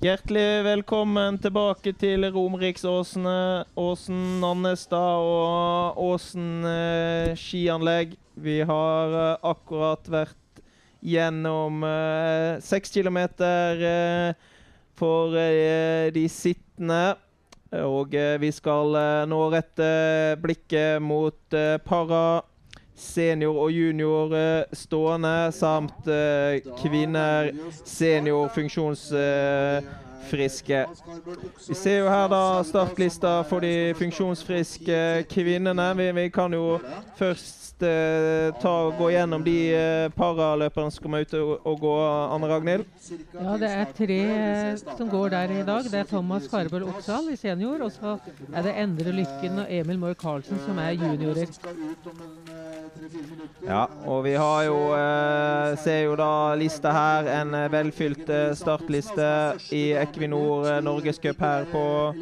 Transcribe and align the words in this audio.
Hjertelig 0.00 0.62
velkommen 0.64 1.36
tilbake 1.44 1.92
til 2.00 2.22
Romeriksåsene, 2.32 3.66
Åsen 3.76 4.38
Nannestad 4.40 5.20
og 5.20 5.98
Åsen 6.00 6.64
eh, 6.64 7.34
skianlegg. 7.36 8.14
Vi 8.32 8.54
har 8.64 9.12
eh, 9.12 9.44
akkurat 9.50 10.08
vært 10.08 10.62
gjennom 11.04 11.84
eh, 11.84 12.56
seks 12.64 12.96
kilometer 12.96 13.84
eh, 13.90 14.48
for 14.96 15.36
eh, 15.36 16.08
de 16.16 16.24
sittende. 16.32 17.18
Og 17.84 18.16
eh, 18.16 18.38
vi 18.40 18.54
skal 18.56 18.96
nå 19.28 19.42
rette 19.52 19.90
blikket 20.40 21.04
mot 21.04 21.60
para, 21.84 22.24
senior 23.00 23.56
og 23.64 23.72
junior 23.72 24.34
eh, 24.36 24.76
stående, 24.76 25.34
samt 25.56 26.08
eh, 26.08 26.60
kvinner, 26.82 27.50
senior, 27.84 28.48
funksjonsfriske. 30.20 30.86
Vi 31.68 31.74
ser 31.74 31.98
jo 31.98 32.10
her 32.10 32.28
da 32.30 32.62
startlista 32.64 33.40
for 33.48 33.60
de 33.60 33.94
funksjonsfriske 33.98 35.24
kvinnene. 35.30 35.94
Vi, 35.96 36.12
vi 36.12 36.28
kan 36.30 36.52
jo 36.52 36.78
først 37.18 37.82
eh, 37.82 38.50
ta, 38.60 38.74
gå 38.98 39.10
gjennom 39.10 39.44
de 39.44 39.56
eh, 39.74 40.10
paraløperne 40.14 40.90
som 40.90 41.04
kommer 41.04 41.24
ut 41.24 41.34
og, 41.38 41.52
og 41.66 41.80
gå, 41.80 41.94
Anne 42.34 42.50
Ragnhild. 42.50 42.86
Ja, 43.34 43.56
det 43.60 43.70
er 43.70 43.94
tre 43.96 44.20
eh, 44.36 44.82
som 44.96 45.10
går 45.10 45.34
der 45.36 45.56
i 45.60 45.64
dag. 45.66 45.90
Det 45.90 46.02
er 46.02 46.10
Thomas 46.10 46.46
Skarbøl 46.48 46.86
Oksal 46.90 47.32
i 47.32 47.38
senior, 47.40 47.82
og 47.86 47.92
så 47.92 48.18
er 48.52 48.66
det 48.66 48.76
Endre 48.84 49.16
Lykken 49.20 49.64
og 49.64 49.72
Emil 49.80 50.00
Moe 50.00 50.18
Karlsen 50.18 50.60
som 50.66 50.78
er 50.82 50.96
juniorer. 50.98 51.50
Ja, 53.66 53.84
og 54.08 54.24
vi 54.24 54.32
har 54.40 54.62
jo 54.64 54.76
eh, 54.96 55.76
Ser 55.80 56.04
jo 56.06 56.14
da 56.18 56.54
lista 56.58 56.92
her. 56.94 57.28
En 57.40 57.54
eh, 57.56 57.68
velfylt 57.72 58.28
startliste 58.56 59.28
i 59.76 59.90
Equinor 60.10 60.66
eh, 60.68 60.80
Norgescup 60.82 61.40
her 61.40 61.64
på 61.70 62.14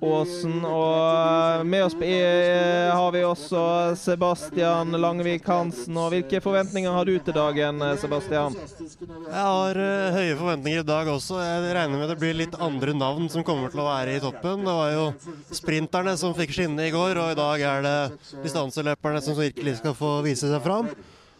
Åsen. 0.00 0.64
Og 0.64 1.66
med 1.66 1.84
oss 1.84 1.96
eh, 2.00 2.92
har 2.92 3.12
vi 3.12 3.24
også 3.24 3.62
Sebastian 4.00 4.96
Langvik 5.00 5.46
Hansen. 5.48 5.96
Og 6.00 6.12
hvilke 6.14 6.40
forventninger 6.44 6.92
har 6.92 7.08
du 7.08 7.16
til 7.18 7.36
dagen, 7.36 7.82
eh, 7.82 7.96
Sebastian? 8.00 8.56
Jeg 8.96 9.42
har 9.42 9.80
høye 10.16 10.38
forventninger 10.38 10.84
i 10.84 10.88
dag 10.88 11.10
også. 11.12 11.40
Jeg 11.44 11.74
regner 11.76 12.00
med 12.00 12.12
det 12.12 12.20
blir 12.20 12.38
litt 12.38 12.56
andre 12.62 12.96
navn 12.96 13.28
som 13.32 13.44
kommer 13.46 13.72
til 13.72 13.84
å 13.84 13.90
være 13.90 14.16
i 14.16 14.22
toppen. 14.22 14.64
Det 14.66 14.78
var 14.80 14.94
jo 14.94 15.06
sprinterne 15.54 16.16
som 16.20 16.34
fikk 16.36 16.56
skinne 16.56 16.88
i 16.88 16.94
går, 16.94 17.20
og 17.20 17.34
i 17.34 17.38
dag 17.38 17.66
er 17.74 17.86
det 17.86 17.98
distanseløperne 18.44 19.22
som 19.24 19.38
virkelig 19.38 19.78
skal 19.82 19.96
få 19.98 20.18
vise 20.26 20.48
seg 20.50 20.64
fram. 20.64 20.90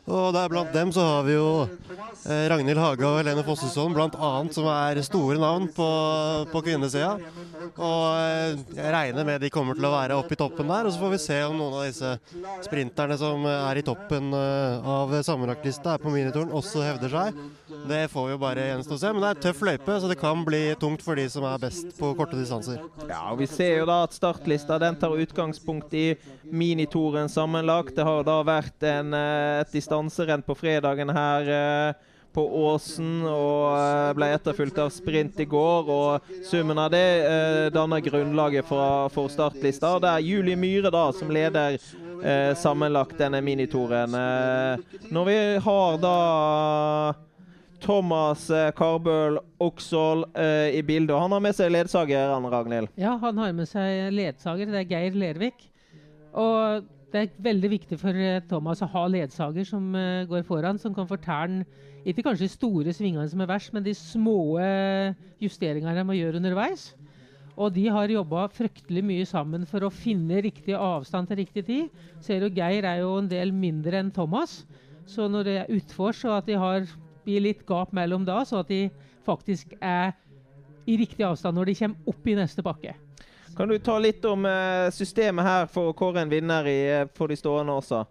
Og 0.06 0.30
der 0.36 0.50
Blant 0.50 0.70
dem 0.74 0.92
så 0.94 1.02
har 1.02 1.24
vi 1.26 1.34
jo 1.34 1.66
eh, 1.66 2.44
Ragnhild 2.50 2.78
Haga 2.78 3.08
og 3.08 3.16
Helene 3.18 3.42
Fossesson 3.46 3.94
blant 3.94 4.14
annet, 4.14 4.54
som 4.54 4.68
er 4.70 5.00
store 5.02 5.38
navn 5.42 5.66
på, 5.74 5.88
på 6.52 6.62
kvinnesida. 6.62 7.16
Og 7.74 8.04
eh, 8.14 8.54
jeg 8.76 8.92
regner 8.94 9.26
med 9.26 9.42
de 9.42 9.50
kommer 9.50 9.74
til 9.74 9.88
å 9.88 9.94
være 9.96 10.18
oppe 10.20 10.36
i 10.36 10.38
toppen 10.38 10.70
der. 10.70 10.86
Og 10.86 10.94
så 10.94 11.02
får 11.02 11.14
vi 11.16 11.20
se 11.24 11.40
om 11.48 11.58
noen 11.58 11.74
av 11.80 11.88
disse 11.88 12.12
sprinterne 12.68 13.18
som 13.18 13.48
er 13.50 13.82
i 13.82 13.86
toppen 13.86 14.30
eh, 14.38 14.90
av 14.96 15.16
sammenlagtlista 15.26 15.96
er 15.96 16.04
på 16.06 16.14
minituren, 16.14 16.54
også 16.54 16.86
hevder 16.86 17.16
seg. 17.16 17.42
Det 17.66 18.08
får 18.08 18.26
vi 18.26 18.32
jo 18.34 18.38
bare 18.38 18.64
gjenstå 18.68 18.94
å 18.94 19.00
se. 19.00 19.12
Men 19.12 19.24
det 19.24 19.30
er 19.30 19.40
tøff 19.46 19.62
løype, 19.66 19.98
så 20.00 20.10
det 20.10 20.18
kan 20.20 20.42
bli 20.46 20.62
tungt 20.80 21.02
for 21.02 21.18
de 21.18 21.26
som 21.30 21.46
er 21.48 21.62
best 21.62 21.96
på 21.98 22.12
korte 22.18 22.38
distanser. 22.38 22.82
Ja, 23.08 23.24
og 23.32 23.40
Vi 23.42 23.48
ser 23.50 23.80
jo 23.80 23.88
da 23.88 24.02
at 24.06 24.14
startlista 24.14 24.78
den 24.82 24.98
tar 25.00 25.16
utgangspunkt 25.16 25.94
i 25.94 26.06
minitoren 26.46 27.30
sammenlagt. 27.32 27.96
Det 27.96 28.06
har 28.06 28.22
da 28.26 28.42
vært 28.46 28.86
en, 28.86 29.14
eh, 29.14 29.62
et 29.64 29.72
distanserenn 29.74 30.46
på 30.46 30.54
fredagen 30.54 31.10
her 31.10 31.50
eh, 31.50 32.14
på 32.36 32.44
Åsen 32.70 33.24
og 33.26 33.74
eh, 33.74 34.14
ble 34.14 34.30
etterfulgt 34.36 34.78
av 34.78 34.94
sprint 34.94 35.40
i 35.40 35.50
går. 35.50 35.90
og 35.90 36.46
Summen 36.46 36.78
av 36.78 36.90
det 36.94 37.72
danner 37.74 38.00
grunnlaget 38.00 38.66
for, 38.68 39.28
startlista. 39.28 39.98
Det 39.98 40.12
er 40.14 40.26
Julie 40.26 40.56
Myhre 40.56 40.94
da 40.94 41.10
som 41.12 41.30
leder 41.30 41.80
sammenlagt 42.56 43.18
denne 43.20 43.42
minitoren. 43.44 44.14
Når 45.12 45.24
vi 45.28 45.36
har 45.62 45.98
da 46.00 46.14
Thomas 47.82 48.48
eh, 48.50 48.68
Karbøl 48.76 49.38
Oksål 49.62 50.26
uh, 50.36 50.68
i 50.72 50.82
bildet. 50.86 51.14
og 51.14 51.22
Han 51.24 51.36
har 51.36 51.42
med 51.44 51.56
seg 51.56 51.72
ledsager, 51.72 52.32
Anne 52.34 52.50
Ragnhild. 52.52 52.90
Ja, 53.00 53.16
han 53.22 53.40
har 53.40 53.54
med 53.56 53.68
seg 53.70 54.12
ledsager. 54.14 54.70
Det 54.72 54.82
er 54.82 54.90
Geir 54.90 55.16
Lervik. 55.18 55.66
Og 56.36 56.86
det 57.12 57.22
er 57.22 57.40
veldig 57.46 57.70
viktig 57.72 57.98
for 58.00 58.16
eh, 58.18 58.42
Thomas 58.50 58.82
å 58.84 58.90
ha 58.92 59.06
ledsager 59.10 59.66
som 59.68 59.88
uh, 59.96 60.26
går 60.28 60.44
foran, 60.48 60.80
som 60.82 60.94
kan 60.96 61.08
fortelle 61.08 61.62
han 61.62 61.64
ikke 62.06 62.22
kanskje 62.22 62.46
de 62.46 62.52
store 62.52 62.92
svingene 62.94 63.26
som 63.26 63.40
er 63.42 63.48
verst, 63.50 63.72
men 63.74 63.82
de 63.82 63.90
små 63.98 64.60
justeringene 65.42 65.96
de 65.96 66.04
må 66.06 66.14
gjøre 66.14 66.38
underveis. 66.38 66.92
Og 67.56 67.72
de 67.74 67.86
har 67.90 68.12
jobba 68.12 68.44
fryktelig 68.52 69.02
mye 69.02 69.24
sammen 69.26 69.64
for 69.66 69.82
å 69.82 69.90
finne 69.90 70.38
riktig 70.44 70.76
avstand 70.78 71.26
til 71.26 71.40
riktig 71.40 71.64
tid. 71.66 72.04
Ser 72.22 72.44
du, 72.44 72.52
Geir 72.54 72.86
er 72.86 73.00
jo 73.00 73.16
en 73.18 73.30
del 73.30 73.50
mindre 73.50 73.98
enn 73.98 74.12
Thomas, 74.14 74.60
så 75.10 75.26
når 75.26 75.48
det 75.48 75.56
er 75.64 75.74
utfor, 75.80 76.14
så 76.14 76.36
at 76.36 76.46
de 76.46 76.54
har 76.62 76.86
blir 77.26 77.42
litt 77.44 77.66
gap 77.66 77.92
mellom 77.96 78.24
da, 78.26 78.40
så 78.46 78.62
at 78.62 78.70
de 78.70 78.86
faktisk 79.26 79.74
er 79.80 80.14
i 80.86 80.96
riktig 81.00 81.26
avstand 81.26 81.58
når 81.58 81.72
de 81.72 81.78
kommer 81.80 82.12
opp 82.14 82.30
i 82.30 82.36
neste 82.38 82.62
pakke. 82.64 82.94
Kan 83.56 83.70
du 83.72 83.78
ta 83.80 83.96
litt 83.98 84.24
om 84.28 84.44
eh, 84.46 84.90
systemet 84.92 85.46
her 85.46 85.70
for 85.72 85.90
å 85.90 85.96
kåre 85.96 86.22
en 86.22 86.30
vinner 86.30 86.66
i, 86.68 86.80
eh, 86.92 87.08
for 87.16 87.32
de 87.32 87.38
stående 87.40 87.72
også? 87.72 88.02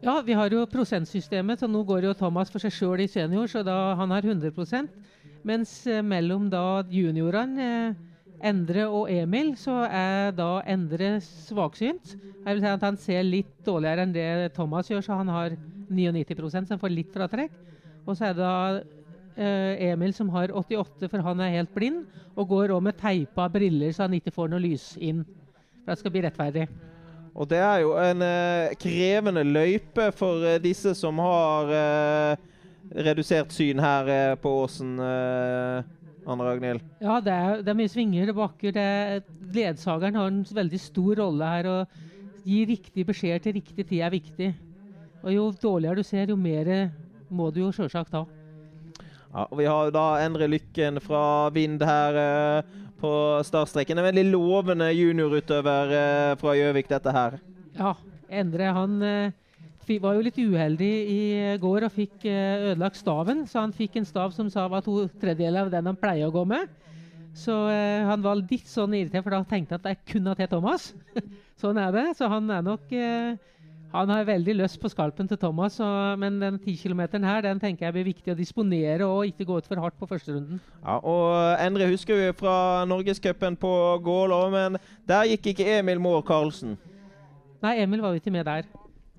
Ja, 0.00 0.14
vi 0.24 0.32
har 0.32 0.48
jo 0.48 0.64
prosentsystemet, 0.64 1.60
så 1.60 1.68
nå 1.68 1.82
går 1.84 2.06
jo 2.08 2.14
Thomas 2.16 2.48
for 2.48 2.62
seg 2.62 2.72
sjøl 2.72 3.02
i 3.04 3.08
senior, 3.10 3.50
så 3.52 3.60
da 3.66 3.92
han 3.98 4.14
har 4.14 4.24
100 4.24 4.88
Mens 5.44 5.74
eh, 5.86 6.00
mellom 6.00 6.48
da 6.52 6.82
juniorene, 6.88 7.94
Endre 8.40 8.86
og 8.88 9.10
Emil, 9.12 9.52
så 9.60 9.82
er 9.84 10.32
da 10.32 10.62
Endre 10.64 11.18
svaksynt. 11.20 12.14
Jeg 12.16 12.54
vil 12.56 12.62
si 12.62 12.70
at 12.70 12.86
Han 12.88 12.96
ser 12.96 13.26
litt 13.26 13.52
dårligere 13.66 14.06
enn 14.06 14.14
det 14.16 14.54
Thomas 14.56 14.88
gjør, 14.88 15.04
så 15.04 15.18
han 15.20 15.28
har 15.28 15.56
99 15.90 16.48
så 16.48 16.64
han 16.64 16.80
får 16.80 16.94
litt 16.94 17.12
fratrekk. 17.12 17.52
Og 18.10 18.18
så 18.18 18.30
er 18.30 18.34
det 18.34 18.42
da 18.42 18.80
eh, 19.38 19.90
Emil 19.92 20.14
som 20.16 20.30
har 20.34 20.50
88, 20.50 21.08
for 21.08 21.22
han 21.24 21.42
er 21.44 21.56
helt 21.60 21.74
blind, 21.74 22.04
og 22.34 22.50
går 22.50 22.74
òg 22.74 22.82
med 22.88 22.98
teipa 22.98 23.46
briller 23.52 23.92
så 23.94 24.06
han 24.08 24.16
ikke 24.18 24.34
får 24.34 24.50
noe 24.50 24.62
lys 24.62 24.92
inn. 24.98 25.22
For 25.84 25.92
det 25.92 26.00
skal 26.02 26.14
bli 26.14 26.24
rettferdig. 26.26 26.66
Og 27.30 27.46
det 27.48 27.60
er 27.62 27.82
jo 27.84 27.94
en 28.02 28.24
eh, 28.26 28.74
krevende 28.80 29.44
løype 29.46 30.10
for 30.18 30.42
eh, 30.46 30.58
disse 30.62 30.96
som 30.98 31.20
har 31.22 31.70
eh, 31.78 32.48
redusert 33.06 33.54
syn 33.54 33.78
her 33.82 34.10
eh, 34.10 34.36
på 34.42 34.50
Åsen, 34.64 34.96
eh, 34.98 36.26
Anne 36.26 36.46
Ragnhild. 36.46 36.82
Ja, 37.00 37.20
det 37.22 37.34
er, 37.34 37.62
det 37.62 37.70
er 37.70 37.78
mye 37.78 37.92
svinger 37.92 38.32
og 38.32 38.40
bakker. 38.42 38.74
Det 38.74 38.82
er, 38.82 39.22
ledsageren 39.54 40.18
har 40.18 40.32
en 40.32 40.42
veldig 40.58 40.80
stor 40.82 41.22
rolle 41.22 41.52
her. 41.54 41.70
Å 41.70 42.42
gi 42.50 42.64
riktig 42.66 43.06
beskjed 43.06 43.46
til 43.46 43.56
riktig 43.60 43.86
tid 43.86 44.02
er 44.02 44.12
viktig. 44.14 44.50
Og 45.20 45.32
jo 45.34 45.46
dårligere 45.62 46.00
du 46.00 46.06
ser, 46.06 46.32
jo 46.32 46.38
mer 46.40 46.90
må 47.30 47.48
du 47.54 47.62
jo 47.64 47.72
sjølsagt 47.74 48.14
ha. 48.18 48.24
Ja, 49.30 49.46
og 49.46 49.58
Vi 49.60 49.66
har 49.68 49.90
da 49.94 50.06
Endre 50.24 50.48
Lykken 50.50 50.98
fra 51.02 51.48
Vind 51.54 51.82
her 51.86 52.16
eh, 52.18 52.78
på 53.00 53.12
startstreken. 53.46 53.98
En 54.00 54.08
veldig 54.08 54.26
lovende 54.32 54.90
juniorutøver 54.90 55.94
eh, 55.96 56.32
fra 56.40 56.56
Gjøvik, 56.58 56.90
dette 56.90 57.14
her. 57.14 57.38
Ja, 57.78 57.94
Endre 58.42 58.72
han 58.74 58.98
eh, 59.06 59.38
var 59.98 60.14
jo 60.14 60.22
litt 60.22 60.38
uheldig 60.38 60.90
i 61.10 61.22
går 61.62 61.88
og 61.88 61.94
fikk 61.94 62.26
eh, 62.28 62.70
ødelagt 62.70 62.98
staven. 63.00 63.46
Så 63.50 63.62
han 63.62 63.74
fikk 63.74 63.98
en 63.98 64.06
stav 64.06 64.34
som 64.36 64.50
sa 64.52 64.68
var 64.70 64.84
to 64.86 65.04
tredjedeler 65.22 65.66
av 65.66 65.72
den 65.74 65.90
han 65.90 65.98
pleier 65.98 66.28
å 66.28 66.34
gå 66.34 66.44
med. 66.46 66.70
Så 67.34 67.54
eh, 67.70 68.02
han 68.06 68.22
var 68.22 68.38
litt 68.42 68.66
sånn 68.66 68.94
irritert, 68.98 69.24
for 69.26 69.34
da 69.34 69.44
tenkte 69.46 69.76
han 69.76 69.84
at 69.84 69.92
jeg 69.92 70.14
kunne 70.14 70.32
ha 70.32 70.38
til 70.38 70.50
Thomas. 70.50 70.90
sånn 71.62 71.78
er 71.78 71.94
det. 71.94 72.06
Så 72.18 72.30
han 72.30 72.50
er 72.50 72.66
nok 72.66 72.90
eh, 72.94 73.38
Han 73.90 74.10
har 74.12 74.26
veldig 74.28 74.54
lyst 74.54 74.78
på 74.78 74.88
skalpen 74.92 75.26
til 75.26 75.38
Thomas, 75.40 75.80
og, 75.82 76.18
men 76.22 76.36
den 76.38 76.58
10 76.62 76.76
km 76.78 77.00
her 77.26 77.40
den 77.42 77.58
tenker 77.58 77.88
jeg 77.88 77.96
blir 77.96 78.06
viktig 78.06 78.30
å 78.30 78.38
disponere 78.38 79.06
og 79.08 79.26
ikke 79.26 79.46
gå 79.48 79.56
ut 79.58 79.66
for 79.66 79.82
hardt 79.82 79.96
på 79.98 80.06
første 80.06 80.36
runden. 80.36 80.60
Ja, 80.84 81.00
og 81.02 81.58
Endre 81.58 81.88
husker 81.90 82.20
vi 82.20 82.28
fra 82.38 82.84
Norgescupen 82.86 83.58
på 83.58 83.72
Gålå, 84.06 84.38
men 84.54 84.78
der 85.10 85.26
gikk 85.32 85.50
ikke 85.52 85.66
Emil 85.80 85.98
Mohr 86.02 86.22
Karlsen. 86.22 86.76
Nei, 87.64 87.80
Emil 87.82 88.04
var 88.04 88.14
jo 88.14 88.22
ikke 88.22 88.34
med 88.34 88.46
der. 88.46 88.70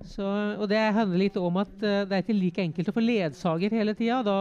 Så, 0.08 0.26
og 0.58 0.70
det 0.72 0.80
handler 0.96 1.20
litt 1.20 1.36
om 1.38 1.60
at 1.62 1.74
eh, 1.86 2.06
det 2.08 2.16
er 2.16 2.24
ikke 2.24 2.38
like 2.40 2.64
enkelt 2.64 2.90
å 2.90 2.96
få 2.96 3.04
ledsager 3.04 3.76
hele 3.76 3.94
tida. 3.94 4.22
Da 4.26 4.38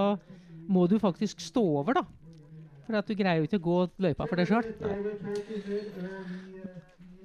må 0.70 0.86
du 0.88 0.96
faktisk 1.02 1.42
stå 1.42 1.64
over, 1.82 2.00
da. 2.00 2.06
For 2.86 3.02
at 3.02 3.10
du 3.10 3.18
greier 3.18 3.42
jo 3.42 3.50
ikke 3.50 3.60
å 3.60 3.66
gå 3.66 3.80
løypa 4.06 4.30
for 4.30 4.40
deg 4.40 4.48
sjøl. 4.48 4.64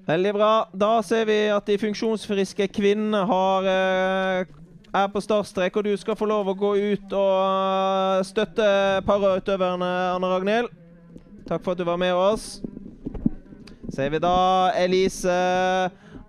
Veldig 0.06 0.34
bra. 0.38 0.52
Da 0.74 1.00
ser 1.02 1.26
vi 1.26 1.40
at 1.50 1.66
de 1.66 1.80
funksjonsfriske 1.82 2.68
kvinnene 2.70 3.24
har 3.26 3.68
eh, 3.72 4.54
er 4.96 5.08
på 5.12 5.22
startstrek, 5.24 5.76
og 5.76 5.88
du 5.88 5.96
skal 5.98 6.18
få 6.20 6.28
lov 6.30 6.52
å 6.52 6.58
gå 6.58 6.76
ut 6.78 7.16
og 7.18 7.34
eh, 7.42 8.22
støtte 8.28 8.68
parautøverne, 9.08 9.92
Anne 10.14 10.30
Ragnhild. 10.30 10.70
Takk 11.50 11.66
for 11.66 11.74
at 11.74 11.82
du 11.82 11.86
var 11.90 11.98
med 12.02 12.14
oss. 12.14 12.60
Ser 13.94 14.10
vi 14.14 14.22
da 14.22 14.72
Elise 14.78 15.34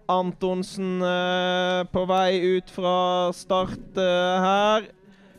Antonsen 0.09 1.03
eh, 1.03 1.83
på 1.93 2.05
vei 2.09 2.57
ut 2.57 2.71
fra 2.71 2.97
start 3.37 4.01
eh, 4.01 4.47
her. 4.47 4.89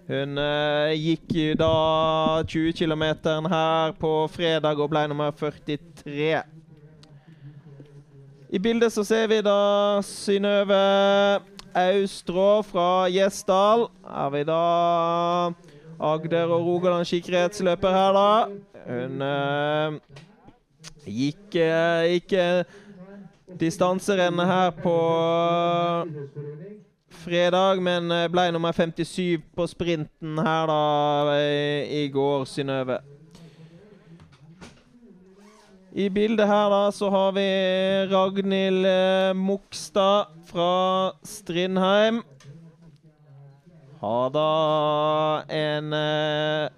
Hun 0.08 0.40
eh, 0.42 0.94
gikk 0.96 1.58
da 1.60 2.44
20 2.48 2.78
km 2.78 3.06
her 3.50 3.98
på 4.00 4.14
fredag 4.32 4.80
og 4.80 4.92
ble 4.94 5.08
nummer 5.10 5.34
43. 5.36 6.57
I 8.50 8.60
bildet 8.60 8.94
så 8.94 9.04
ser 9.04 9.28
vi 9.28 9.42
da 9.44 10.00
Synnøve 10.08 10.78
Austrå 11.76 12.62
fra 12.64 13.08
Gjesdal. 13.12 13.90
Er 14.08 14.30
vi 14.32 14.44
da 14.48 14.62
Agder 16.00 16.54
og 16.56 16.64
Rogaland 16.64 17.06
skikkretsløper 17.10 17.92
her, 17.92 18.16
da. 18.16 18.30
Hun 18.88 19.26
eh, 19.28 19.98
gikk, 21.12 21.58
eh, 21.60 22.06
gikk 22.14 22.38
eh, 22.40 22.64
distanserennet 23.60 24.48
her 24.48 24.72
på 24.80 24.96
fredag, 27.26 27.84
men 27.84 28.08
eh, 28.16 28.30
ble 28.32 28.48
nummer 28.56 28.72
57 28.72 29.44
på 29.58 29.68
sprinten 29.68 30.40
her 30.40 30.72
da 30.72 30.82
i, 31.36 32.06
i 32.06 32.10
går, 32.16 32.48
Synnøve. 32.48 33.02
I 35.98 36.10
bildet 36.14 36.46
her 36.46 36.70
da 36.70 36.92
så 36.94 37.08
har 37.10 37.32
vi 37.34 37.44
Ragnhild 38.12 38.86
eh, 38.86 39.34
Mokstad 39.34 40.28
fra 40.46 41.12
Strindheim. 41.26 42.22
Har 44.00 44.30
da 44.30 45.42
en 45.50 45.94
eh, 45.98 46.70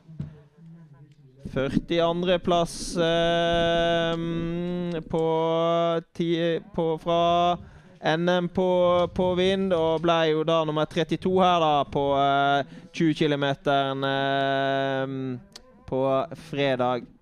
42.-plass 1.51 2.77
eh, 3.09 4.15
på, 5.11 5.25
på 6.79 6.87
fra 7.03 7.57
NM 8.17 8.49
på, 8.55 8.71
på 9.13 9.29
vind, 9.35 9.73
og 9.75 9.99
ble 10.07 10.19
jo 10.31 10.47
da 10.47 10.63
nummer 10.63 10.87
32 10.87 11.35
her 11.43 11.59
da 11.59 11.75
på 11.91 12.07
eh, 12.23 12.75
20 12.95 13.19
km 13.19 13.47
eh, 13.83 15.07
på 15.91 16.03
fredag. 16.49 17.18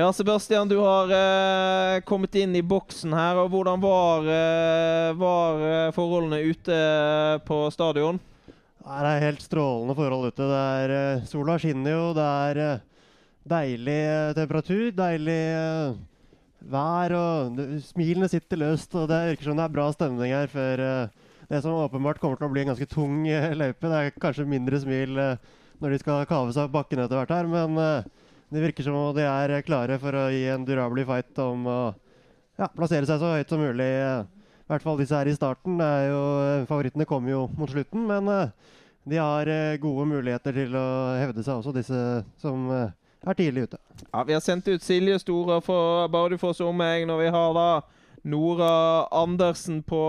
Ja, 0.00 0.12
Sebastian, 0.12 0.68
du 0.68 0.78
har 0.80 1.10
eh, 1.12 2.00
kommet 2.08 2.34
inn 2.34 2.54
i 2.56 2.62
boksen 2.64 3.12
her. 3.12 3.36
og 3.36 3.50
Hvordan 3.52 3.82
var, 3.82 4.24
eh, 4.32 5.08
var 5.12 5.64
eh, 5.66 5.88
forholdene 5.92 6.38
ute 6.40 6.76
på 7.44 7.58
stadion? 7.74 8.16
Det 8.80 9.10
er 9.10 9.24
helt 9.26 9.42
strålende 9.44 9.96
forhold 9.98 10.30
ute. 10.30 10.46
Det 10.48 10.60
er, 10.60 10.94
eh, 10.96 11.26
sola 11.28 11.58
skinner 11.60 11.92
jo, 11.92 12.06
det 12.16 12.24
er 12.24 12.60
eh, 12.64 12.86
deilig 13.52 13.96
eh, 14.12 14.30
temperatur, 14.38 14.86
deilig 15.02 15.36
eh, 15.58 15.98
vær, 16.72 17.16
og 17.18 17.60
smilene 17.90 18.30
sitter 18.32 18.62
løst. 18.62 18.96
og 18.96 19.10
Det 19.10 19.18
virker 19.34 19.50
som 19.50 19.60
det 19.60 19.66
er 19.66 19.74
bra 19.74 19.90
stemning 19.92 20.32
her 20.32 20.48
før 20.54 20.84
eh, 20.86 21.26
det 21.50 21.60
som 21.60 21.76
åpenbart 21.76 22.22
kommer 22.24 22.40
til 22.40 22.48
å 22.48 22.54
bli 22.54 22.64
en 22.64 22.72
ganske 22.72 22.88
tung 22.88 23.28
eh, 23.28 23.52
løype. 23.52 23.84
Det 23.84 24.00
er 24.00 24.16
kanskje 24.16 24.48
mindre 24.48 24.80
smil 24.80 25.20
eh, 25.26 25.52
når 25.84 25.92
de 25.92 26.00
skal 26.06 26.24
kave 26.30 26.56
seg 26.56 26.70
opp 26.70 26.78
bakken 26.78 27.04
etter 27.04 27.20
hvert 27.20 27.36
her, 27.36 27.52
men 27.52 27.76
eh, 27.84 28.16
det 28.50 28.64
virker 28.64 28.86
som 28.86 28.98
om 28.98 29.14
de 29.14 29.22
er 29.26 29.54
klare 29.62 29.98
for 30.02 30.16
å 30.18 30.26
gi 30.32 30.44
en 30.50 30.66
durabelig 30.66 31.06
fight 31.06 31.38
om 31.42 31.66
å 31.70 31.80
ja, 32.58 32.68
plassere 32.74 33.06
seg 33.06 33.20
så 33.22 33.34
høyt 33.36 33.52
som 33.52 33.62
mulig. 33.62 33.86
I 33.86 34.70
hvert 34.70 34.84
fall 34.86 34.98
disse 35.00 35.16
her 35.16 35.30
i 35.30 35.34
starten. 35.34 35.78
Jo, 35.80 36.20
favorittene 36.70 37.06
kommer 37.08 37.32
jo 37.32 37.44
mot 37.58 37.70
slutten, 37.70 38.04
men 38.10 38.30
eh, 38.30 38.52
de 39.10 39.18
har 39.18 39.50
eh, 39.50 39.78
gode 39.82 40.06
muligheter 40.10 40.54
til 40.54 40.74
å 40.78 40.86
hevde 41.18 41.42
seg 41.46 41.60
også, 41.60 41.74
disse 41.74 42.02
som 42.42 42.68
eh, 42.74 42.92
er 43.26 43.38
tidlig 43.38 43.68
ute. 43.70 43.80
Ja, 44.10 44.22
Vi 44.26 44.36
har 44.36 44.44
sendt 44.44 44.68
ut 44.70 44.84
Silje 44.84 45.18
Store 45.22 45.60
for 45.64 46.06
Bardufoss 46.12 46.62
omegn, 46.64 47.10
og 47.10 47.22
vi 47.22 47.32
har 47.34 47.56
da 47.56 47.68
Nora 48.30 49.08
Andersen 49.16 49.80
på 49.82 50.02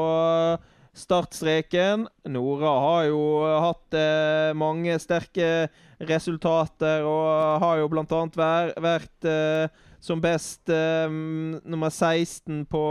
startstreken. 0.94 2.08
Nora 2.28 2.74
har 2.86 3.08
jo 3.10 3.24
hatt 3.64 3.98
eh, 3.98 4.52
mange 4.58 4.98
sterke 5.00 5.70
resultater 6.10 7.06
og 7.08 7.64
har 7.64 7.82
jo 7.82 7.90
bl.a. 7.92 8.22
Vær, 8.36 8.74
vært 8.82 9.28
eh, 9.30 9.84
som 10.02 10.22
best 10.22 10.72
eh, 10.74 11.08
nummer 11.10 11.90
16 11.90 12.66
på 12.70 12.86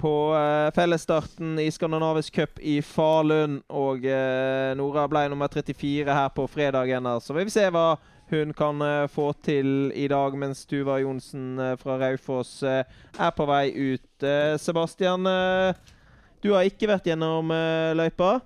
på 0.00 0.32
eh, 0.32 0.70
fellesstarten 0.72 1.58
i 1.60 1.70
Skandinavisk 1.70 2.34
cup 2.34 2.60
i 2.64 2.78
Falun. 2.82 3.58
Og 3.68 4.06
eh, 4.08 4.72
Nora 4.78 5.04
ble 5.10 5.26
nummer 5.28 5.50
34 5.52 6.08
her 6.08 6.30
på 6.32 6.46
fredagen. 6.48 7.08
Så 7.20 7.36
vi 7.36 7.44
vil 7.44 7.52
se 7.52 7.66
hva 7.68 7.98
hun 8.30 8.54
kan 8.56 8.82
eh, 8.82 9.06
få 9.12 9.32
til 9.44 9.92
i 9.94 10.08
dag, 10.10 10.36
mens 10.38 10.64
Tuva 10.70 11.00
Johnsen 11.02 11.58
eh, 11.58 11.76
fra 11.80 11.98
Raufoss 12.00 12.62
eh, 12.62 12.84
er 13.18 13.32
på 13.36 13.46
vei 13.50 13.66
ut. 13.74 14.28
Sebastian, 14.60 15.26
eh, 15.26 15.96
du 16.42 16.52
har 16.54 16.68
ikke 16.68 16.88
vært 16.90 17.08
gjennom 17.10 17.52
uh, 17.52 17.92
løypa? 17.98 18.38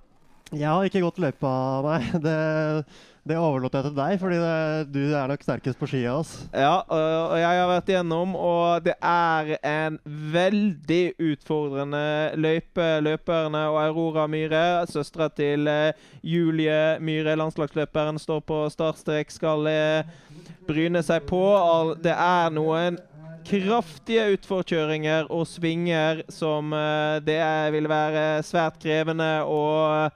Jeg 0.55 0.69
har 0.71 0.87
ikke 0.87 1.03
gått 1.03 1.19
løypa, 1.23 1.57
nei. 1.87 2.01
Det, 2.27 2.37
det 3.25 3.39
overlot 3.41 3.73
jeg 3.73 3.87
til 3.87 3.95
deg, 3.97 4.19
fordi 4.21 4.39
det, 4.43 4.57
du 4.93 5.15
er 5.17 5.31
nok 5.31 5.45
sterkest 5.47 5.79
på 5.81 5.89
ski 5.89 6.03
av 6.05 6.19
oss. 6.21 6.33
Ja, 6.53 6.83
og 6.83 7.15
og 7.33 7.39
jeg 7.41 7.59
har 7.59 7.71
vært 7.71 7.89
igjennom, 7.89 8.35
og 8.37 8.85
det 8.85 8.95
er 9.01 9.55
en 9.65 9.97
veldig 10.35 11.03
utfordrende 11.31 12.05
løype. 12.37 12.89
Løperne 13.07 13.63
og 13.73 13.81
Aurora 13.81 14.27
Myhre, 14.31 14.85
søstera 14.93 15.31
til 15.33 15.71
eh, 15.73 15.97
Julie 16.21 17.01
Myhre, 17.01 17.39
landslagsløperen, 17.41 18.21
står 18.21 18.45
på 18.45 18.61
startstrek, 18.77 19.33
skal 19.33 19.67
eh, 19.73 20.13
bryne 20.69 21.03
seg 21.03 21.25
på. 21.31 21.43
Det 22.05 22.13
er 22.13 22.53
noen 22.53 23.01
kraftige 23.47 24.29
utforkjøringer 24.35 25.29
og 25.33 25.47
svinger 25.49 26.23
som 26.33 26.73
eh, 26.77 27.19
det 27.25 27.41
vil 27.75 27.91
være 27.91 28.45
svært 28.47 28.81
krevende 28.83 29.37
å 29.47 30.09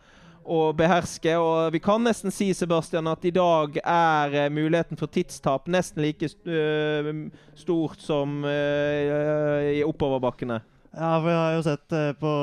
å 0.48 0.70
beherske. 0.72 1.34
Og 1.36 1.74
vi 1.74 1.80
kan 1.84 2.00
nesten 2.00 2.32
si 2.32 2.46
Sebastian, 2.56 3.10
at 3.12 3.26
i 3.28 3.34
dag 3.36 3.74
er 3.82 4.36
eh, 4.46 4.48
muligheten 4.48 4.96
for 4.96 5.12
tidstap 5.12 5.68
nesten 5.68 6.00
like 6.00 6.30
øh, 6.48 7.12
stort 7.52 8.00
som 8.00 8.40
i 8.48 9.84
oppoverbakkene. 9.84 10.62
Ja, 10.98 11.18
for 11.20 11.28
jeg 11.28 11.38
har 11.38 11.52
jo 11.54 11.64
sett 11.66 11.94
eh, 11.94 12.12
på, 12.18 12.34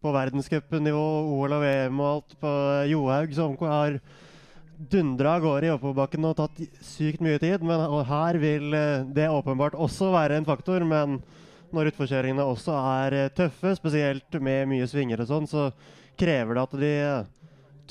på 0.00 0.12
verdenscupnivå, 0.14 1.06
OL 1.34 1.56
og 1.56 1.64
VM 1.64 1.98
og 2.00 2.10
alt, 2.12 2.36
på 2.40 2.52
Johaug 2.92 3.34
som 3.36 3.56
har 3.66 3.98
dundra 4.76 5.36
av 5.36 5.44
gårde 5.44 5.68
i 5.68 5.72
oppoverbakken 5.72 6.26
og 6.26 6.36
tatt 6.38 6.60
sykt 6.84 7.22
mye 7.24 7.40
tid. 7.42 7.62
Men 7.66 7.84
her 8.08 8.38
vil 8.42 8.74
eh, 8.76 9.04
det 9.06 9.28
åpenbart 9.30 9.76
også 9.78 10.12
være 10.14 10.38
en 10.38 10.48
faktor. 10.48 10.84
Men 10.88 11.20
når 11.72 11.92
utforkjøringene 11.92 12.46
også 12.46 12.76
er 12.76 13.18
eh, 13.18 13.30
tøffe, 13.36 13.74
spesielt 13.78 14.40
med 14.40 14.70
mye 14.72 14.88
svinger 14.90 15.22
og 15.24 15.30
sånn, 15.30 15.48
så 15.50 15.68
krever 16.20 16.56
det 16.58 16.66
at 16.66 16.76
de 16.82 16.94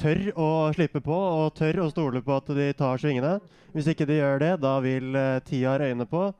tør 0.01 0.21
å 0.39 0.49
slippe 0.75 1.01
på 1.03 1.15
og 1.15 1.53
tør 1.57 1.83
å 1.83 1.91
stole 1.91 2.23
på 2.25 2.35
at 2.37 2.51
de 2.57 2.71
tar 2.77 3.01
svingene. 3.01 3.37
Hvis 3.71 3.91
ikke 3.91 4.07
de 4.09 4.19
gjør 4.19 4.41
det, 4.41 4.55
da 4.63 4.77
vil 4.83 5.15
eh, 5.15 5.39
tida 5.47 5.77
røyne 5.81 6.07
på. 6.09 6.31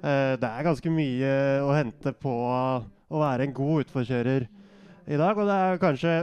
Det 0.00 0.48
er 0.48 0.64
ganske 0.64 0.88
mye 0.88 1.32
å 1.60 1.74
hente 1.76 2.14
på 2.16 2.30
å 2.32 3.18
være 3.20 3.44
en 3.44 3.52
god 3.52 3.82
utforkjører 3.82 4.46
i 5.10 5.18
dag. 5.18 5.36
Og 5.36 5.48
det 5.48 5.58
er 5.58 5.82
kanskje 5.82 6.16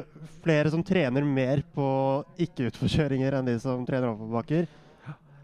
flere 0.43 0.71
som 0.71 0.83
trener 0.85 1.25
mer 1.27 1.63
på 1.75 1.87
ikke-utforkjøringer 2.47 3.37
enn 3.37 3.49
de 3.49 3.57
som 3.61 3.83
trener 3.87 4.13
oppoverbakker. 4.13 4.67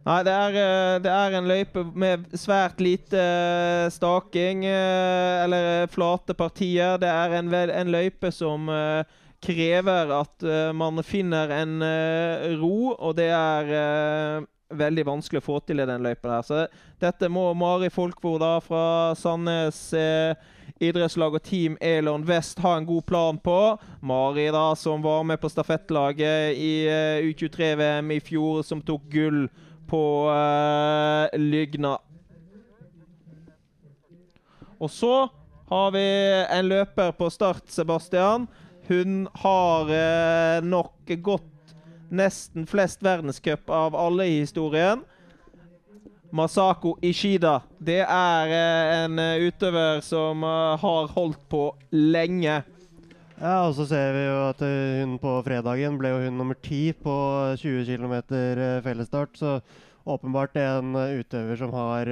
Nei, 0.03 0.17
det 0.27 0.31
er, 0.35 0.55
eh, 0.59 0.97
det 0.99 1.11
er 1.11 1.35
en 1.37 1.45
løype 1.47 1.83
med 1.95 2.25
svært 2.35 2.81
lite 2.83 3.19
eh, 3.19 3.89
staking, 3.91 4.65
eh, 4.67 5.43
eller 5.45 5.87
flate 5.91 6.35
partier. 6.35 6.97
Det 6.99 7.07
er 7.07 7.37
en, 7.39 7.53
en 7.53 7.91
løype 7.91 8.31
som 8.35 8.67
krever 9.43 10.11
at 10.15 10.43
man 10.75 11.01
finner 11.03 11.51
en 11.51 11.73
ro, 12.61 12.93
og 12.95 13.17
det 13.17 13.27
er 13.27 14.45
veldig 14.73 15.05
vanskelig 15.05 15.41
å 15.41 15.45
få 15.45 15.59
til 15.67 15.83
i 15.83 15.87
den 15.87 16.03
løypa 16.03 16.41
dette 17.01 17.29
må 17.29 17.49
Mari 17.57 17.89
Folkvord 17.93 18.41
da 18.41 18.53
fra 18.63 19.13
Sandnes 19.17 19.79
eh, 19.97 20.33
idrettslag 20.83 21.35
og 21.37 21.43
Team 21.45 21.77
Elon 21.81 22.25
Vest 22.27 22.61
ha 22.63 22.77
en 22.77 22.87
god 22.87 23.05
plan 23.07 23.37
på. 23.37 23.57
Mari 24.01 24.47
da, 24.53 24.71
som 24.75 25.03
var 25.03 25.23
med 25.27 25.41
på 25.41 25.51
stafettlaget 25.51 26.57
i 26.57 26.73
eh, 26.87 27.27
U23-VM 27.29 28.11
i 28.15 28.19
fjor, 28.23 28.63
som 28.63 28.81
tok 28.81 29.05
gull 29.13 29.45
på 29.89 30.03
eh, 30.33 31.39
Lygna. 31.39 31.97
Og 34.83 34.91
så 34.91 35.13
har 35.69 35.95
vi 35.95 36.07
en 36.49 36.67
løper 36.67 37.13
på 37.15 37.29
start, 37.31 37.69
Sebastian. 37.71 38.47
Hun 38.89 39.27
har 39.45 39.91
eh, 39.95 40.59
nok 40.65 41.13
gått 41.23 41.52
nesten 42.13 42.67
flest 42.69 43.01
verdenscup 43.03 43.69
av 43.73 43.97
alle 43.97 44.27
i 44.29 44.39
historien. 44.39 45.01
Masako 46.33 46.95
Ishida. 47.05 47.59
Det 47.77 47.99
er 48.01 48.51
eh, 48.57 48.91
en 49.03 49.19
eh, 49.21 49.43
utøver 49.49 50.01
som 50.01 50.41
eh, 50.41 50.77
har 50.81 51.11
holdt 51.13 51.41
på 51.49 51.67
lenge. 51.93 52.63
Ja, 53.37 53.57
og 53.67 53.75
så 53.77 53.85
ser 53.89 54.15
vi 54.15 54.23
jo 54.23 54.39
at 54.47 54.61
hun 54.63 55.17
på 55.21 55.33
fredagen 55.45 55.97
ble 55.99 56.13
jo 56.13 56.21
hun 56.23 56.37
nummer 56.39 56.57
ti 56.57 56.93
på 56.95 57.13
20 57.59 57.85
km 57.85 58.15
fellesstart. 58.85 59.35
Så 59.37 59.57
åpenbart 60.05 60.55
en 60.61 60.95
utøver 60.95 61.59
som 61.59 61.73
har 61.75 62.09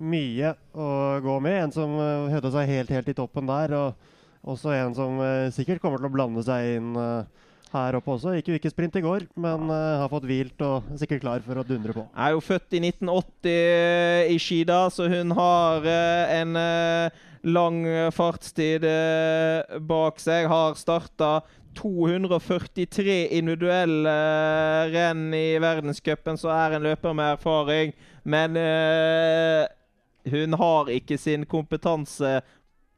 mye 0.00 0.54
å 0.72 0.88
gå 1.20 1.36
med. 1.44 1.58
En 1.66 1.74
som 1.74 1.92
uh, 1.98 2.30
hevda 2.32 2.54
seg 2.54 2.70
helt, 2.72 2.94
helt 2.94 3.10
i 3.12 3.16
toppen 3.18 3.50
der. 3.50 3.74
Og 3.76 4.54
også 4.54 4.72
en 4.72 4.96
som 4.96 5.20
sikkert 5.52 5.82
kommer 5.82 6.00
til 6.00 6.08
å 6.08 6.14
blande 6.14 6.46
seg 6.46 6.78
inn 6.78 6.94
eh, 6.96 7.49
her 7.74 7.96
oppe 7.98 8.14
også. 8.14 8.34
Gikk 8.36 8.50
jo 8.50 8.58
ikke 8.58 8.72
sprint 8.72 8.96
i 8.98 9.02
går, 9.04 9.26
men 9.40 9.70
uh, 9.70 10.00
har 10.02 10.10
fått 10.12 10.26
hvilt 10.28 10.64
og 10.66 10.90
er 10.90 11.00
sikkert 11.02 11.22
klar 11.24 11.44
for 11.44 11.60
å 11.60 11.64
dundre 11.66 11.94
på. 11.96 12.04
Er 12.14 12.34
jo 12.34 12.42
født 12.44 12.76
i 12.76 12.82
1980 12.82 14.34
i 14.34 14.38
Skida, 14.42 14.80
så 14.92 15.08
hun 15.10 15.34
har 15.38 15.86
uh, 15.86 16.34
en 16.34 16.58
uh, 16.58 17.22
lang 17.46 17.80
fartstid 18.12 18.84
bak 19.88 20.20
seg. 20.20 20.50
Har 20.50 20.76
starta 20.76 21.38
243 21.78 23.16
individuelle 23.38 24.14
renn 24.92 25.30
i 25.32 25.54
verdenscupen, 25.62 26.36
så 26.36 26.50
er 26.52 26.76
en 26.76 26.84
løper 26.84 27.16
med 27.16 27.38
erfaring. 27.38 27.94
Men 28.28 28.58
hun 30.28 30.58
har 30.60 30.90
ikke 30.92 31.16
sin 31.16 31.46
kompetanse 31.48 32.42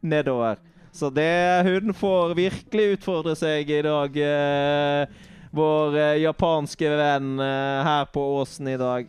nedover. 0.03 0.59
Så 0.93 1.09
det 1.09 1.65
hun 1.65 1.95
får 1.97 2.35
virkelig 2.37 2.99
utfordre 2.99 3.33
seg 3.39 3.71
i 3.73 3.83
dag. 3.85 4.17
Eh, 4.21 5.29
vår 5.53 5.97
eh, 5.97 6.21
japanske 6.23 6.91
venn 6.97 7.37
eh, 7.41 7.81
her 7.85 8.09
på 8.13 8.23
Åsen 8.39 8.69
i 8.73 8.79
dag. 8.81 9.09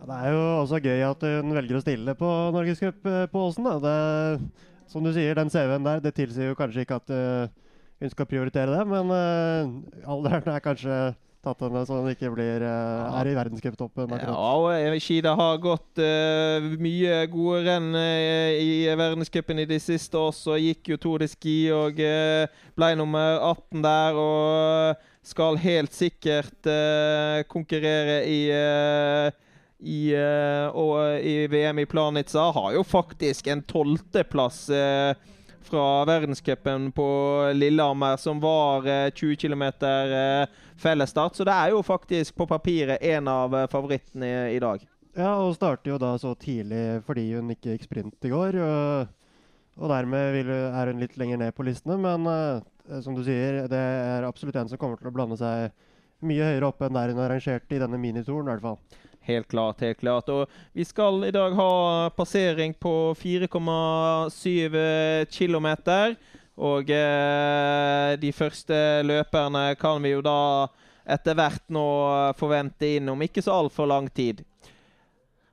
Ja, 0.00 0.06
det 0.06 0.16
er 0.16 0.34
jo 0.34 0.44
også 0.62 0.80
gøy 0.82 1.02
at 1.06 1.24
hun 1.26 1.54
velger 1.54 1.78
å 1.78 1.82
stille 1.82 2.14
på 2.18 2.28
Norgescup 2.54 3.06
eh, 3.10 3.24
på 3.30 3.42
Åsen. 3.48 3.66
Da. 3.66 3.76
Det, 3.82 4.68
som 4.90 5.06
du 5.06 5.12
sier, 5.14 5.34
den 5.38 5.50
CV-en 5.52 5.86
der, 5.86 6.02
det 6.02 6.14
tilsier 6.16 6.50
jo 6.50 6.58
kanskje 6.58 6.82
ikke 6.82 6.98
at 6.98 7.12
uh, 7.14 7.74
hun 8.02 8.10
skal 8.10 8.26
prioritere 8.26 8.72
det, 8.72 8.80
men 8.90 9.12
uh, 9.14 10.08
alderen 10.10 10.48
er 10.50 10.64
kanskje 10.64 10.96
tatt 11.44 11.62
henne 11.64 11.82
så 11.88 12.00
hun 12.02 12.10
ikke 12.12 12.30
blir, 12.34 12.64
uh, 12.64 13.16
er 13.20 13.30
i 13.30 13.36
verdenscuptoppen. 13.36 14.12
Ja, 14.20 14.34
og 14.36 15.00
Skida 15.00 15.32
har 15.38 15.60
gått 15.62 16.00
uh, 16.02 16.66
mye 16.82 17.22
gode 17.32 17.62
renn 17.64 17.94
uh, 17.96 18.50
i 18.60 18.84
verdenscupen 18.98 19.62
i 19.62 19.68
de 19.70 19.80
siste 19.80 20.20
også. 20.20 20.58
Gikk 20.60 20.92
jo 20.92 21.00
Tour 21.00 21.24
de 21.24 21.30
Ski 21.30 21.56
og 21.74 22.00
ble 22.00 22.90
nummer 23.00 23.40
18 23.52 23.86
der. 23.86 24.20
Og 24.20 25.06
skal 25.30 25.58
helt 25.60 25.92
sikkert 25.92 26.66
konkurrere 27.52 28.22
i 28.24 28.40
i, 29.80 30.00
og, 30.12 30.96
i 31.24 31.44
VM 31.48 31.82
i 31.82 31.86
Planica. 31.88 32.46
Har 32.56 32.72
jo 32.74 32.82
faktisk 32.84 33.48
en 33.52 33.62
tolvteplass 33.68 34.62
uh, 34.72 35.12
fra 35.66 36.04
verdenscupen 36.08 36.88
på 36.96 37.08
Lillehammer, 37.54 38.16
som 38.16 38.40
var 38.40 38.86
20 39.10 39.36
km 39.36 39.64
fellesstart. 40.80 41.36
Så 41.36 41.44
det 41.44 41.54
er 41.54 41.74
jo 41.74 41.82
faktisk 41.84 42.34
på 42.36 42.46
papiret 42.50 43.02
en 43.02 43.28
av 43.28 43.54
eh, 43.56 43.68
favorittene 43.70 44.50
i, 44.54 44.58
dag. 44.62 44.84
Ja, 45.16 45.34
og 45.42 45.54
starter 45.56 45.92
jo 45.92 45.98
da 46.00 46.14
så 46.18 46.34
tidlig 46.38 47.02
fordi 47.06 47.26
hun 47.34 47.52
ikke 47.52 47.74
gikk 47.74 47.88
sprint 47.88 48.28
i 48.28 48.32
går. 48.32 48.58
Og, 48.60 49.86
dermed 49.90 50.50
er 50.50 50.92
hun 50.92 51.02
litt 51.02 51.16
lenger 51.20 51.40
ned 51.40 51.54
på 51.56 51.66
listene. 51.66 51.98
Men 52.00 53.02
som 53.04 53.16
du 53.16 53.22
sier, 53.26 53.64
det 53.70 53.80
er 53.80 54.26
absolutt 54.28 54.58
en 54.60 54.70
som 54.70 54.80
kommer 54.80 55.00
til 55.00 55.10
å 55.10 55.14
blande 55.14 55.38
seg 55.40 55.70
mye 56.26 56.50
høyere 56.50 56.68
opp 56.68 56.82
enn 56.84 56.96
der 56.96 57.12
hun 57.12 57.22
er 57.22 57.32
rangert 57.34 57.72
i 57.72 57.80
denne 57.80 58.00
minitouren, 58.00 58.48
i 58.48 58.54
hvert 58.54 58.64
fall. 58.64 59.08
Helt 59.20 59.48
klart, 59.48 59.80
helt 59.80 60.00
klart. 60.00 60.28
Og 60.32 60.48
vi 60.72 60.84
skal 60.84 61.24
i 61.28 61.32
dag 61.34 61.54
ha 61.56 62.10
passering 62.16 62.74
på 62.74 63.14
4,7 63.20 65.26
km. 65.30 65.68
Og 66.60 66.90
eh, 66.92 68.16
de 68.20 68.32
første 68.32 69.02
løperne 69.04 69.74
kan 69.80 70.00
vi 70.02 70.14
jo 70.14 70.22
da 70.24 70.68
etter 71.10 71.36
hvert 71.36 71.62
nå 71.72 71.84
forvente 72.38 72.96
inn 72.96 73.08
om 73.12 73.22
ikke 73.24 73.42
så 73.44 73.60
altfor 73.62 73.88
lang 73.88 74.08
tid. 74.12 74.42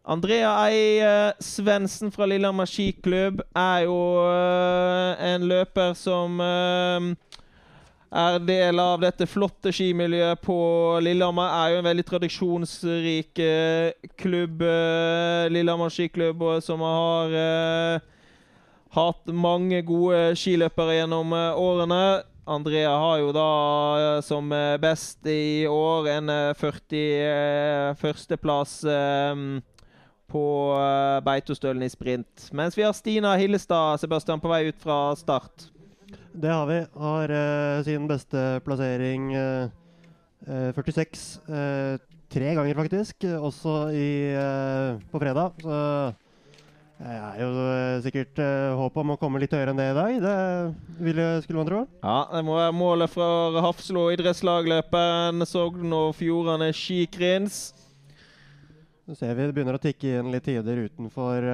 Andrea 0.07 0.53
Ei 0.69 1.03
Svendsen 1.43 2.13
fra 2.15 2.27
Lillehammer 2.29 2.69
skiklubb 2.69 3.41
er 3.51 3.83
jo 3.83 3.99
eh, 4.23 5.25
en 5.33 5.47
løper 5.49 5.91
som 5.99 6.39
eh, 6.39 7.09
er 8.11 8.39
del 8.39 8.79
av 8.79 9.01
dette 9.03 9.25
flotte 9.27 9.71
skimiljøet 9.75 10.39
på 10.43 10.55
Lillehammer. 11.03 11.47
Er 11.51 11.69
jo 11.73 11.77
en 11.81 11.89
veldig 11.89 12.05
tradisjonsrik 12.07 13.39
eh, 13.43 13.91
klubb, 14.19 14.61
eh, 14.63 15.49
Lillehammer 15.51 15.89
skiklubb, 15.91 16.43
som 16.63 16.79
har 16.85 17.27
eh, 17.35 17.99
hatt 18.95 19.27
mange 19.27 19.81
gode 19.87 20.35
skiløpere 20.39 20.95
gjennom 21.01 21.33
årene. 21.35 22.23
Andrea 22.47 22.95
har 22.95 23.19
jo 23.19 23.35
da 23.35 24.21
som 24.23 24.47
best 24.79 25.19
i 25.27 25.67
år 25.67 26.07
en 26.13 26.31
41.-plass 26.55 28.87
på 30.31 30.45
Beitostølen 31.27 31.83
i 31.83 31.91
sprint. 31.91 32.47
Mens 32.55 32.71
vi 32.79 32.87
har 32.87 32.95
Stina 32.95 33.35
Hillestad 33.35 33.99
Sebastian, 33.99 34.39
på 34.39 34.47
vei 34.47 34.71
ut 34.71 34.79
fra 34.79 35.11
start. 35.19 35.67
Det 36.37 36.49
har 36.53 36.67
vi. 36.69 36.85
Har 36.93 37.31
uh, 37.31 37.83
sin 37.83 38.07
beste 38.07 38.61
plassering 38.65 39.31
uh, 39.35 39.69
uh, 40.45 40.71
46. 40.75 41.39
tre 42.29 42.53
ganger, 42.53 42.75
faktisk. 42.75 43.25
Også 43.41 43.89
i, 43.89 44.35
på 45.09 45.19
fredag. 45.19 45.57
Så 45.63 45.77
det 46.97 47.13
er 47.13 47.41
jo 47.41 47.49
sikkert 48.03 48.39
håp 48.77 48.95
om 48.97 49.13
å 49.13 49.17
komme 49.21 49.39
litt 49.41 49.53
høyere 49.53 49.71
enn 49.73 49.79
det 49.79 49.89
i 49.89 49.97
dag. 49.97 50.15
Det 50.21 51.01
ville, 51.07 51.27
skulle 51.41 51.61
man 51.61 51.69
tro. 51.69 51.81
Ja, 52.03 52.19
det 52.33 52.45
må 52.45 52.57
være 52.57 52.75
målet 52.75 53.13
fra 53.13 53.27
Hafslo 53.63 54.07
idrettslagløperen 54.13 55.45
Sogn 55.47 55.93
og 55.93 56.15
Fjordane 56.17 56.71
skikrins. 56.75 57.61
Så 59.07 59.15
ser 59.15 59.37
vi 59.37 59.45
det 59.45 59.55
begynner 59.55 59.77
å 59.77 59.81
tikke 59.81 60.17
inn 60.19 60.33
litt 60.33 60.43
tider 60.49 60.81
utenfor 60.89 61.45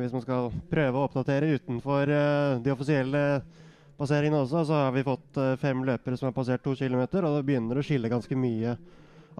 Hvis 0.00 0.14
man 0.14 0.22
skal 0.24 0.48
prøve 0.70 0.96
å 0.96 1.10
oppdatere 1.10 1.58
utenfor 1.58 2.08
de 2.64 2.72
offisielle 2.72 3.26
passeringene 3.98 4.42
også, 4.42 4.64
så 4.68 4.80
har 4.86 4.92
vi 4.94 5.04
fått 5.06 5.38
uh, 5.40 5.54
fem 5.60 5.84
løpere 5.86 6.18
som 6.18 6.28
har 6.28 6.36
passert 6.36 6.64
to 6.64 6.74
km, 6.78 7.04
og 7.04 7.38
det 7.38 7.46
begynner 7.46 7.78
å 7.78 7.84
skille 7.84 8.10
ganske 8.12 8.38
mye 8.38 8.76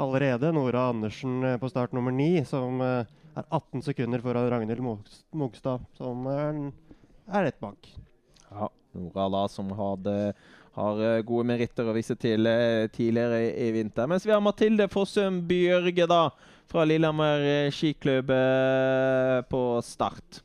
allerede. 0.01 0.53
Nora 0.55 0.89
Andersen 0.93 1.43
uh, 1.45 1.57
på 1.61 1.71
start 1.73 1.95
nummer 1.97 2.15
ni, 2.15 2.39
som 2.49 2.83
uh, 2.83 3.03
er 3.35 3.47
18 3.49 3.85
sekunder 3.87 4.23
foran 4.25 4.49
Ragnhild 4.53 4.85
Mogstad, 5.35 5.85
som 5.99 6.27
er, 6.31 6.61
er 7.31 7.49
rett 7.49 7.61
bak. 7.63 7.91
Ja, 8.51 8.71
Nora 8.95 9.29
da 9.35 9.45
som 9.51 9.75
hadde, 9.75 10.17
har 10.79 11.05
gode 11.27 11.47
meritter 11.51 11.87
å 11.87 11.95
vise 11.95 12.17
til 12.19 12.49
tidligere 12.95 13.43
i, 13.45 13.53
i, 13.67 13.69
vinter. 13.75 14.09
Mens 14.11 14.27
vi 14.27 14.35
har 14.35 14.43
Mathilde 14.43 14.89
Fossum 14.91 15.43
Bjørge 15.47 16.07
da, 16.11 16.25
fra 16.71 16.87
Lillehammer 16.87 17.71
skiklubb 17.75 18.31
på 19.51 19.63
start. 19.87 20.43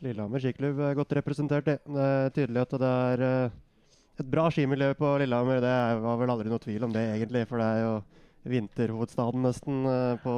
Lillehammer 0.00 0.40
skiklubb 0.40 0.78
er 0.80 0.96
godt 0.96 1.12
representert. 1.18 1.66
Det. 1.66 1.76
det 1.84 2.06
er 2.06 2.32
tydelig 2.36 2.62
at 2.64 2.78
det 2.80 2.92
er 3.10 3.24
uh, 3.24 3.58
et 4.20 4.30
bra 4.32 4.46
skimiljø 4.52 4.94
på 4.96 5.12
Lillehammer. 5.20 5.60
Det 5.64 5.74
var 6.04 6.22
vel 6.22 6.32
aldri 6.32 6.52
noe 6.52 6.62
tvil 6.62 6.86
om 6.88 6.94
det, 6.94 7.04
egentlig. 7.16 7.44
For 7.50 7.60
det 7.60 7.68
er 7.68 7.82
jo 7.84 7.92
vinterhovedstaden 8.50 9.44
nesten 9.44 9.84
uh, 9.84 10.16
på, 10.22 10.34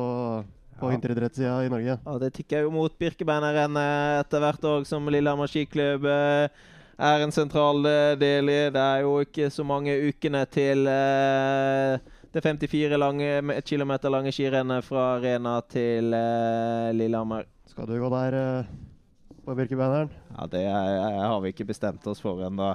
på 0.80 0.90
ja. 0.90 0.96
vinteridrettssida 0.96 1.56
i 1.66 1.70
Norge. 1.70 1.96
Ja, 2.02 2.18
Det 2.24 2.32
tikker 2.40 2.66
jo 2.66 2.74
mot 2.74 2.98
Birkebeineren 2.98 3.78
etter 3.78 4.42
hvert 4.42 4.70
òg, 4.72 4.86
som 4.88 5.06
Lillehammer 5.06 5.50
skiklubb 5.50 6.10
er 6.10 7.22
en 7.24 7.34
sentral 7.34 7.86
del 8.18 8.50
i. 8.50 8.60
Det 8.74 8.82
er 8.82 9.06
jo 9.06 9.16
ikke 9.22 9.50
så 9.50 9.64
mange 9.66 9.94
ukene 10.10 10.42
til 10.50 10.86
det 10.86 12.42
54 12.42 12.98
lange, 12.98 13.32
km 13.66 13.94
lange 14.10 14.34
skirennet 14.34 14.86
fra 14.86 15.08
Arena 15.16 15.58
til 15.70 16.14
Lillehammer. 16.98 17.48
Skal 17.70 17.88
du 17.88 17.98
gå 17.98 18.10
der? 18.12 18.38
På 19.44 19.54
Birkebeineren? 19.58 20.10
Ja, 20.36 20.46
det 20.46 20.64
er, 20.64 21.26
har 21.26 21.40
vi 21.42 21.48
ikke 21.52 21.64
bestemt 21.66 22.06
oss 22.06 22.20
for 22.22 22.46
ennå. 22.46 22.74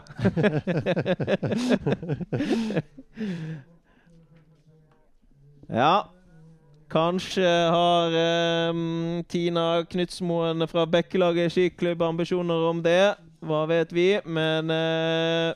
ja. 5.81 6.03
Kanskje 6.87 7.49
har 7.71 8.11
um, 8.71 9.23
Tina 9.27 9.83
Knutsmoen 9.91 10.67
fra 10.71 10.85
Bekkelaget 10.87 11.51
skiklubb 11.51 12.01
ambisjoner 12.01 12.69
om 12.69 12.83
det. 12.83 13.15
Hva 13.43 13.65
vet 13.67 13.93
vi? 13.95 14.21
Men 14.23 14.69
uh, 14.71 15.53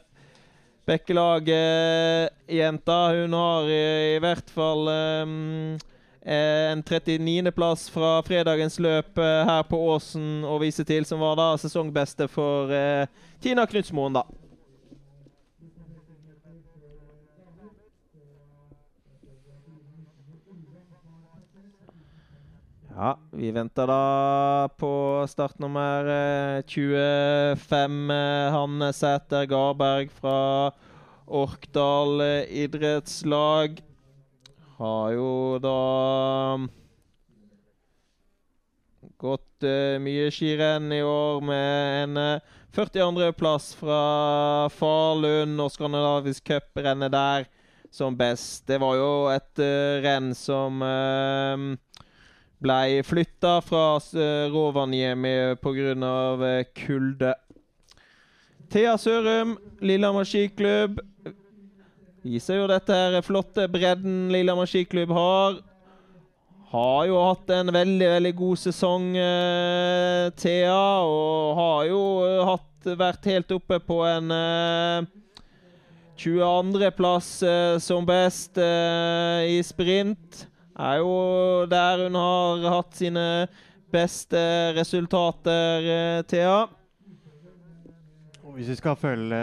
Bekkelaget-jenta, 0.87 3.11
hun 3.15 3.33
har 3.39 3.63
i, 3.71 4.15
i 4.17 4.19
hvert 4.23 4.49
fall 4.51 4.87
um, 5.23 5.77
en 6.21 6.83
39.-plass 6.83 7.89
fra 7.89 8.19
fredagens 8.21 8.77
løp 8.79 9.17
eh, 9.17 9.41
her 9.47 9.63
på 9.65 9.79
Åsen 9.89 10.45
å 10.45 10.59
vise 10.61 10.85
til, 10.85 11.05
som 11.07 11.21
var 11.23 11.39
da 11.39 11.47
sesongbeste 11.57 12.27
for 12.29 12.69
eh, 12.75 13.09
Tina 13.41 13.65
Knutsmoen, 13.65 14.19
da. 14.19 14.25
Ja, 22.91 23.15
vi 23.33 23.49
venter 23.55 23.87
da 23.89 24.69
på 24.77 24.93
startnummer 25.31 26.05
25. 26.69 27.95
Hanne 28.53 28.91
Sæter 28.93 29.47
Garberg 29.49 30.11
fra 30.13 30.69
Orkdal 31.25 32.21
idrettslag 32.45 33.79
har 34.81 35.13
jo 35.13 35.31
da 35.61 35.77
gått 39.21 39.67
uh, 39.67 40.01
mye 40.01 40.31
skirenn 40.33 40.89
i 40.95 41.03
år 41.05 41.41
med 41.45 41.97
en 42.01 42.17
uh, 42.17 42.57
42.-plass 42.71 43.73
fra 43.75 44.01
Falun 44.73 45.59
og 45.59 45.73
skandinavisk 45.73 46.47
cuprennet 46.47 47.11
der 47.13 47.45
som 47.91 48.15
best. 48.17 48.63
Det 48.67 48.79
var 48.81 48.95
jo 48.95 49.11
et 49.33 49.61
uh, 49.61 49.99
renn 50.01 50.31
som 50.37 50.79
uh, 50.79 51.65
ble 52.63 53.01
flytta 53.03 53.57
fra 53.65 53.85
uh, 53.99 54.47
Rovaniemi 54.53 55.35
pga. 55.61 55.93
Uh, 56.39 56.63
kulde. 56.73 57.35
Thea 58.71 58.95
Sørum, 58.97 59.57
Lillehammer 59.83 60.23
skiklubb. 60.23 61.01
Viser 62.21 62.59
jo 62.59 62.67
dette 62.69 62.93
her 62.93 63.23
flotte 63.25 63.65
bredden 63.71 64.29
Lillehammer 64.29 64.69
skiklubb 64.69 65.09
har. 65.15 65.55
Har 66.71 67.07
jo 67.09 67.17
hatt 67.17 67.49
en 67.51 67.71
veldig, 67.73 68.09
veldig 68.13 68.31
god 68.37 68.59
sesong, 68.61 69.07
eh, 69.17 70.27
Thea. 70.37 70.83
Og 71.01 71.57
har 71.57 71.87
jo 71.89 72.03
hatt, 72.47 72.67
vært 72.97 73.25
helt 73.29 73.51
oppe 73.57 73.79
på 73.83 73.97
en 74.05 74.31
eh, 74.31 75.09
22.-plass 76.21 77.31
eh, 77.43 77.77
som 77.81 78.05
best 78.05 78.57
eh, 78.61 79.57
i 79.57 79.57
sprint. 79.65 80.45
Er 80.77 81.01
jo 81.01 81.65
der 81.69 82.05
hun 82.05 82.15
har 82.15 82.67
hatt 82.77 83.01
sine 83.01 83.25
beste 83.91 84.43
resultater, 84.77 85.89
eh, 85.97 86.21
Thea. 86.29 86.61
Og 88.45 88.55
hvis 88.55 88.71
vi 88.71 88.77
skal 88.77 88.95
følge 88.99 89.41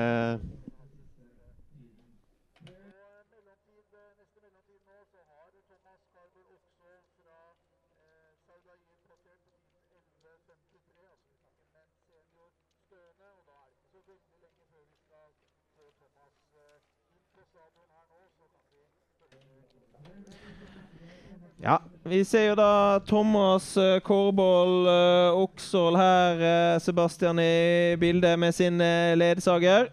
Ja, 21.58 21.80
vi 22.06 22.20
ser 22.24 22.52
jo 22.52 22.54
da 22.54 23.00
Thomas 23.02 23.72
uh, 23.76 23.98
uh, 23.98 25.38
Oksål 25.42 25.96
her, 25.98 26.38
uh, 26.38 26.78
Sebastian, 26.78 27.38
i 27.42 27.96
bildet 27.98 28.38
med 28.38 28.54
sin 28.54 28.78
ledsager. 29.18 29.90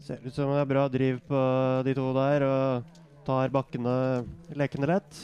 Ser 0.00 0.24
ut 0.24 0.34
som 0.34 0.48
det 0.52 0.62
er 0.62 0.70
bra 0.72 0.86
driv 0.88 1.20
på 1.28 1.42
de 1.84 1.94
to 1.94 2.06
der, 2.16 2.46
og 2.48 3.04
tar 3.28 3.52
bakkene 3.52 4.24
lekende 4.56 4.88
lett. 4.88 5.20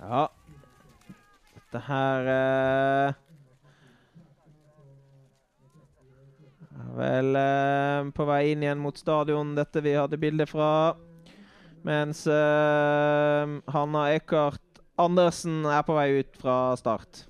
Ja. 0.00 0.28
Dette 1.56 1.82
her 1.88 2.30
er 2.36 3.18
vel 6.96 7.38
på 8.16 8.26
vei 8.28 8.42
inn 8.52 8.64
igjen 8.64 8.80
mot 8.82 8.96
stadion, 8.98 9.54
dette 9.56 9.82
vi 9.84 9.96
hadde 9.98 10.20
bilde 10.20 10.46
fra. 10.48 10.70
Mens 11.86 12.26
eh, 12.28 13.54
Hanna 13.72 14.04
Eckart 14.12 14.82
Andersen 15.00 15.64
er 15.64 15.84
på 15.86 15.96
vei 15.96 16.20
ut 16.20 16.36
fra 16.40 16.76
start. 16.76 17.24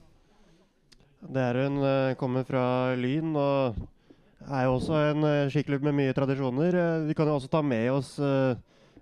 Det 1.20 1.42
er 1.42 1.58
hun. 1.62 1.78
Uh, 1.84 2.16
kommer 2.18 2.46
fra 2.48 2.96
Lyn 2.98 3.34
og 3.36 3.76
er 4.48 4.64
jo 4.66 4.78
også 4.78 4.96
en 5.10 5.26
uh, 5.26 5.50
skiklubb 5.52 5.84
med 5.86 5.98
mye 5.98 6.16
tradisjoner. 6.16 6.74
Uh, 6.74 7.06
vi 7.06 7.14
kan 7.14 7.28
jo 7.28 7.36
også 7.36 7.50
ta 7.52 7.60
med 7.62 7.90
oss 7.92 8.16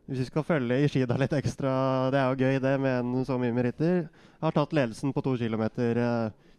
hvis 0.08 0.22
vi 0.22 0.26
skal 0.30 0.44
følge 0.44 0.78
i 0.80 0.88
skida 0.88 1.16
litt 1.20 1.34
ekstra. 1.36 1.70
Det 2.12 2.20
er 2.20 2.28
jo 2.32 2.44
gøy, 2.48 2.60
det, 2.64 2.74
med 2.80 2.94
en 3.02 3.24
så 3.28 3.36
mye 3.40 3.52
meritter. 3.52 4.06
Har 4.40 4.56
tatt 4.56 4.72
ledelsen 4.72 5.12
på 5.12 5.20
to 5.24 5.34
kilometer. 5.36 6.00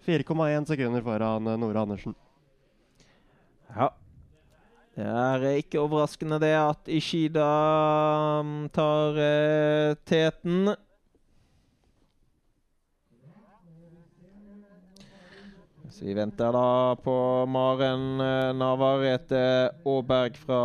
4,1 0.06 0.70
sekunder 0.70 1.02
foran 1.02 1.50
Nora 1.58 1.82
Andersen. 1.82 2.14
Ja, 3.76 3.90
det 5.00 5.06
er 5.08 5.44
ikke 5.62 5.80
overraskende 5.80 6.40
det 6.42 6.52
at 6.58 6.90
Ishida 6.92 7.46
um, 8.42 8.66
tar 8.74 9.20
eh, 9.22 9.94
teten. 10.04 10.74
Så 15.90 16.04
vi 16.04 16.18
venter 16.18 16.52
da 16.56 16.98
på 17.00 17.16
Maren 17.48 18.20
uh, 18.20 18.52
Navarrete 18.58 19.42
Aaberg 19.88 20.36
fra 20.42 20.62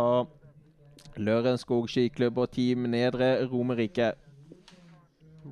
Lørenskog 1.15 1.87
skiklubb 1.91 2.43
og 2.43 2.51
Team 2.57 2.89
Nedre 2.91 3.37
Romerike. 3.47 4.13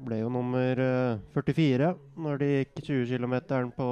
Ble 0.03 0.23
jo 0.25 0.31
nummer 0.33 0.79
uh, 0.79 1.23
44 1.37 1.93
når 2.19 2.43
de 2.43 2.53
gikk 2.57 2.83
20 2.83 3.11
km 3.15 3.35
på, 3.77 3.91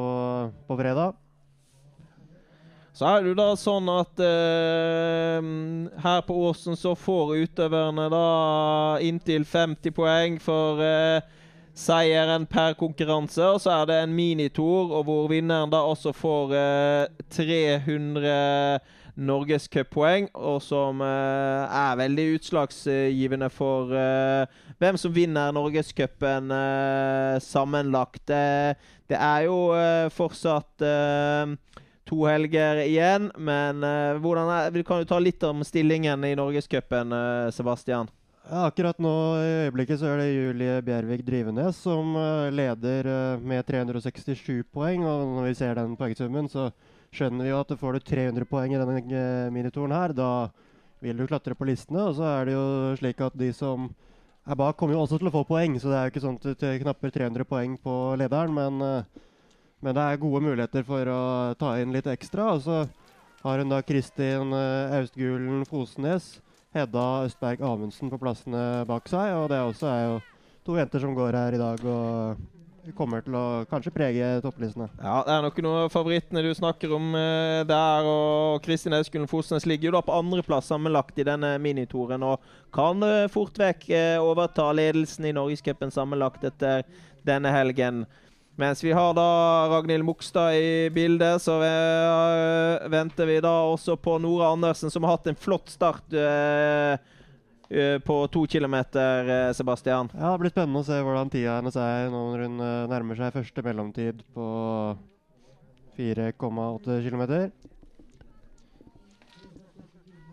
på 0.68 0.82
fredag. 0.84 1.21
Så 3.02 3.08
er 3.10 3.24
det 3.24 3.32
jo 3.32 3.38
da 3.40 3.48
sånn 3.58 3.88
at 3.90 4.20
eh, 4.22 5.46
her 6.04 6.20
på 6.22 6.36
Åsen 6.46 6.78
så 6.78 6.92
får 6.94 7.32
utøverne 7.48 8.04
da 8.14 8.26
inntil 9.02 9.42
50 9.50 9.96
poeng 9.98 10.36
for 10.38 10.84
eh, 10.86 11.26
seieren 11.74 12.46
per 12.46 12.78
konkurranse. 12.78 13.42
Og 13.42 13.58
så 13.64 13.74
er 13.80 13.90
det 13.90 13.98
en 14.04 14.14
minitour, 14.14 14.94
hvor 15.02 15.26
vinneren 15.34 15.74
da 15.74 15.82
også 15.82 16.14
får 16.14 16.54
eh, 16.54 17.26
300 17.34 18.86
norgescuppoeng. 19.18 20.30
Og 20.38 20.62
som 20.62 21.02
eh, 21.02 21.82
er 21.82 22.00
veldig 22.04 22.28
utslagsgivende 22.36 23.50
for 23.50 23.98
eh, 23.98 24.46
hvem 24.78 25.02
som 25.02 25.18
vinner 25.18 25.58
Norgescupen 25.58 26.54
eh, 26.54 27.42
sammenlagt. 27.50 28.28
Det, 28.30 28.78
det, 29.10 29.18
er 29.18 29.50
jo 29.50 29.58
fortsatt 30.14 30.86
to 32.12 32.26
helger 32.28 32.84
igjen. 32.84 33.30
Men 33.40 33.82
hvordan 34.22 34.52
er, 34.52 34.82
kan 34.88 35.02
jo 35.02 35.08
ta 35.08 35.20
litt 35.22 35.44
om 35.48 35.64
stillingen 35.66 36.28
i 36.28 36.36
Norgescupen, 36.36 37.16
uh, 37.16 37.52
Sebastian. 37.56 38.12
Ja, 38.42 38.66
akkurat 38.66 38.98
nå 39.00 39.12
i 39.40 39.52
øyeblikket 39.68 40.02
så 40.02 40.10
er 40.12 40.20
det 40.20 40.32
Julie 40.34 40.80
Bjervik 40.84 41.22
Drivenes 41.24 41.78
som 41.80 42.18
uh, 42.18 42.50
leder 42.52 43.08
med 43.40 43.64
367 43.68 44.66
poeng. 44.74 45.06
Og 45.08 45.38
når 45.38 45.48
vi 45.48 45.56
ser 45.62 45.78
den 45.80 45.96
poengsummen, 45.96 46.52
så 46.52 46.68
skjønner 47.16 47.48
vi 47.48 47.54
jo 47.54 47.62
at 47.64 47.74
får 47.80 47.96
du 47.98 48.12
300 48.12 48.50
poeng 48.50 48.76
i 48.76 48.82
denne 48.82 49.24
minituren 49.56 49.96
her, 49.96 50.16
da 50.16 50.52
vil 51.02 51.18
du 51.18 51.28
klatre 51.30 51.56
på 51.58 51.68
listene. 51.70 52.04
Og 52.10 52.18
så 52.20 52.28
er 52.28 52.50
det 52.50 52.58
jo 52.58 52.68
slik 53.00 53.24
at 53.24 53.38
de 53.40 53.52
som 53.56 53.90
er 54.46 54.58
bak, 54.58 54.78
kommer 54.78 54.98
jo 54.98 55.04
også 55.06 55.20
til 55.22 55.30
å 55.30 55.34
få 55.34 55.44
poeng. 55.48 55.78
Så 55.80 55.92
det 55.92 55.98
er 55.98 56.08
jo 56.08 56.14
ikke 56.16 56.24
sånn 56.26 56.40
at 56.42 56.48
du 56.62 56.70
knapper 56.84 57.14
300 57.14 57.48
poeng 57.48 57.76
på 57.82 57.98
lederen. 58.20 58.58
men 58.58 59.06
men 59.82 59.98
det 59.98 60.04
er 60.06 60.22
gode 60.22 60.44
muligheter 60.46 60.86
for 60.86 61.10
å 61.10 61.22
ta 61.60 61.74
inn 61.82 61.94
litt 61.96 62.10
ekstra. 62.10 62.54
Og 62.56 62.64
så 62.66 62.84
har 63.42 63.62
hun 63.62 63.74
da 63.74 63.82
Kristin 63.82 64.54
uh, 64.54 64.94
Austgulen 65.00 65.66
Fosnes, 65.70 66.36
Hedda 66.76 67.26
Østberg 67.26 67.64
Amundsen 67.66 68.12
på 68.12 68.20
plassene 68.22 68.86
bak 68.88 69.10
seg. 69.10 69.34
Og 69.40 69.50
det 69.52 69.62
også 69.66 69.90
er 69.90 70.02
jo 70.06 70.18
to 70.68 70.78
jenter 70.78 71.02
som 71.02 71.18
går 71.18 71.38
her 71.40 71.58
i 71.58 71.62
dag 71.62 71.86
og 71.90 72.50
kommer 72.98 73.22
til 73.22 73.36
å 73.38 73.64
kanskje 73.70 73.94
prege 73.94 74.30
topplistene. 74.42 74.88
Ja, 75.02 75.20
det 75.26 75.34
er 75.34 75.44
nok 75.46 75.60
noen 75.62 75.84
av 75.84 75.92
favorittene 75.94 76.42
du 76.46 76.50
snakker 76.58 76.94
om 76.98 77.12
uh, 77.18 77.66
der. 77.66 78.14
Og 78.14 78.62
Kristin 78.66 78.98
Austgulen 78.98 79.30
Fosnes 79.30 79.66
ligger 79.66 79.90
jo 79.90 79.98
da 79.98 80.06
på 80.06 80.22
andreplass 80.22 80.70
sammenlagt 80.70 81.18
i 81.18 81.26
denne 81.26 81.56
minitoren. 81.62 82.22
Og 82.22 82.42
kan 82.74 83.02
uh, 83.02 83.30
fort 83.34 83.58
vekk 83.58 83.90
overta 84.22 84.70
ledelsen 84.78 85.26
i 85.30 85.36
Norgescupen 85.38 85.94
sammenlagt 85.94 86.46
etter 86.54 86.86
denne 87.26 87.50
helgen. 87.54 88.06
Mens 88.62 88.84
vi 88.84 88.92
har 88.92 89.14
da 89.18 89.68
Ragnhild 89.70 90.06
Mogstad 90.06 90.54
i 90.56 90.90
bildet, 90.94 91.42
så 91.42 91.56
uh, 91.58 92.90
venter 92.94 93.26
vi 93.26 93.40
da 93.42 93.50
også 93.66 93.96
på 93.98 94.20
Nora 94.22 94.52
Andersen, 94.54 94.92
som 94.94 95.02
har 95.02 95.16
hatt 95.16 95.30
en 95.32 95.38
flott 95.40 95.72
start 95.74 96.14
uh, 96.14 96.94
uh, 97.74 97.96
på 98.06 98.18
to 98.30 98.44
kilometer, 98.46 99.32
Sebastian. 99.58 100.12
Ja, 100.14 100.36
Det 100.36 100.44
blir 100.44 100.54
spennende 100.54 100.84
å 100.84 100.86
se 100.86 101.00
hvordan 101.02 101.32
tida 101.34 101.56
hennes 101.56 101.78
er 101.82 102.12
når 102.14 102.44
hun 102.46 102.62
nærmer 102.92 103.18
seg 103.18 103.34
første 103.34 103.64
mellomtid 103.66 104.20
på 104.36 104.50
4,8 105.98 106.98
km. 107.08 107.24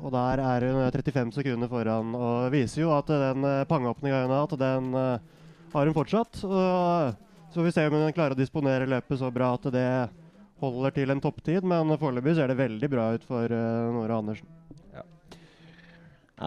Og 0.02 0.12
der 0.12 0.42
er 0.50 0.66
hun 0.68 0.82
35 0.98 1.32
sekunder 1.38 1.72
foran 1.72 2.12
og 2.12 2.52
viser 2.52 2.84
jo 2.84 2.92
at 2.92 3.08
den 3.08 3.48
pangeåpninga 3.72 4.20
hun 4.26 4.36
har 4.36 4.44
hatt, 4.44 4.60
den 4.60 4.92
har 5.72 5.90
hun 5.90 5.96
fortsatt. 5.96 6.44
Og 6.44 7.16
så 7.54 7.62
vi 7.62 7.72
ser 7.72 7.88
om 7.88 8.02
hun 8.02 8.12
klarer 8.12 8.37
å 8.37 8.38
disponere 8.38 8.88
løpet 8.88 9.20
så 9.20 9.30
bra 9.32 9.54
at 9.56 9.68
det 9.72 9.88
holder 10.61 10.94
til 10.94 11.12
en 11.12 11.22
topptid. 11.22 11.64
Men 11.66 11.94
foreløpig 11.98 12.37
ser 12.37 12.50
det 12.50 12.58
veldig 12.58 12.90
bra 12.92 13.11
ut 13.16 13.24
for 13.28 13.52
uh, 13.52 13.88
Nora 13.94 14.18
Andersen. 14.20 14.48
Ja. 14.94 15.04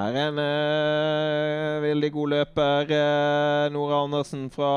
Er 0.06 0.20
en 0.26 0.40
uh, 0.40 1.82
veldig 1.84 2.12
god 2.16 2.36
løper, 2.36 2.94
uh, 2.94 3.72
Nora 3.74 4.04
Andersen 4.06 4.46
fra 4.54 4.72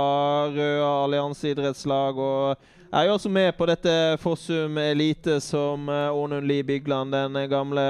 Røa 0.55 0.91
allianseidrettslag. 1.05 2.19
Og 2.19 2.95
er 2.95 3.09
jo 3.09 3.19
også 3.19 3.33
med 3.33 3.53
på 3.59 3.69
dette 3.69 3.95
Fossum 4.23 4.79
Elite 4.81 5.41
som 5.43 5.89
Ånund 5.91 6.47
Lie 6.49 6.65
Bygland, 6.65 7.15
den 7.15 7.41
gamle 7.51 7.87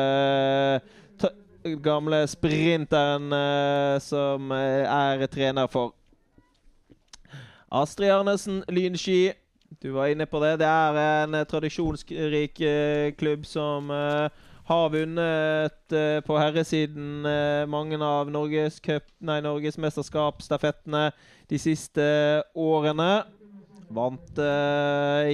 gamle 1.81 2.19
sprinteren 2.29 3.33
som 4.05 4.51
er 4.53 5.23
trener 5.33 5.69
for. 5.73 5.95
Astrid 7.75 8.11
Arnesen, 8.11 8.63
Lynski. 8.69 9.33
Du 9.83 9.91
var 9.91 10.07
inne 10.07 10.29
på 10.31 10.39
det. 10.39 10.61
Det 10.63 10.67
er 10.71 10.99
en 11.03 11.35
eh, 11.35 11.47
tradisjonsrik 11.51 12.61
eh, 12.63 13.09
klubb 13.19 13.47
som 13.51 13.91
eh, 13.91 14.29
har 14.65 14.93
vunnet 14.93 15.95
på 16.25 16.37
herresiden 16.39 17.27
mange 17.69 17.99
av 18.01 18.31
Norges, 18.33 18.79
cup, 18.81 19.05
Norges 19.21 19.77
mesterskapsstafettene 19.77 21.11
de 21.51 21.59
siste 21.61 22.07
årene. 22.57 23.27
Vant 23.93 24.41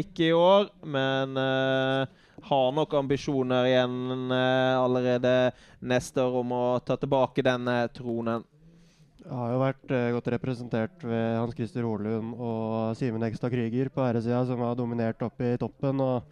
ikke 0.00 0.24
i 0.26 0.34
år, 0.34 0.66
men 0.82 1.38
har 1.38 2.74
nok 2.74 2.96
ambisjoner 2.98 3.70
igjen 3.70 4.34
allerede 4.34 5.52
neste 5.78 6.26
år 6.26 6.40
om 6.42 6.56
å 6.58 6.64
ta 6.82 6.98
tilbake 6.98 7.46
denne 7.46 7.84
tronen. 7.94 8.42
Jeg 9.20 9.36
har 9.36 9.52
jo 9.52 9.60
vært 9.60 9.92
eh, 9.94 10.10
godt 10.16 10.28
representert 10.34 11.02
ved 11.04 11.38
Hans 11.38 11.56
Christer 11.56 11.86
Holund 11.86 12.34
og 12.34 12.96
Simen 12.98 13.24
Ekstad 13.26 13.52
Krüger 13.52 13.90
på 13.92 14.04
herresida, 14.04 14.42
som 14.48 14.62
har 14.64 14.78
dominert 14.78 15.22
opp 15.22 15.42
i 15.44 15.56
toppen. 15.60 16.00
og 16.00 16.22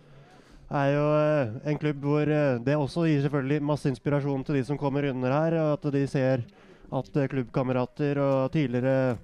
er 0.68 0.90
jo 0.92 1.04
eh, 1.16 1.52
en 1.70 1.78
klubb 1.80 2.02
hvor 2.04 2.28
eh, 2.28 2.58
det 2.64 2.76
også 2.76 3.06
gir 3.08 3.22
selvfølgelig 3.24 3.64
masse 3.64 3.88
inspirasjon 3.88 4.44
til 4.44 4.58
de 4.58 4.64
som 4.64 4.80
kommer 4.80 5.08
under 5.08 5.32
her. 5.32 5.58
og 5.62 5.78
At 5.78 5.92
de 5.94 6.06
ser 6.06 6.44
at 6.92 7.16
eh, 7.16 7.28
klubbkamerater 7.28 8.20
og 8.20 8.52
tidligere 8.52 9.16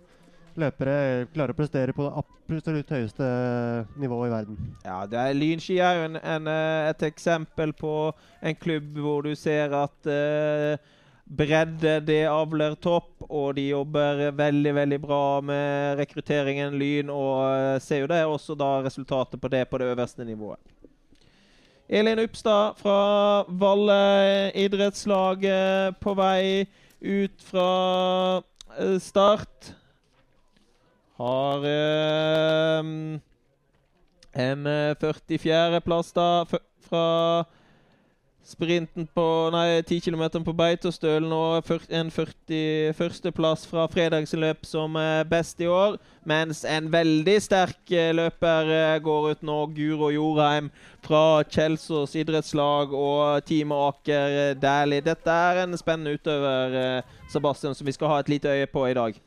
løpere 0.54 1.26
klarer 1.34 1.50
å 1.50 1.58
prestere 1.58 1.94
på 1.96 2.06
det 2.06 2.22
absolutt 2.22 2.92
høyeste 2.94 3.28
nivået 4.00 4.28
i 4.28 4.34
verden. 4.34 4.58
Ja, 4.84 5.00
det 5.10 5.18
er 5.18 5.36
Lynski 5.36 5.78
er 5.82 6.00
jo 6.00 6.10
eh, 6.16 6.90
et 6.90 7.06
eksempel 7.10 7.74
på 7.76 7.94
en 8.40 8.60
klubb 8.60 9.00
hvor 9.00 9.24
du 9.26 9.34
ser 9.38 9.74
at 9.76 10.10
eh, 10.10 10.92
bredde 11.36 11.98
det 12.06 12.22
avler 12.30 12.74
topp, 12.82 13.24
og 13.28 13.54
de 13.56 13.68
jobber 13.70 14.30
veldig 14.38 14.72
veldig 14.76 14.98
bra 15.02 15.40
med 15.44 15.98
rekrutteringen 16.00 16.76
Lyn, 16.80 17.10
og 17.10 17.42
eh, 17.50 17.78
ser 17.82 18.04
jo 18.04 18.10
det 18.10 18.22
også 18.26 18.56
da 18.58 18.70
resultatet 18.84 19.40
på 19.42 19.50
det 19.52 19.64
på 19.70 19.78
det 19.82 19.90
øverste 19.94 20.24
nivået. 20.28 20.60
Elin 21.88 22.18
Uppstad 22.22 22.78
fra 22.80 23.44
Valle 23.60 24.52
idrettslag 24.56 25.44
eh, 25.44 25.90
på 26.00 26.14
vei 26.16 26.64
ut 27.04 27.42
fra 27.44 28.40
eh, 28.78 28.96
start. 29.04 29.74
Har 31.20 31.66
eh, 31.68 32.80
en 34.44 34.66
eh, 34.66 34.96
44.-plass 34.98 36.14
da 36.16 36.28
f- 36.48 36.64
fra 36.88 37.04
sprinten 38.44 39.06
på 39.16 39.26
Nei, 39.54 39.82
10 39.82 40.00
km 40.04 40.44
på 40.44 40.56
Beitostølen 40.56 41.32
og 41.32 41.70
en 41.88 42.10
41.-plass 42.12 43.64
fra 43.70 43.86
fredagsløp 43.90 44.66
som 44.68 44.98
best 45.30 45.60
i 45.64 45.70
år. 45.70 45.96
Mens 46.24 46.62
en 46.64 46.86
veldig 46.88 47.34
sterk 47.44 47.92
eh, 47.92 48.10
løper 48.16 48.70
eh, 48.72 48.98
går 49.04 49.26
ut 49.34 49.42
nå, 49.44 49.56
Guro 49.76 50.08
Jorheim 50.12 50.70
fra 51.04 51.42
Kjelsås 51.44 52.14
idrettslag 52.16 52.94
og 52.96 53.44
Team 53.44 53.74
Aker 53.76 54.36
eh, 54.38 54.54
Dæhlie. 54.56 55.04
Dette 55.04 55.34
er 55.50 55.60
en 55.64 55.76
spennende 55.76 56.16
utøver, 56.16 57.02
Sebastian, 57.28 57.76
som 57.76 57.86
vi 57.86 57.92
skal 57.92 58.12
ha 58.12 58.22
et 58.22 58.32
lite 58.32 58.54
øye 58.56 58.70
på 58.72 58.86
i 58.88 58.96
dag. 58.96 59.20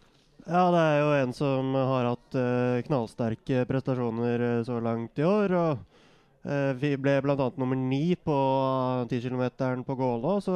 Ja, 0.48 0.64
det 0.74 0.82
er 0.82 0.98
jo 1.04 1.14
en 1.20 1.36
som 1.36 1.76
har 1.76 2.08
hatt 2.08 2.38
knallsterke 2.88 3.66
prestasjoner 3.68 4.64
så 4.66 4.80
langt 4.82 5.20
i 5.20 5.28
år. 5.28 5.54
og 5.54 5.97
Vi 6.80 6.94
ble 6.96 7.18
bl.a. 7.20 7.36
nummer 7.60 7.76
ni 7.76 8.16
på 8.16 8.36
10 9.10 9.20
km 9.20 9.84
på 9.84 9.96
Gålå. 10.00 10.38
Så 10.40 10.54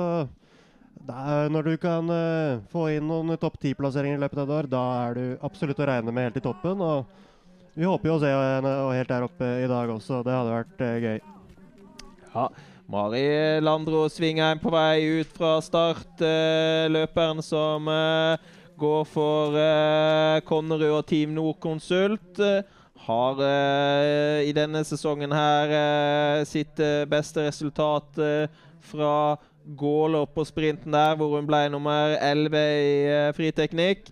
det 1.07 1.17
er, 1.17 1.49
når 1.49 1.65
du 1.65 1.73
kan 1.81 2.09
uh, 2.13 2.61
få 2.71 2.85
inn 2.95 3.07
noen 3.09 3.33
topp 3.41 3.57
ti-plasseringer 3.61 4.19
i 4.19 4.21
løpet 4.21 4.43
av 4.43 4.45
et 4.45 4.55
år, 4.59 4.69
da 4.69 4.83
er 5.07 5.17
du 5.17 5.23
absolutt 5.47 5.81
å 5.81 5.87
regne 5.89 6.13
med 6.13 6.29
helt 6.29 6.37
i 6.37 6.43
toppen. 6.45 6.81
og 6.81 7.73
Vi 7.73 7.87
håper 7.87 8.11
jo 8.11 8.17
å 8.17 8.21
se 8.21 8.31
henne 8.31 8.73
helt 8.93 9.09
der 9.09 9.25
oppe 9.25 9.49
i 9.63 9.69
dag 9.71 9.95
også. 9.95 10.21
Det 10.27 10.35
hadde 10.35 10.57
vært 10.59 10.83
uh, 10.85 10.97
gøy. 11.07 11.19
Ja, 12.31 12.45
Mari 12.91 13.25
Landro 13.63 14.05
Svingheim 14.11 14.61
på 14.61 14.71
vei 14.73 15.21
ut 15.21 15.31
fra 15.35 15.55
start. 15.63 16.11
Uh, 16.21 16.85
løperen 16.91 17.41
som 17.45 17.87
eh, 17.91 18.51
går 18.81 19.05
for 19.09 19.57
eh, 19.57 20.41
Konnerud 20.47 20.99
og 20.99 21.05
Team 21.09 21.35
Nordkonsult. 21.37 22.39
Eh, 22.41 22.61
har 23.05 23.39
eh, 23.45 24.49
i 24.49 24.53
denne 24.55 24.83
sesongen 24.87 25.31
her 25.33 25.77
eh, 25.77 26.43
sitt 26.49 26.79
eh, 26.79 27.05
beste 27.09 27.47
resultat 27.47 28.21
fra 28.81 29.37
fra 29.61 30.21
opp 30.21 30.33
på 30.35 30.45
sprinten 30.45 30.91
der, 30.91 31.15
hvor 31.15 31.35
hun 31.35 31.47
ble 31.47 31.69
nummer 31.69 32.17
11 32.19 32.57
i 32.57 33.07
eh, 33.07 33.33
friteknikk. 33.33 34.11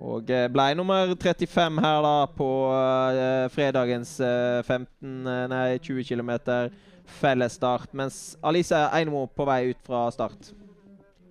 Og 0.00 0.30
eh, 0.30 0.48
ble 0.48 0.74
nummer 0.74 1.12
35 1.14 1.80
her 1.84 2.02
da 2.02 2.14
på 2.32 2.48
eh, 2.72 3.48
fredagens 3.52 4.18
eh, 4.20 4.62
15, 4.64 5.26
eh, 5.26 5.44
nei 5.52 5.78
20 5.78 6.04
km 6.08 6.32
fellesstart. 7.20 7.92
Mens 7.92 8.36
Alice 8.42 8.74
Einemo 8.92 9.26
på 9.26 9.44
vei 9.44 9.70
ut 9.70 9.80
fra 9.84 10.08
start. 10.10 10.54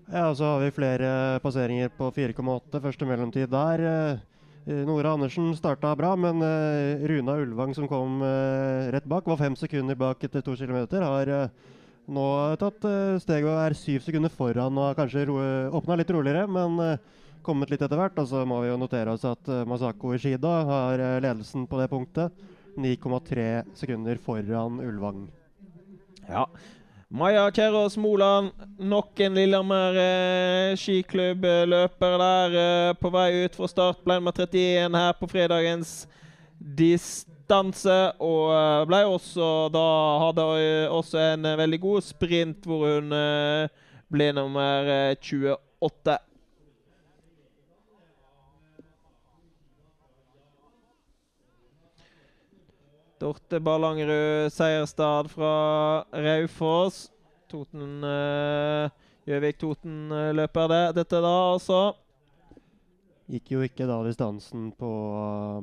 Ja, 0.09 0.29
og 0.29 0.37
så 0.37 0.45
har 0.45 0.63
vi 0.63 0.73
flere 0.73 1.39
passeringer 1.41 1.89
på 1.93 2.09
4,8. 2.11 2.81
Første 2.81 3.05
mellomtid 3.05 3.49
der. 3.49 4.19
Eh, 4.65 4.83
Nora 4.87 5.13
Andersen 5.15 5.51
starta 5.57 5.95
bra, 5.95 6.15
men 6.19 6.41
eh, 6.43 7.05
Runa 7.07 7.37
Ulvang, 7.39 7.75
som 7.75 7.87
kom 7.87 8.21
eh, 8.25 8.89
rett 8.93 9.07
bak, 9.09 9.27
var 9.29 9.39
fem 9.39 9.55
sekunder 9.59 9.95
bak 9.99 10.23
etter 10.23 10.43
to 10.45 10.55
kilometer. 10.59 11.05
Har 11.05 11.51
nå 12.09 12.25
tatt 12.57 12.85
steg 13.21 13.45
og 13.45 13.59
er 13.61 13.75
syv 13.77 14.01
sekunder 14.01 14.33
foran 14.33 14.77
og 14.81 14.87
har 14.87 14.95
kanskje 14.97 15.27
åpna 15.77 15.99
litt 15.99 16.09
roligere, 16.09 16.47
men 16.49 16.97
kommet 17.45 17.69
litt 17.69 17.83
etter 17.85 17.99
hvert. 17.99 18.17
Og 18.17 18.31
så 18.31 18.41
må 18.49 18.63
vi 18.63 18.71
jo 18.71 18.79
notere 18.81 19.13
oss 19.13 19.27
at 19.29 19.51
Masako 19.69 20.15
Ishida 20.17 20.55
har 20.65 21.03
ledelsen 21.21 21.67
på 21.69 21.77
det 21.77 21.89
punktet. 21.91 22.47
9,3 22.79 23.75
sekunder 23.77 24.17
foran 24.23 24.81
Ulvang. 24.81 25.27
Ja. 26.29 26.47
Maja 27.09 27.47
Kjærås 27.49 27.95
Moland, 27.97 28.51
nok 28.77 29.17
en 29.25 29.33
Lillehammer 29.33 29.95
eh, 29.97 30.75
skiklubbløper 30.77 32.17
der. 32.21 32.57
Eh, 32.63 32.89
på 33.01 33.09
vei 33.09 33.47
ut 33.47 33.55
fra 33.57 33.69
start 33.71 34.03
ble 34.05 34.19
nummer 34.19 34.35
31 34.37 34.93
her 34.93 35.15
på 35.17 35.29
fredagens 35.31 35.93
distanse. 36.59 37.97
Og 38.21 38.53
eh, 38.53 38.85
ble 38.91 38.99
også 39.09 39.49
da 39.73 39.85
hadde 40.27 40.45
eh, 40.61 40.85
også 40.93 41.23
en 41.31 41.49
eh, 41.49 41.57
veldig 41.57 41.81
god 41.81 42.05
sprint 42.11 42.69
hvor 42.69 42.85
hun 42.85 43.09
eh, 43.17 43.73
ble 44.13 44.29
nummer 44.37 44.93
eh, 44.93 45.17
28. 45.17 46.19
Dorte 53.19 53.59
Ballangerud 53.59 54.51
Seierstad 54.53 55.27
fra 55.31 56.05
Raufoss. 56.13 57.09
Eh, 57.49 58.91
Gjøvik-Toten-løper 59.29 60.69
det, 60.69 60.83
dette 60.99 61.21
da, 61.25 61.33
altså. 61.55 61.79
Gikk 63.29 63.51
jo 63.53 63.65
ikke 63.65 63.87
da 63.89 63.97
distansen 64.05 64.69
på, 64.77 64.91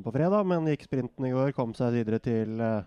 på 0.02 0.12
fredag, 0.14 0.44
men 0.46 0.68
gikk 0.70 0.84
sprinten 0.86 1.26
i 1.26 1.32
går. 1.34 1.54
Kom 1.56 1.72
seg 1.78 1.96
videre 1.96 2.20
til 2.22 2.60
eh, 2.62 2.84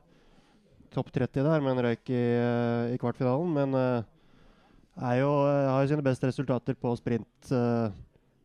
topp 0.94 1.12
30 1.16 1.48
der, 1.48 1.66
men 1.66 1.82
røyk 1.84 2.12
i, 2.12 2.22
eh, 2.38 2.94
i 2.94 3.00
kvartfinalen. 3.02 3.56
Men 3.56 3.80
eh, 3.80 4.08
jo, 5.20 5.34
eh, 5.48 5.72
har 5.72 5.82
jo 5.84 5.92
sine 5.94 6.06
beste 6.06 6.30
resultater 6.30 6.78
på 6.80 6.94
sprint 7.00 7.52
uh, 7.56 7.90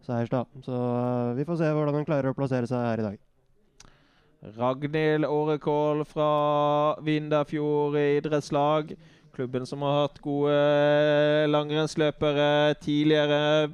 Seierstad. 0.04 0.50
Så 0.64 0.74
eh, 0.74 1.36
vi 1.38 1.46
får 1.48 1.60
se 1.60 1.70
hvordan 1.72 2.00
hun 2.00 2.06
klarer 2.08 2.30
å 2.30 2.36
plassere 2.36 2.68
seg 2.70 2.84
her 2.88 3.02
i 3.02 3.06
dag. 3.10 3.22
Ragnhild 4.44 5.24
Årekål 5.24 6.04
fra 6.04 7.00
Vindafjord 7.00 7.96
idrettslag. 7.96 8.92
Klubben 9.34 9.66
som 9.66 9.82
har 9.82 10.02
hatt 10.02 10.18
gode 10.20 10.52
eh, 10.52 11.48
langrennsløpere 11.48 12.74
tidligere. 12.74 13.72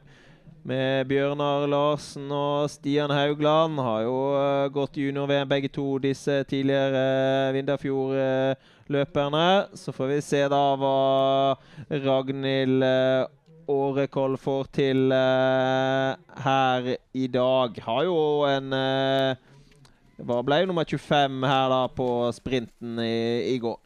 Med 0.62 1.06
Bjørnar 1.08 1.66
Larsen 1.66 2.30
og 2.30 2.70
Stian 2.70 3.10
Haugland. 3.10 3.78
Har 3.82 4.02
jo 4.06 4.38
eh, 4.38 4.68
gått 4.70 4.96
junior-VM 4.96 5.48
begge 5.50 5.68
to, 5.74 5.98
disse 5.98 6.44
tidligere 6.46 7.50
Vindafjord-løperne. 7.58 9.74
Så 9.74 9.92
får 9.92 10.06
vi 10.14 10.20
se 10.22 10.46
da 10.54 10.64
hva 10.78 11.58
Ragnhild 11.90 12.82
eh, 12.86 13.26
Årekål 13.70 14.38
får 14.38 14.64
til 14.78 15.10
eh, 15.18 16.14
her 16.46 16.94
i 17.12 17.26
dag. 17.26 17.74
Har 17.90 18.02
jo 18.06 18.46
en 18.46 18.70
hva 20.26 20.40
ble 20.46 20.60
nummer 20.68 20.84
25 20.88 21.46
her 21.48 21.70
da 21.72 21.80
på 21.96 22.08
sprinten 22.36 22.98
i, 23.02 23.54
i 23.54 23.58
går? 23.62 23.78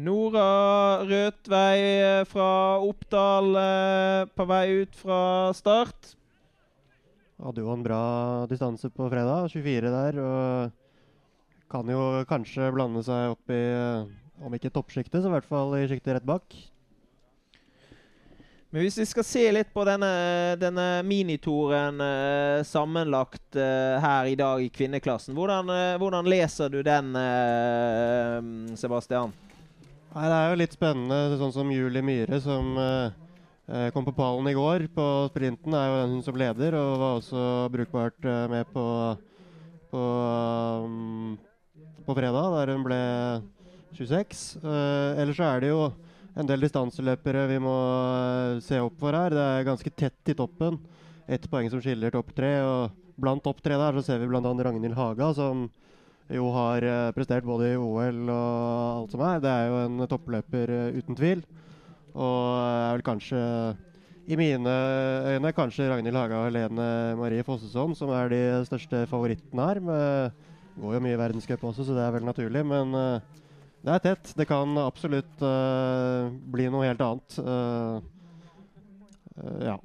Nora 0.00 1.02
Rødtvei 1.04 1.80
eh, 1.80 2.22
fra 2.28 2.48
Oppdal 2.80 3.52
eh, 3.60 4.22
på 4.32 4.46
vei 4.48 4.64
ut 4.80 4.96
fra 4.96 5.20
start. 5.56 6.14
Hadde 7.40 7.64
jo 7.64 7.72
en 7.72 7.84
bra 7.84 8.02
distanse 8.48 8.88
på 8.92 9.08
fredag, 9.12 9.50
24 9.52 9.92
der. 9.92 10.20
Og 10.24 11.68
kan 11.70 11.92
jo 11.92 12.24
kanskje 12.28 12.72
blande 12.74 13.04
seg 13.06 13.36
opp 13.36 13.52
i, 13.52 13.60
eh, 13.60 14.08
om 14.40 14.56
ikke 14.56 14.72
toppsjiktet, 14.72 15.20
så 15.20 15.28
i 15.28 15.36
hvert 15.36 15.48
fall 15.48 15.76
i 15.78 15.86
sjiktet 15.90 16.16
rett 16.16 16.28
bak. 16.28 16.56
Men 18.70 18.84
hvis 18.86 19.00
vi 19.00 19.06
skal 19.10 19.26
se 19.26 19.40
litt 19.50 19.72
på 19.74 19.82
denne, 19.82 20.08
denne 20.60 21.02
minitoren 21.02 21.98
eh, 22.04 22.60
sammenlagt 22.62 23.58
eh, 23.58 23.98
her 23.98 24.30
i 24.30 24.36
dag 24.38 24.62
i 24.62 24.70
kvinneklassen, 24.70 25.34
hvordan, 25.34 25.72
eh, 25.74 25.96
hvordan 25.98 26.30
leser 26.30 26.70
du 26.70 26.78
den, 26.86 27.10
Sebastian? 28.78 29.34
Nei, 30.10 30.26
Det 30.26 30.36
er 30.36 30.48
jo 30.50 30.58
litt 30.58 30.72
spennende. 30.74 31.18
Sånn 31.38 31.52
som 31.54 31.68
Julie 31.70 32.02
Myhre, 32.02 32.40
som 32.42 32.72
eh, 32.82 33.12
eh, 33.70 33.90
kom 33.94 34.02
på 34.02 34.14
pallen 34.16 34.48
i 34.50 34.56
går 34.56 34.88
på 34.90 35.06
sprinten, 35.30 35.76
er 35.76 35.86
jo 35.86 36.00
den 36.00 36.14
hun 36.16 36.24
som 36.26 36.38
leder, 36.40 36.74
og 36.74 36.96
var 36.98 37.20
også 37.20 37.44
brukbart 37.70 38.26
eh, 38.26 38.46
med 38.50 38.72
på, 38.74 38.86
på, 39.92 40.02
um, 40.82 41.36
på 42.08 42.16
fredag, 42.18 42.56
der 42.56 42.74
hun 42.74 42.86
ble 42.88 43.00
26. 43.94 44.42
Eh, 44.58 45.20
ellers 45.22 45.38
så 45.38 45.46
er 45.46 45.62
det 45.62 45.70
jo 45.70 45.84
en 46.34 46.50
del 46.50 46.66
distanseløpere 46.66 47.46
vi 47.52 47.60
må 47.62 47.76
eh, 48.10 48.58
se 48.66 48.82
opp 48.82 48.98
for 48.98 49.14
her. 49.14 49.30
Det 49.30 49.46
er 49.46 49.68
ganske 49.70 49.94
tett 49.94 50.34
i 50.34 50.38
toppen. 50.42 50.80
Ett 51.30 51.46
poeng 51.52 51.70
som 51.70 51.82
skiller 51.84 52.10
topp 52.10 52.34
tre. 52.34 52.56
Og 52.66 53.14
blant 53.14 53.46
topp 53.46 53.62
tre 53.62 53.78
der 53.78 53.94
så 53.94 54.02
ser 54.08 54.18
vi 54.18 54.30
bl.a. 54.32 54.42
Ragnhild 54.42 54.98
Haga, 54.98 55.30
som 55.38 55.68
jo 56.34 56.50
har 56.54 56.84
eh, 56.86 57.12
prestert 57.16 57.46
både 57.46 57.72
i 57.72 57.78
OL 57.78 58.22
og 58.30 59.00
alt 59.02 59.14
som 59.14 59.24
er. 59.26 59.40
Det 59.42 59.50
er 59.50 59.70
jo 59.70 59.80
en 59.84 60.04
toppløper 60.10 60.74
eh, 60.76 60.98
uten 60.98 61.18
tvil. 61.18 61.42
Og 62.14 62.44
er 62.58 62.94
vel 62.96 63.06
kanskje 63.06 63.40
i 64.30 64.36
mine 64.38 64.72
øyne 65.30 65.50
kanskje 65.54 65.88
Ragnhild 65.90 66.18
Haga 66.18 66.40
og 66.40 66.48
Helene 66.50 66.86
Marie 67.18 67.42
Fossesson 67.46 67.96
som 67.98 68.12
er 68.14 68.30
de 68.30 68.40
største 68.68 69.04
favorittene 69.10 69.66
her. 69.66 69.82
Men, 69.82 70.38
går 70.80 70.96
jo 70.96 71.02
mye 71.04 71.16
i 71.16 71.20
verdenscup 71.20 71.64
også, 71.66 71.84
så 71.84 71.96
det 71.96 72.02
er 72.06 72.14
vel 72.14 72.24
naturlig. 72.24 72.62
Men 72.64 72.94
det 73.80 73.94
er 73.94 74.02
tett. 74.04 74.32
Det 74.36 74.46
kan 74.48 74.76
absolutt 74.80 75.44
uh, 75.44 76.28
bli 76.52 76.68
noe 76.72 76.84
helt 76.84 77.00
annet. 77.04 77.38
Uh, 77.40 78.00
uh, 79.40 79.60
ja. 79.64 79.76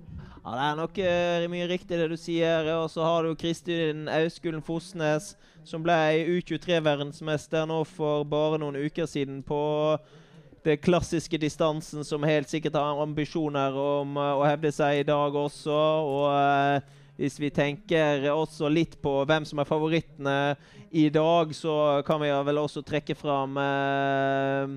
Ja, 0.46 0.52
Det 0.52 0.62
er 0.62 0.76
nok 0.78 0.98
uh, 1.02 1.46
mye 1.50 1.68
riktig 1.68 1.98
det 1.98 2.10
du 2.12 2.18
sier. 2.22 2.68
Og 2.78 2.90
så 2.94 3.02
har 3.02 3.24
du 3.26 3.34
Kristin 3.34 4.06
Auskulen 4.08 4.62
Fosnes, 4.62 5.32
som 5.66 5.82
ble 5.82 5.96
U23-verdensmester 6.38 7.66
nå 7.66 7.80
for 7.90 8.28
bare 8.30 8.60
noen 8.62 8.78
uker 8.78 9.10
siden 9.10 9.42
på 9.42 9.58
det 10.66 10.80
klassiske 10.86 11.38
distansen, 11.42 12.06
som 12.06 12.26
helt 12.26 12.50
sikkert 12.50 12.78
har 12.78 13.02
ambisjoner 13.02 13.74
om 13.74 14.18
å 14.18 14.46
hevde 14.46 14.70
seg 14.74 15.02
i 15.02 15.08
dag 15.10 15.34
også. 15.34 15.74
og 15.74 16.94
hvis 17.16 17.38
vi 17.40 17.50
tenker 17.54 18.26
også 18.28 18.68
litt 18.68 18.98
på 19.02 19.22
hvem 19.28 19.46
som 19.48 19.62
er 19.62 19.70
favorittene 19.70 20.56
i 20.92 21.08
dag, 21.10 21.54
så 21.56 22.04
kan 22.08 22.20
vi 22.20 22.32
vel 22.50 22.60
også 22.60 22.84
trekke 22.84 23.16
fram 23.16 23.56
eh, 23.62 24.74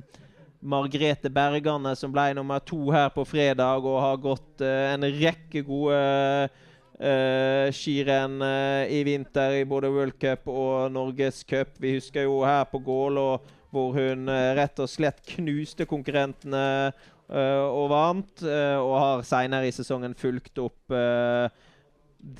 Margrethe 0.61 1.31
Bergane, 1.31 1.95
som 1.97 2.11
ble 2.13 2.33
nummer 2.35 2.63
to 2.67 2.89
her 2.91 3.13
på 3.15 3.25
fredag 3.29 3.85
og 3.87 4.01
har 4.03 4.23
gått 4.23 4.65
uh, 4.65 4.95
en 4.95 5.07
rekke 5.07 5.63
gode 5.67 5.99
uh, 5.99 7.69
skirenn 7.75 8.43
uh, 8.43 8.83
i 8.91 9.05
vinter 9.07 9.61
i 9.61 9.69
både 9.69 9.93
World 9.95 10.19
Cup 10.19 10.51
og 10.51 10.91
Norgescup. 10.95 11.77
Vi 11.79 11.95
husker 11.99 12.27
jo 12.27 12.43
her 12.47 12.67
på 12.71 12.83
Gålå 12.83 13.31
hvor 13.69 13.93
hun 13.93 14.31
rett 14.57 14.79
og 14.81 14.89
slett 14.89 15.19
knuste 15.29 15.85
konkurrentene 15.85 16.89
og 17.29 17.91
vant, 17.93 18.41
og 18.41 18.93
har 18.97 19.25
seinere 19.29 19.69
i 19.69 19.75
sesongen 19.77 20.15
fulgt 20.17 20.57
opp 20.63 20.95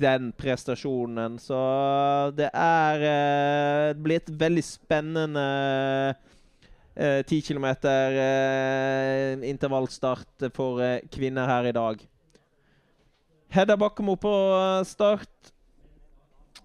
den 0.01 0.31
prestasjonen. 0.33 1.37
Så 1.37 1.59
det 2.33 2.49
er 2.49 3.93
blitt 4.01 4.33
veldig 4.41 4.65
spennende 4.65 5.45
10 6.99 7.43
km 7.47 7.65
eh, 7.87 9.39
intervallstart 9.47 10.49
for 10.55 10.83
eh, 10.83 11.05
kvinner 11.15 11.47
her 11.47 11.69
i 11.71 11.73
dag. 11.77 12.01
Hedda 13.49 13.79
Bakkemo 13.81 14.13
på 14.21 14.31
eh, 14.53 14.85
start. 14.85 15.53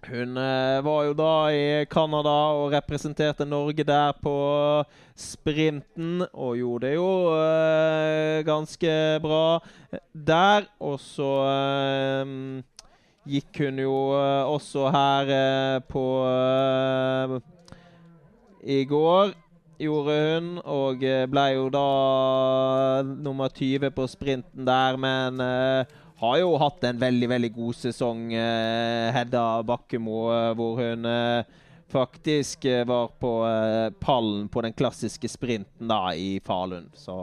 Hun 0.03 0.35
eh, 0.35 0.81
var 0.83 1.03
jo 1.07 1.13
da 1.15 1.35
i 1.55 1.85
Canada 1.87 2.33
og 2.57 2.73
representerte 2.73 3.45
Norge 3.47 3.85
der 3.87 4.11
på 4.19 4.33
sprinten, 5.15 6.25
og 6.33 6.57
gjorde 6.59 6.89
det 6.89 6.97
jo 6.97 7.07
eh, 7.37 8.41
ganske 8.43 8.97
bra 9.23 9.45
der. 10.11 10.67
Og 10.83 10.99
så 10.99 11.29
gikk 13.23 13.63
hun 13.63 13.79
jo 13.79 13.95
også 14.51 14.89
her 14.91 15.31
på 15.87 16.03
I 18.63 18.83
går 18.89 19.31
gjorde 19.85 20.15
hun, 20.15 20.47
og 20.63 21.03
ble 21.31 21.43
jo 21.55 21.67
da 21.73 21.87
nummer 23.03 23.51
20 23.53 23.91
på 23.95 24.07
sprinten 24.11 24.65
der, 24.67 24.97
men 24.99 25.43
har 26.23 26.37
jo 26.39 26.53
hatt 26.61 26.85
en 26.87 27.01
veldig, 27.01 27.29
veldig 27.33 27.51
god 27.55 27.79
sesong, 27.81 28.31
Hedda 29.15 29.43
Bakkemo, 29.67 30.21
hvor 30.55 30.79
hun 30.79 31.09
faktisk 31.93 32.65
var 32.87 33.11
på 33.19 33.33
pallen 34.01 34.47
på 34.49 34.63
den 34.65 34.73
klassiske 34.73 35.29
sprinten 35.29 35.91
da 35.91 36.13
i 36.15 36.39
Falun. 36.45 36.87
Så 36.95 37.17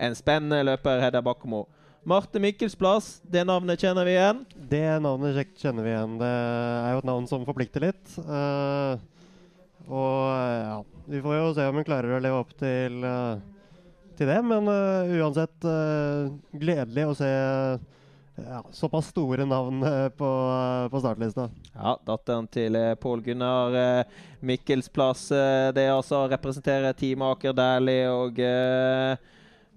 en 0.00 0.16
spennende 0.16 0.62
løper, 0.70 1.02
Hedda 1.02 1.20
Bakkemo. 1.24 1.66
Marte 2.08 2.40
Mikkelsplass, 2.40 3.18
det 3.28 3.42
navnet 3.44 3.82
kjenner 3.82 4.06
vi 4.08 4.14
igjen? 4.14 4.38
Det 4.70 4.86
navnet 5.04 5.50
kjenner 5.60 5.84
vi 5.84 5.90
igjen. 5.92 6.14
Det 6.22 6.30
er 6.30 6.94
jo 6.94 7.02
et 7.02 7.08
navn 7.10 7.26
som 7.28 7.44
forplikter 7.44 7.84
litt. 7.84 8.14
Uh, 8.24 8.96
og 9.90 10.18
ja, 10.30 10.76
vi 11.10 11.22
får 11.22 11.36
jo 11.36 11.54
se 11.56 11.66
om 11.68 11.80
hun 11.80 11.86
klarer 11.86 12.16
å 12.16 12.20
leve 12.22 12.42
opp 12.42 12.52
til, 12.60 13.00
uh, 13.02 13.40
til 14.18 14.30
det. 14.30 14.38
Men 14.46 14.70
uh, 14.70 15.10
uansett 15.18 15.66
gledelig 16.54 17.08
å 17.08 17.16
se 17.18 17.30
ja, 18.40 18.60
såpass 18.72 19.10
store 19.12 19.44
navn 19.44 19.82
på, 20.16 20.30
på, 20.92 21.02
startlista. 21.02 21.50
Ja, 21.74 21.96
datteren 22.06 22.46
til 22.48 22.78
Pål 23.02 23.26
Gunnar 23.26 23.76
Mikkelsplass. 24.40 25.26
det 25.74 25.84
er 25.84 25.92
altså 25.92 26.22
representere 26.30 26.94
Team 26.96 27.26
Aker 27.26 27.52
Dæhlie 27.58 28.08
og 28.08 28.40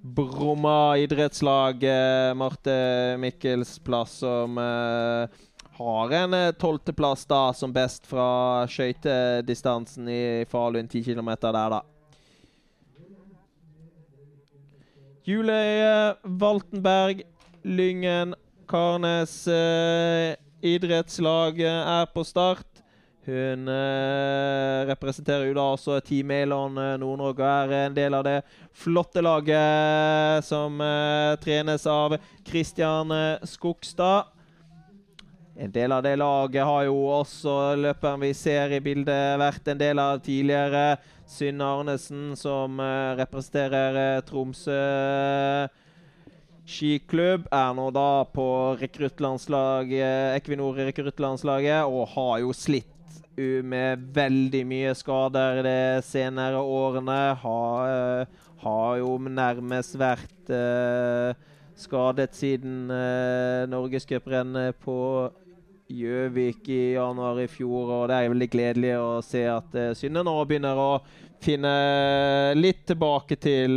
Bromma 0.03 0.97
idrettslag, 0.97 1.83
eh, 1.83 2.33
Marte 2.33 3.15
Mikkels 3.17 3.79
plass, 3.79 4.17
som 4.19 4.57
eh, 4.57 5.29
har 5.77 6.11
en 6.11 6.33
eh, 6.33 6.51
tolvteplass 6.51 7.25
da 7.25 7.41
som 7.53 7.73
best 7.73 8.05
fra 8.09 8.67
skøytedistansen 8.69 10.09
i 10.09 10.23
Falun, 10.49 10.87
10 10.87 11.03
km 11.03 11.33
der, 11.41 11.77
da. 11.77 11.81
Julie 15.23 16.15
Valtenberg, 16.23 17.23
Lyngen, 17.63 18.35
Karnes 18.67 19.47
eh, 19.47 20.35
idrettslag 20.61 21.59
er 21.59 22.05
på 22.13 22.23
start. 22.27 22.67
Hun 23.25 23.69
eh, 23.71 24.83
representerer 24.89 25.47
jo 25.47 25.55
da 25.55 25.63
også 25.77 26.01
Team 26.03 26.31
Elon 26.35 26.75
eh, 26.75 26.97
Nord-Norge 26.99 27.39
og 27.39 27.71
er 27.71 27.85
en 27.85 27.95
del 27.95 28.17
av 28.17 28.25
det 28.27 28.41
flotte 28.75 29.23
laget 29.23 30.43
som 30.43 30.81
eh, 30.83 31.31
trenes 31.39 31.87
av 31.87 32.17
Kristian 32.43 33.15
eh, 33.15 33.45
Skogstad. 33.47 34.32
En 35.53 35.69
del 35.69 35.91
av 35.93 36.01
det 36.01 36.15
laget 36.17 36.65
har 36.65 36.87
jo 36.87 36.95
også 37.13 37.75
løperen 37.77 38.23
vi 38.23 38.31
ser 38.33 38.71
i 38.73 38.79
bildet, 38.81 39.37
vært 39.37 39.67
en 39.69 39.77
del 39.77 39.99
av 40.01 40.17
tidligere. 40.25 40.97
Synne 41.29 41.67
Arnesen, 41.77 42.31
som 42.37 42.79
eh, 42.81 43.13
representerer 43.19 43.99
eh, 44.01 44.21
Tromsø 44.25 44.77
skiklubb. 46.65 47.45
Er 47.53 47.75
nå 47.77 47.85
da 47.93 48.23
på 48.33 48.47
rekruttlandslaget, 48.79 50.39
Equinor 50.39 50.79
rekruttlandslaget 50.89 51.85
og 51.85 52.09
har 52.15 52.39
jo 52.41 52.55
slitt 52.57 52.89
med 53.37 54.01
veldig 54.15 54.63
mye 54.69 54.95
skader 54.97 55.61
de 55.65 55.77
senere 56.05 56.61
årene. 56.61 57.19
Har, 57.43 57.93
uh, 58.23 58.49
har 58.63 58.97
jo 59.01 59.17
nærmest 59.27 59.97
vært 59.99 60.53
skadet 61.75 62.37
siden 62.37 62.91
uh, 62.93 63.65
norgescuprennet 63.67 64.77
på 64.85 64.97
Gjøvik 65.93 66.69
i 66.73 66.81
januar 66.95 67.41
i 67.43 67.49
fjor. 67.51 67.91
Og 67.97 68.07
det 68.09 68.17
er 68.17 68.31
veldig 68.33 68.49
gledelig 68.53 68.93
å 68.97 69.09
se 69.25 69.43
at 69.49 69.77
uh, 69.77 69.91
Synne 69.97 70.23
nå 70.25 70.35
begynner 70.49 70.79
å 70.79 70.91
finne 71.43 71.73
litt 72.55 72.85
tilbake 72.87 73.35
til 73.41 73.75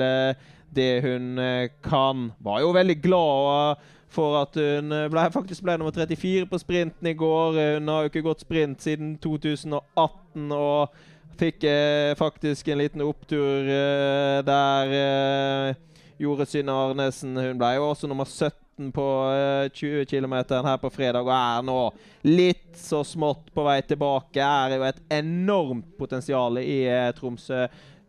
det 0.77 0.93
hun 1.03 1.41
kan. 1.83 2.29
Var 2.47 2.63
jo 2.63 2.73
veldig 2.77 2.97
glad. 3.03 3.85
for 4.17 4.39
at 4.39 4.55
hun 4.55 4.93
eh, 4.95 5.09
ble, 5.11 5.25
faktisk 5.35 5.65
ble 5.67 5.75
nummer 5.77 5.93
34 5.93 6.47
på 6.49 6.59
sprinten 6.63 7.09
i 7.11 7.13
går. 7.19 7.59
Hun 7.77 7.89
har 7.91 8.05
jo 8.05 8.13
ikke 8.13 8.23
gått 8.25 8.47
sprint 8.47 8.81
siden 8.81 9.17
2018 9.19 10.55
og 10.55 10.95
Fikk 11.37 11.65
eh, 11.69 12.15
faktisk 12.17 12.69
en 12.69 12.79
liten 12.81 13.03
opptur 13.05 13.69
eh, 13.69 14.39
der 14.47 14.93
eh, 14.97 15.75
gjorde 16.19 16.47
Synne 16.49 16.73
Arnesen. 16.73 17.37
Hun 17.37 17.59
ble 17.61 17.75
jo 17.77 17.91
også 17.91 18.09
nummer 18.09 18.25
17 18.25 18.66
på 18.77 19.07
eh, 19.33 19.69
20 19.73 20.05
km 20.11 20.35
her 20.67 20.79
på 20.83 20.91
fredag 20.93 21.25
og 21.25 21.33
er 21.33 21.65
nå 21.65 21.81
litt 22.29 22.77
så 22.77 23.03
smått 23.05 23.51
på 23.55 23.65
vei 23.67 23.81
tilbake. 23.89 24.43
Er 24.43 24.77
jo 24.77 24.87
et 24.87 25.03
enormt 25.19 25.97
potensial 25.99 26.61
i 26.61 26.85
eh, 26.91 27.13
Tromsø 27.17 27.67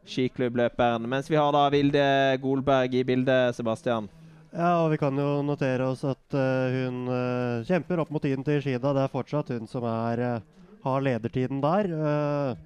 skiklubbløperen. 0.08 1.08
Mens 1.10 1.32
vi 1.32 1.40
har 1.40 1.52
da 1.56 1.68
Vilde 1.74 2.06
Golberg 2.44 2.96
i 2.96 3.04
bildet, 3.08 3.56
Sebastian. 3.56 4.08
Ja, 4.56 4.86
og 4.86 4.94
vi 4.94 5.00
kan 5.02 5.18
jo 5.20 5.42
notere 5.46 5.90
oss 5.92 6.06
at 6.08 6.34
uh, 6.34 6.72
hun 6.72 7.04
uh, 7.12 7.66
kjemper 7.68 8.00
opp 8.02 8.14
mot 8.16 8.24
tiden 8.24 8.46
til 8.48 8.62
Shida. 8.64 8.94
Det 8.96 9.04
er 9.04 9.12
fortsatt 9.12 9.52
hun 9.54 9.68
som 9.70 9.86
er, 9.86 10.24
uh, 10.24 10.72
har 10.88 11.04
ledertiden 11.04 11.60
der. 11.62 11.92
Eh, 11.92 12.66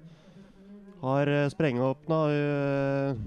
har 1.02 1.30
sprengeåpna 1.50 2.18
uh, 2.30 3.22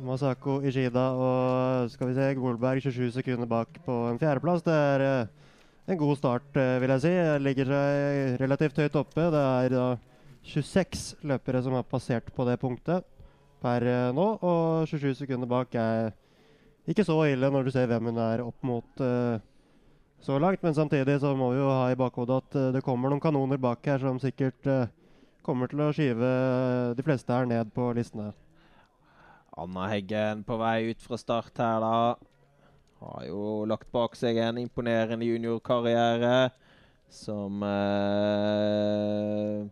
Masako 0.00 0.60
Ishida 0.64 1.02
og 1.12 1.90
skal 1.92 2.08
vi 2.08 2.16
se, 2.16 2.28
Golberg 2.38 2.80
27 2.82 3.10
sekunder 3.18 3.48
bak 3.48 3.80
på 3.84 3.96
en 4.08 4.18
fjerdeplass. 4.20 4.64
Det 4.64 4.74
er 4.74 5.04
uh, 5.04 5.28
en 5.92 5.98
god 6.00 6.16
start, 6.16 6.48
vil 6.54 6.94
jeg 6.94 7.02
si. 7.04 7.12
Ligger 7.44 7.70
seg 7.70 8.40
relativt 8.40 8.80
høyt 8.80 8.98
oppe. 9.00 9.28
Det 9.34 9.44
er 9.44 9.74
da 9.74 9.86
26 10.48 11.22
løpere 11.28 11.62
som 11.62 11.76
har 11.76 11.88
passert 11.88 12.32
på 12.34 12.46
det 12.48 12.56
punktet 12.62 13.06
per 13.60 13.84
nå, 14.16 14.26
og 14.40 14.88
27 14.88 15.18
sekunder 15.18 15.50
bak 15.50 15.74
er 15.76 16.14
ikke 16.88 17.04
så 17.04 17.18
ille 17.28 17.50
når 17.52 17.66
du 17.66 17.72
ser 17.74 17.90
hvem 17.90 18.08
hun 18.08 18.20
er 18.24 18.40
opp 18.40 18.64
mot 18.64 19.02
så 20.24 20.38
langt. 20.40 20.62
Men 20.64 20.76
samtidig 20.78 21.18
så 21.20 21.34
må 21.36 21.50
vi 21.52 21.60
jo 21.60 21.68
ha 21.68 21.90
i 21.92 21.98
bakhodet 21.98 22.40
at 22.40 22.60
det 22.78 22.84
kommer 22.86 23.12
noen 23.12 23.20
kanoner 23.20 23.60
bak 23.60 23.84
her 23.84 24.00
som 24.00 24.22
sikkert 24.22 24.64
kommer 25.44 25.68
til 25.68 25.84
å 25.84 25.92
skyve 25.92 26.30
de 26.96 27.04
fleste 27.04 27.36
her 27.36 27.50
ned 27.50 27.74
på 27.76 27.92
listene. 27.96 28.30
Anna 29.60 29.86
Heggen 29.90 30.44
på 30.44 30.56
vei 30.56 30.90
ut 30.90 31.02
fra 31.02 31.18
start 31.20 31.58
her, 31.60 31.80
da. 31.84 32.16
Har 33.00 33.24
jo 33.26 33.64
lagt 33.68 33.90
bak 33.92 34.16
seg 34.16 34.36
en 34.40 34.58
imponerende 34.60 35.24
juniorkarriere 35.24 36.50
som 37.10 37.62
eh, 37.66 39.66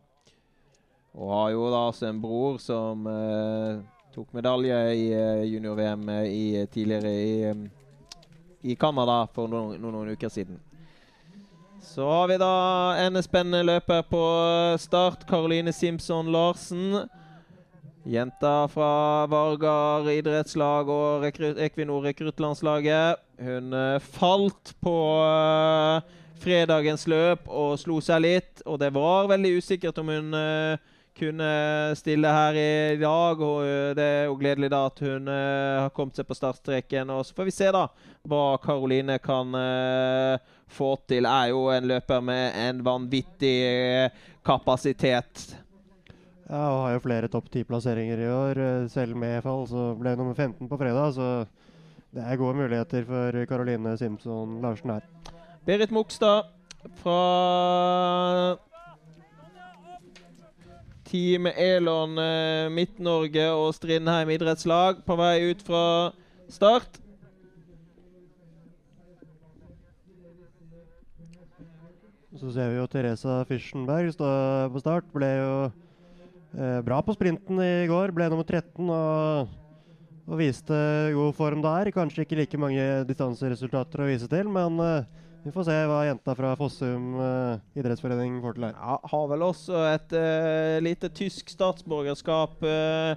Og 1.16 1.33
har 1.33 1.51
jo 1.55 1.70
da 1.72 1.81
også 1.88 2.07
en 2.09 2.20
bror 2.20 2.59
som 2.61 3.07
eh, 3.09 3.81
tok 4.12 4.33
medalje 4.37 4.79
i 4.96 5.12
eh, 5.12 5.44
junior-VM 5.55 6.05
tidligere 6.72 7.12
i, 7.12 7.55
i 8.72 8.74
Canada 8.77 9.27
for 9.33 9.48
noen, 9.48 9.81
noen 9.81 10.12
uker 10.12 10.29
siden. 10.33 10.61
Så 11.81 12.05
har 12.05 12.29
vi 12.29 12.37
da 12.40 12.53
en 13.07 13.22
spennende 13.24 13.64
løper 13.64 14.03
på 14.05 14.22
start. 14.83 15.24
Karoline 15.29 15.72
Simpson 15.72 16.33
Larsen. 16.33 17.09
Jenta 18.09 18.68
fra 18.73 19.27
Vargar 19.29 20.07
idrettslag 20.09 20.88
og 20.88 21.27
Equinor 21.29 22.07
rekruttlandslaget. 22.07 23.21
Hun 23.44 23.75
uh, 23.77 23.99
falt 24.01 24.73
på 24.81 24.94
uh, 25.21 26.01
fredagens 26.40 27.05
løp 27.05 27.51
og 27.53 27.77
slo 27.77 27.99
seg 28.01 28.25
litt. 28.25 28.62
Og 28.64 28.81
det 28.81 28.94
var 28.97 29.29
veldig 29.29 29.53
usikkert 29.61 30.01
om 30.01 30.14
hun 30.14 30.33
uh, 30.33 30.81
kunne 31.21 31.51
stille 32.01 32.33
her 32.33 32.57
i 32.57 32.97
dag. 32.97 33.44
og 33.44 34.01
Det 34.01 34.09
er 34.09 34.27
jo 34.31 34.40
gledelig 34.40 34.73
da 34.73 34.87
at 34.88 35.05
hun 35.05 35.29
har 35.29 35.92
kommet 35.92 36.16
seg 36.16 36.31
på 36.31 36.38
startstreken. 36.38 37.11
Og 37.12 37.27
så 37.27 37.37
får 37.37 37.51
vi 37.51 37.57
se 37.59 37.73
da 37.75 37.88
hva 38.25 38.44
Karoline 38.62 39.18
kan 39.21 39.53
få 40.68 40.94
til, 41.09 41.27
er 41.27 41.51
jo 41.53 41.66
en 41.73 41.88
løper 41.90 42.23
med 42.25 42.57
en 42.57 42.85
vanvittig 42.87 43.57
eh, 43.66 44.29
kapasitet. 44.47 45.49
Ja, 46.49 46.61
og 46.73 46.83
har 46.87 46.95
jo 46.95 47.01
flere 47.05 47.29
topp 47.29 47.51
ti-plasseringer 47.53 48.21
i 48.25 48.29
år. 48.33 48.59
Eh, 48.65 48.87
selv 48.89 49.17
med 49.21 49.43
fall 49.45 49.67
så 49.69 49.91
ble 49.99 50.15
hun 50.15 50.23
nummer 50.23 50.37
15 50.39 50.69
på 50.71 50.79
fredag. 50.81 51.13
Så 51.13 51.27
det 52.17 52.25
er 52.25 52.39
gode 52.41 52.57
muligheter 52.57 53.05
for 53.05 53.45
Caroline 53.51 53.93
Simpson 54.01 54.63
Larsen 54.63 54.95
her. 54.95 55.05
Berit 55.69 55.93
Mogstad 55.93 56.49
fra 57.03 58.57
Team 61.05 61.47
Elon 61.53 62.17
eh, 62.19 62.71
Midt-Norge 62.73 63.45
og 63.53 63.75
Strindheim 63.77 64.33
idrettslag 64.33 65.03
på 65.05 65.17
vei 65.21 65.51
ut 65.51 65.61
fra 65.67 65.83
start. 66.49 66.97
Så 72.39 72.55
ser 72.55 72.71
vi 72.71 72.79
jo 72.79 72.87
Teresa 72.87 73.43
Fischenberg 73.49 74.13
stå 74.15 74.33
på 74.73 74.81
start. 74.81 75.13
Ble 75.13 75.31
jo 75.35 75.53
bra 76.85 76.99
på 77.07 77.14
sprinten 77.14 77.61
i 77.62 77.87
går. 77.90 78.11
Ble 78.16 78.27
nummer 78.33 78.47
13 78.47 78.88
og, 78.90 79.55
og, 80.27 80.35
viste 80.40 80.75
god 81.14 81.37
form 81.38 81.62
der. 81.64 81.92
Kanskje 81.94 82.25
ikke 82.27 82.40
like 82.40 82.61
mange 82.61 82.85
distanseresultater 83.09 84.03
å 84.03 84.09
vise 84.11 84.29
til, 84.33 84.51
men 84.51 84.81
eh, 84.83 85.07
vi 85.44 85.53
får 85.55 85.68
se 85.68 85.75
hva 85.88 86.03
jenta 86.05 86.35
fra 86.37 86.51
Fossum 86.59 87.12
eh, 87.23 87.61
idrettsforening 87.79 88.40
får 88.42 88.57
til 88.57 88.66
her. 88.68 88.75
Ja, 88.77 88.97
har 89.12 89.27
vel 89.31 89.44
også 89.47 89.83
et 89.88 90.14
uh, 90.18 90.77
lite 90.83 91.09
tysk 91.14 91.53
statsborgerskap 91.55 92.64
uh, 92.66 93.14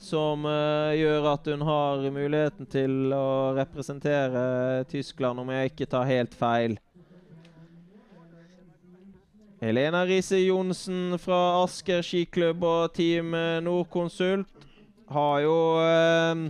som 0.00 0.46
uh, 0.46 0.94
gjør 0.96 1.26
at 1.34 1.50
hun 1.50 1.64
har 1.66 2.06
muligheten 2.14 2.70
til 2.70 3.12
å 3.12 3.52
representere 3.58 4.86
Tyskland, 4.88 5.42
om 5.42 5.52
jeg 5.52 5.74
ikke 5.74 5.90
tar 5.90 6.08
helt 6.08 6.38
feil. 6.38 6.78
Helena 9.60 10.04
Riise 10.04 10.36
Johnsen 10.42 11.16
fra 11.16 11.62
Asker 11.62 12.02
skiklubb 12.04 12.64
og 12.68 12.92
Team 12.92 13.32
Nordkonsult 13.64 14.66
har 15.08 15.38
jo 15.40 15.56
eh, 15.80 16.42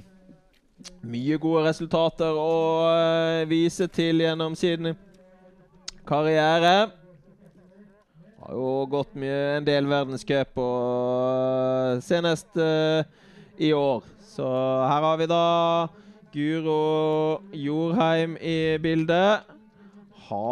mye 1.07 1.39
gode 1.41 1.65
resultater 1.69 2.35
å 2.35 2.57
eh, 2.91 3.43
vise 3.47 3.87
til 3.93 4.25
gjennom 4.25 4.57
sin 4.59 4.91
karriere. 6.09 6.75
Har 8.43 8.55
jo 8.59 8.73
gått 8.91 9.15
mye, 9.19 9.59
en 9.59 9.67
del 9.67 9.87
verdenscup 9.91 10.59
og 10.63 11.97
eh, 11.97 12.05
senest 12.07 12.59
eh, 12.59 13.07
i 13.59 13.71
år. 13.77 14.03
Så 14.35 14.47
her 14.47 15.07
har 15.09 15.21
vi 15.21 15.29
da 15.31 15.45
Guro 16.35 16.81
Jorheim 17.55 18.35
i 18.43 18.77
bildet. 18.83 19.47
Ha, 20.27 20.51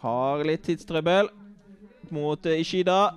har 0.00 0.48
litt 0.48 0.64
tidstrøbbel 0.64 1.28
mot 2.14 2.46
uh, 2.46 2.60
Ishida. 2.60 3.14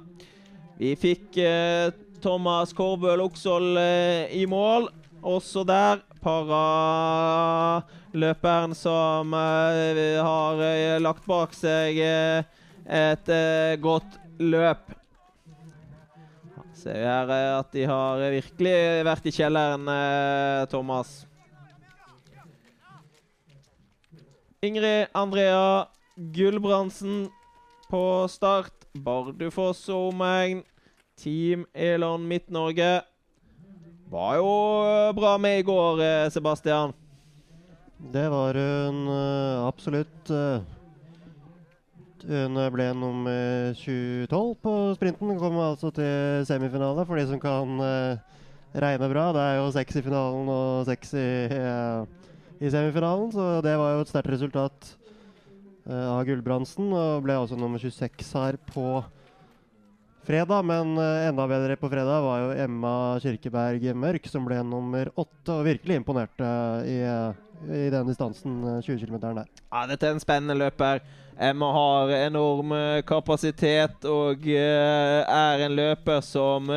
Vi 0.81 0.95
fikk 0.97 1.37
eh, 1.37 1.93
Thomas 2.23 2.73
Korbøl 2.73 3.21
Oksvold 3.21 3.77
eh, 3.77 4.25
i 4.33 4.45
mål. 4.49 4.89
Også 5.21 5.61
der 5.67 5.99
paraløperen 6.21 8.75
som 8.77 9.33
har 9.33 10.99
lagt 11.01 11.25
bak 11.29 11.53
seg 11.53 11.97
et 12.01 13.27
godt 13.81 14.19
løp. 14.41 14.91
Ser 16.73 16.93
vi 16.97 17.05
her 17.05 17.29
at 17.59 17.71
de 17.73 17.85
har 17.89 18.31
virkelig 18.33 19.05
vært 19.05 19.25
i 19.29 19.31
kjelleren, 19.37 19.85
Thomas. 20.73 21.25
Ingrid 24.61 25.07
Andrea 25.13 25.85
Gulbrandsen 26.15 27.29
på 27.89 28.27
start. 28.29 28.80
Bardufoss 28.93 29.87
og 29.89 30.09
omegn. 30.11 30.63
Team 31.19 31.65
Elon 31.73 32.23
Midt-Norge. 32.27 33.01
Var 34.11 34.35
jo 34.39 34.51
eh, 34.83 35.13
bra 35.15 35.37
med 35.39 35.61
i 35.61 35.65
går, 35.67 36.01
eh, 36.03 36.29
Sebastian. 36.33 36.93
Det 38.11 38.25
var 38.33 38.57
hun 38.57 39.03
uh, 39.05 39.67
absolutt. 39.67 40.31
Hun 42.25 42.57
ble 42.73 42.87
nummer 42.97 43.75
2012 43.77 44.55
på 44.61 44.73
sprinten. 44.97 45.35
Kom 45.37 45.59
altså 45.61 45.91
til 45.93 46.41
semifinale, 46.49 47.05
for 47.05 47.21
de 47.21 47.27
som 47.29 47.39
kan 47.41 47.77
regne 48.73 49.09
bra. 49.11 49.27
Det 49.37 49.43
er 49.45 49.59
jo 49.59 49.69
seks 49.75 49.99
i 50.01 50.03
finalen 50.07 50.49
og 50.49 50.89
seks 50.89 51.13
i, 51.13 51.27
i 52.57 52.73
semifinalen, 52.73 53.29
så 53.37 53.61
det 53.61 53.77
var 53.77 53.93
jo 53.93 54.01
et 54.01 54.09
sterkt 54.09 54.33
resultat 54.33 54.95
av 55.87 56.21
Gulbrandsen. 56.27 56.91
Og 56.93 57.23
ble 57.25 57.37
også 57.39 57.57
nummer 57.59 57.81
26 57.81 58.33
her 58.35 58.57
på 58.71 59.01
fredag. 60.27 60.65
Men 60.67 60.95
uh, 60.97 61.27
enda 61.27 61.47
bedre 61.49 61.77
på 61.79 61.89
fredag 61.91 62.25
var 62.25 62.43
jo 62.43 62.51
Emma 62.65 62.93
Kirkeberg 63.23 63.87
Mørk, 63.97 64.29
som 64.29 64.45
ble 64.47 64.61
nummer 64.65 65.11
åtte 65.15 65.55
og 65.57 65.65
virkelig 65.67 66.01
imponerte 66.01 66.51
i, 66.87 66.99
i 67.65 67.89
den 67.93 68.07
distansen, 68.09 68.61
20 68.83 69.01
km 69.05 69.19
der. 69.23 69.43
Ja, 69.71 69.87
dette 69.89 70.07
er 70.07 70.15
en 70.15 70.23
spennende 70.23 70.57
løper. 70.59 71.03
Emma 71.41 71.71
har 71.73 72.11
enorm 72.27 72.73
kapasitet 73.07 74.03
og 74.05 74.43
er 74.45 75.63
en 75.65 75.73
løper 75.73 76.19
som 76.21 76.67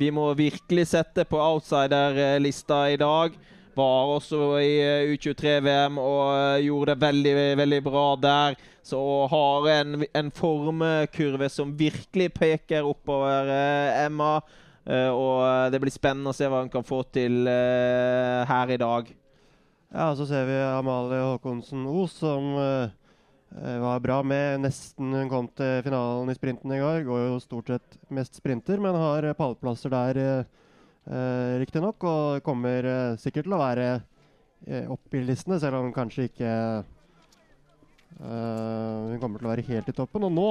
vi 0.00 0.08
må 0.14 0.30
virkelig 0.38 0.86
sette 0.94 1.26
på 1.28 1.40
outsider-lista 1.42 2.86
i 2.94 2.96
dag. 3.00 3.36
Var 3.76 4.10
også 4.16 4.40
i 4.62 4.72
eh, 4.82 5.12
U23-VM 5.14 5.98
og 6.00 6.22
eh, 6.34 6.64
gjorde 6.66 6.92
det 6.92 7.04
veldig, 7.06 7.34
veldig 7.60 7.80
bra 7.86 8.04
der. 8.20 8.58
Så 8.82 8.98
har 9.30 9.68
en, 9.76 10.02
en 10.04 10.30
formkurve 10.34 11.48
som 11.52 11.74
virkelig 11.78 12.32
peker 12.34 12.88
oppover, 12.88 13.50
eh, 13.52 14.04
Emma. 14.06 14.40
Og 14.82 15.70
det 15.70 15.78
blir 15.78 15.94
spennende 15.94 16.32
å 16.32 16.34
se 16.34 16.48
hva 16.50 16.58
hun 16.64 16.70
kan 16.72 16.82
få 16.82 17.04
til 17.14 17.46
her 17.46 18.70
i 18.74 18.78
dag. 18.82 19.12
Ja, 19.94 20.08
så 20.18 20.26
ser 20.26 20.48
vi 20.48 20.56
Amalie 20.58 21.20
Håkonsen 21.22 21.84
Os, 21.86 22.16
som 22.18 22.56
var 23.84 24.02
bra 24.02 24.16
med. 24.26 24.64
Nesten 24.64 25.14
hun 25.14 25.30
kom 25.30 25.46
til 25.54 25.84
finalen 25.86 26.32
i 26.32 26.34
sprinten 26.34 26.74
i 26.74 26.80
går. 26.82 27.06
Går 27.06 27.22
jo 27.28 27.38
stort 27.44 27.70
sett 27.70 27.94
mest 28.10 28.42
sprinter, 28.42 28.82
men 28.82 28.98
har 28.98 29.28
pallplasser 29.38 29.94
der, 29.94 30.42
uh, 31.10 31.58
riktignok. 31.62 32.04
Og 32.04 32.42
kommer 32.46 32.88
uh, 32.88 33.18
sikkert 33.20 33.48
til 33.48 33.56
å 33.56 33.60
være 33.62 33.88
uh, 33.98 34.92
opp 34.94 35.16
i 35.16 35.24
listene, 35.26 35.60
selv 35.62 35.80
om 35.80 35.92
kanskje 35.94 36.28
ikke 36.30 36.52
Hun 38.22 39.18
kommer 39.18 39.40
til 39.40 39.48
å 39.48 39.50
være 39.50 39.64
helt 39.66 39.88
i 39.88 39.94
toppen. 39.96 40.28
Og 40.28 40.32
nå 40.32 40.48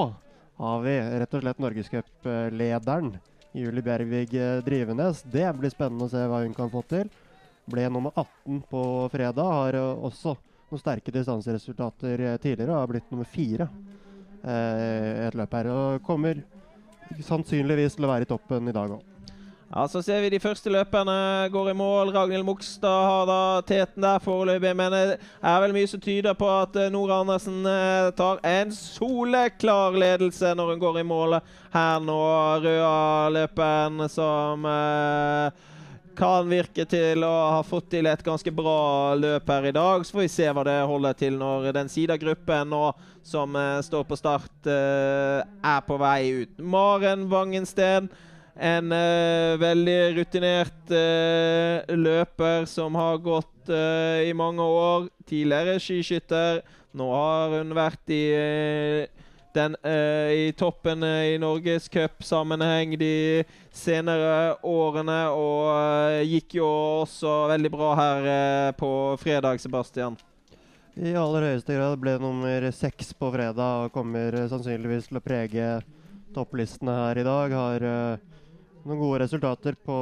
har 0.61 0.79
vi 0.83 0.95
rett 1.21 1.35
og 1.37 1.43
slett 1.43 1.61
norgescuplederen, 1.61 3.13
Julie 3.55 3.85
Bjervig 3.85 4.33
Drivenes. 4.65 5.21
Det 5.23 5.45
blir 5.55 5.71
spennende 5.71 6.07
å 6.07 6.11
se 6.11 6.23
hva 6.27 6.41
hun 6.43 6.55
kan 6.57 6.71
få 6.73 6.81
til. 6.89 7.11
Ble 7.71 7.85
nummer 7.89 8.11
18 8.15 8.63
på 8.71 8.83
fredag. 9.13 9.53
Har 9.55 9.77
eh, 9.77 10.03
også 10.07 10.35
noen 10.71 10.81
sterke 10.81 11.13
distanseresultater 11.13 12.17
tidligere 12.17 12.41
tidligere. 12.43 12.79
Har 12.79 12.91
blitt 12.91 13.13
nummer 13.13 13.29
fire 13.29 13.69
i 14.41 15.27
et 15.27 15.37
løp 15.37 15.53
her. 15.53 15.71
Og 15.71 16.03
kommer 16.07 16.41
sannsynligvis 17.21 17.99
til 17.99 18.07
å 18.07 18.13
være 18.15 18.27
i 18.27 18.31
toppen 18.31 18.71
i 18.71 18.75
dag 18.75 18.97
òg. 18.97 19.10
Ja, 19.73 19.87
Så 19.87 20.01
ser 20.03 20.19
vi 20.21 20.29
de 20.29 20.39
første 20.43 20.67
løperne 20.67 21.47
går 21.47 21.69
i 21.71 21.73
mål. 21.79 22.09
Ragnhild 22.11 22.43
Mogstad 22.43 23.05
har 23.07 23.27
da 23.29 23.61
teten 23.63 24.03
der 24.03 24.19
foreløpig. 24.19 24.73
Men 24.75 24.91
det 24.91 25.03
er 25.15 25.59
vel 25.63 25.71
mye 25.71 25.87
som 25.87 26.01
tyder 26.03 26.35
på 26.35 26.47
at 26.51 26.75
Nora 26.91 27.21
Andersen 27.23 27.63
tar 28.17 28.41
en 28.43 28.73
soleklar 28.75 29.95
ledelse 29.95 30.49
når 30.59 30.73
hun 30.73 30.81
går 30.81 30.99
i 30.99 31.03
mål 31.07 31.37
her 31.71 32.03
nå. 32.03 32.17
Røa-løperen 32.65 34.09
som 34.11 34.67
eh, 34.67 35.69
kan 36.19 36.49
virke 36.51 36.83
til 36.91 37.23
å 37.23 37.31
ha 37.55 37.61
fått 37.63 37.93
til 37.93 38.09
et 38.11 38.25
ganske 38.25 38.51
bra 38.51 39.13
løp 39.15 39.53
her 39.53 39.69
i 39.69 39.71
dag. 39.77 40.03
Så 40.03 40.17
får 40.17 40.25
vi 40.25 40.33
se 40.33 40.49
hva 40.51 40.65
det 40.67 40.75
holder 40.89 41.15
til 41.21 41.37
når 41.39 41.69
den 41.77 41.93
Sida-gruppen 41.93 42.75
nå 42.75 42.89
som 43.23 43.55
står 43.87 44.03
på 44.09 44.19
start, 44.19 44.67
er 44.67 45.81
på 45.87 45.95
vei 46.01 46.43
ut. 46.43 46.59
Maren 46.59 47.29
Wangensten, 47.31 48.09
en 48.55 48.91
uh, 48.91 49.57
veldig 49.61 49.99
rutinert 50.17 50.93
løper 51.95 52.67
som 52.69 52.95
har 52.99 53.21
gått 53.23 53.71
i 53.71 54.33
mange 54.35 54.63
år. 54.65 55.07
Tidligere 55.29 55.79
skiskytter. 55.79 56.61
Nå 56.97 57.07
har 57.13 57.53
hun 57.55 57.75
vært 57.77 58.11
i 58.11 58.23
den 59.53 59.75
uh, 59.83 60.31
i 60.31 60.51
toppen 60.57 61.03
uh, 61.03 61.27
i 61.27 61.37
norgescupsammenheng 61.41 62.95
de 62.99 63.43
senere 63.75 64.55
årene. 64.67 65.19
Og 65.35 66.25
gikk 66.27 66.57
jo 66.59 66.67
også 67.03 67.35
veldig 67.51 67.71
bra 67.73 67.93
her 67.99 68.75
på 68.79 68.91
fredag, 69.21 69.61
Sebastian. 69.63 70.17
I 70.99 71.15
aller 71.15 71.47
høyeste 71.47 71.75
grad 71.77 71.95
ble 72.01 72.17
nummer 72.19 72.67
seks 72.75 73.13
på 73.15 73.31
fredag 73.31 73.87
og 73.87 73.93
kommer 73.95 74.35
sannsynligvis 74.51 75.07
til 75.07 75.21
å 75.21 75.23
prege 75.23 75.69
topplistene 76.35 76.97
her 76.97 77.21
i 77.21 77.27
dag. 77.27 77.55
Har 77.55 77.85
noen 78.85 78.99
gode 79.01 79.21
resultater 79.23 79.77
på 79.77 79.97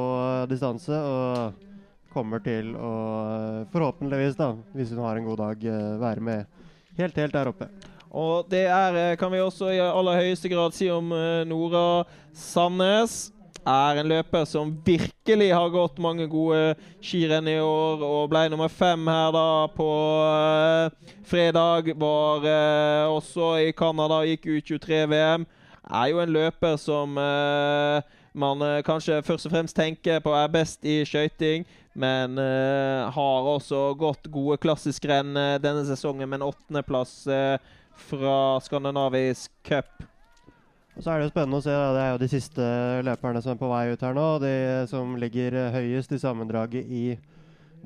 distanse 0.50 0.96
og 0.96 1.66
kommer 2.10 2.42
til 2.42 2.72
å 2.74 2.94
forhåpentligvis, 3.70 4.34
da, 4.38 4.52
hvis 4.74 4.90
hun 4.94 5.04
har 5.04 5.20
en 5.20 5.28
god 5.30 5.44
dag, 5.44 5.70
være 6.02 6.26
med 6.26 6.60
helt, 6.98 7.16
helt 7.16 7.34
der 7.36 7.52
oppe. 7.52 7.70
Og 8.10 8.46
det 8.50 8.66
er, 8.66 8.96
eh, 8.96 9.16
kan 9.16 9.30
vi 9.32 9.38
også 9.38 9.70
i 9.70 9.78
aller 9.78 10.18
høyeste 10.18 10.50
grad 10.50 10.74
si 10.74 10.88
om 10.90 11.12
uh, 11.12 11.44
Nora 11.46 12.04
Sandnes. 12.34 13.30
Er 13.60 14.00
en 14.00 14.08
løper 14.08 14.46
som 14.48 14.72
virkelig 14.84 15.50
har 15.52 15.68
gått 15.70 15.98
mange 16.00 16.24
gode 16.26 16.74
skirenn 17.04 17.46
i 17.46 17.58
år 17.60 18.00
og 18.02 18.30
ble 18.32 18.46
nummer 18.48 18.72
fem 18.72 19.04
her 19.06 19.30
da 19.36 19.68
på 19.76 19.88
uh, 20.26 21.14
fredag. 21.28 21.92
Var 21.94 22.48
uh, 22.48 23.14
også 23.14 23.52
i 23.68 23.72
Canada, 23.76 24.24
gikk 24.26 24.48
U23-VM. 24.48 25.46
Er 25.90 26.06
jo 26.10 26.22
en 26.22 26.34
løper 26.34 26.76
som 26.80 27.14
man 28.32 28.62
kanskje 28.86 29.22
først 29.26 29.48
og 29.48 29.52
fremst 29.54 29.76
tenker 29.76 30.22
på 30.24 30.34
er 30.36 30.52
best 30.52 30.84
i 30.86 31.00
skøyting. 31.08 31.66
Men 31.98 32.38
har 32.38 33.48
også 33.50 33.96
gått 33.98 34.28
gode 34.30 34.60
klassiskrenn 34.62 35.34
renn 35.34 35.62
denne 35.62 35.82
sesongen 35.88 36.28
med 36.30 36.38
en 36.38 36.46
åttendeplass. 36.52 37.14
Uh, 37.26 37.58
fra 38.00 38.60
Skandinavisk 38.60 39.52
cup. 39.62 40.02
Så 40.98 41.10
er 41.10 41.20
Det 41.20 41.28
jo 41.28 41.32
spennende 41.32 41.60
å 41.60 41.64
se. 41.64 41.72
Da. 41.72 41.90
Det 41.94 42.02
er 42.02 42.10
jo 42.12 42.20
de 42.20 42.30
siste 42.30 42.68
løperne 43.06 43.42
som 43.42 43.54
er 43.54 43.60
på 43.60 43.70
vei 43.70 43.84
ut 43.92 44.04
her 44.04 44.16
nå. 44.16 44.26
De 44.42 44.54
som 44.90 45.14
ligger 45.20 45.56
høyest 45.76 46.12
i 46.12 46.20
sammendraget 46.20 46.88
i 46.88 47.04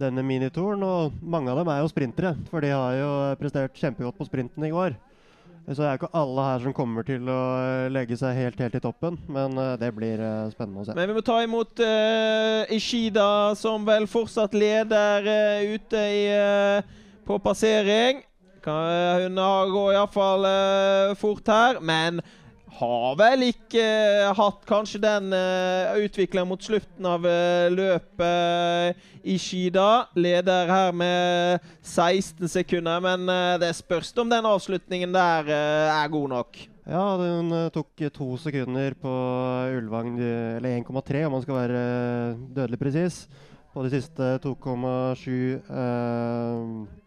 denne 0.01 0.25
minitoren. 0.27 0.83
Og 0.83 1.19
mange 1.23 1.53
av 1.53 1.61
dem 1.61 1.71
er 1.71 1.83
jo 1.83 1.93
sprintere, 1.93 2.35
for 2.51 2.65
de 2.65 2.73
har 2.75 2.99
jo 2.99 3.11
prestert 3.41 3.77
kjempegodt 3.79 4.19
på 4.19 4.29
sprinten 4.31 4.67
i 4.67 4.73
går. 4.75 4.97
Så 5.65 5.79
det 5.81 5.87
er 5.89 5.97
ikke 5.97 6.11
alle 6.13 6.45
her 6.45 6.61
som 6.61 6.75
kommer 6.77 7.07
til 7.09 7.29
å 7.33 7.41
legge 7.93 8.19
seg 8.21 8.37
helt 8.37 8.59
helt 8.61 8.75
i 8.77 8.83
toppen, 8.85 9.17
men 9.33 9.57
uh, 9.57 9.79
det 9.81 9.89
blir 9.97 10.21
uh, 10.21 10.51
spennende 10.53 10.83
å 10.83 10.85
se. 10.85 10.97
Men 10.97 11.09
vi 11.09 11.17
må 11.17 11.23
ta 11.25 11.39
imot 11.41 11.81
uh, 11.81 12.75
Ishida, 12.75 13.57
som 13.57 13.87
vel 13.89 14.05
fortsatt 14.11 14.53
leder 14.53 15.25
ute 15.73 16.05
i, 16.19 16.23
på 17.25 17.41
passering. 17.41 18.21
Hun 18.65 19.41
går 19.73 19.97
iallfall 19.97 20.45
uh, 20.49 21.17
fort 21.21 21.49
her, 21.49 21.81
men 21.81 22.21
har 22.79 23.15
vel 23.19 23.47
ikke 23.49 23.83
uh, 23.85 24.33
hatt 24.39 24.65
kanskje 24.69 25.01
den 25.03 25.31
uh, 25.35 25.95
utviklingen 26.03 26.49
mot 26.51 26.63
slutten 26.63 27.07
av 27.09 27.27
uh, 27.27 27.71
løpet 27.73 29.25
i 29.25 29.37
Skida. 29.41 30.07
Leder 30.19 30.71
her 30.71 30.93
med 30.97 31.65
16 31.81 32.51
sekunder, 32.51 33.01
men 33.05 33.25
det 33.63 33.71
spørs 33.79 34.13
om 34.21 34.29
den 34.31 34.47
avslutningen 34.49 35.15
der 35.15 35.49
er 35.55 36.11
god 36.13 36.29
nok. 36.35 36.61
Ja, 36.85 37.05
hun 37.17 37.49
tok 37.73 38.05
to 38.13 38.35
sekunder 38.37 38.93
på 39.01 39.13
Ulvang, 39.79 40.19
eller 40.21 40.77
1,3 40.83 41.25
om 41.25 41.39
man 41.39 41.47
skal 41.47 41.61
være 41.63 41.85
dødelig 42.59 42.81
presis, 42.83 43.23
på 43.73 43.87
de 43.87 43.95
siste 43.97 44.35
2,7 44.45 45.65
Eh, 45.73 47.04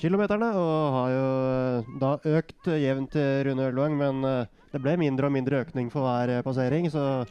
kilometerne. 0.00 0.50
Og 0.58 0.98
har 0.98 1.14
jo 1.14 1.24
eh, 1.54 1.96
da 2.02 2.12
økt 2.38 2.70
jevnt 2.80 3.16
Rune 3.48 3.70
Ølvang, 3.70 3.98
men 3.98 4.28
eh, 4.28 4.52
det 4.74 4.82
ble 4.82 4.96
mindre 5.00 5.30
og 5.30 5.36
mindre 5.36 5.64
økning 5.64 5.90
for 5.92 6.06
hver 6.06 6.42
passering. 6.46 6.90
Så 6.92 7.24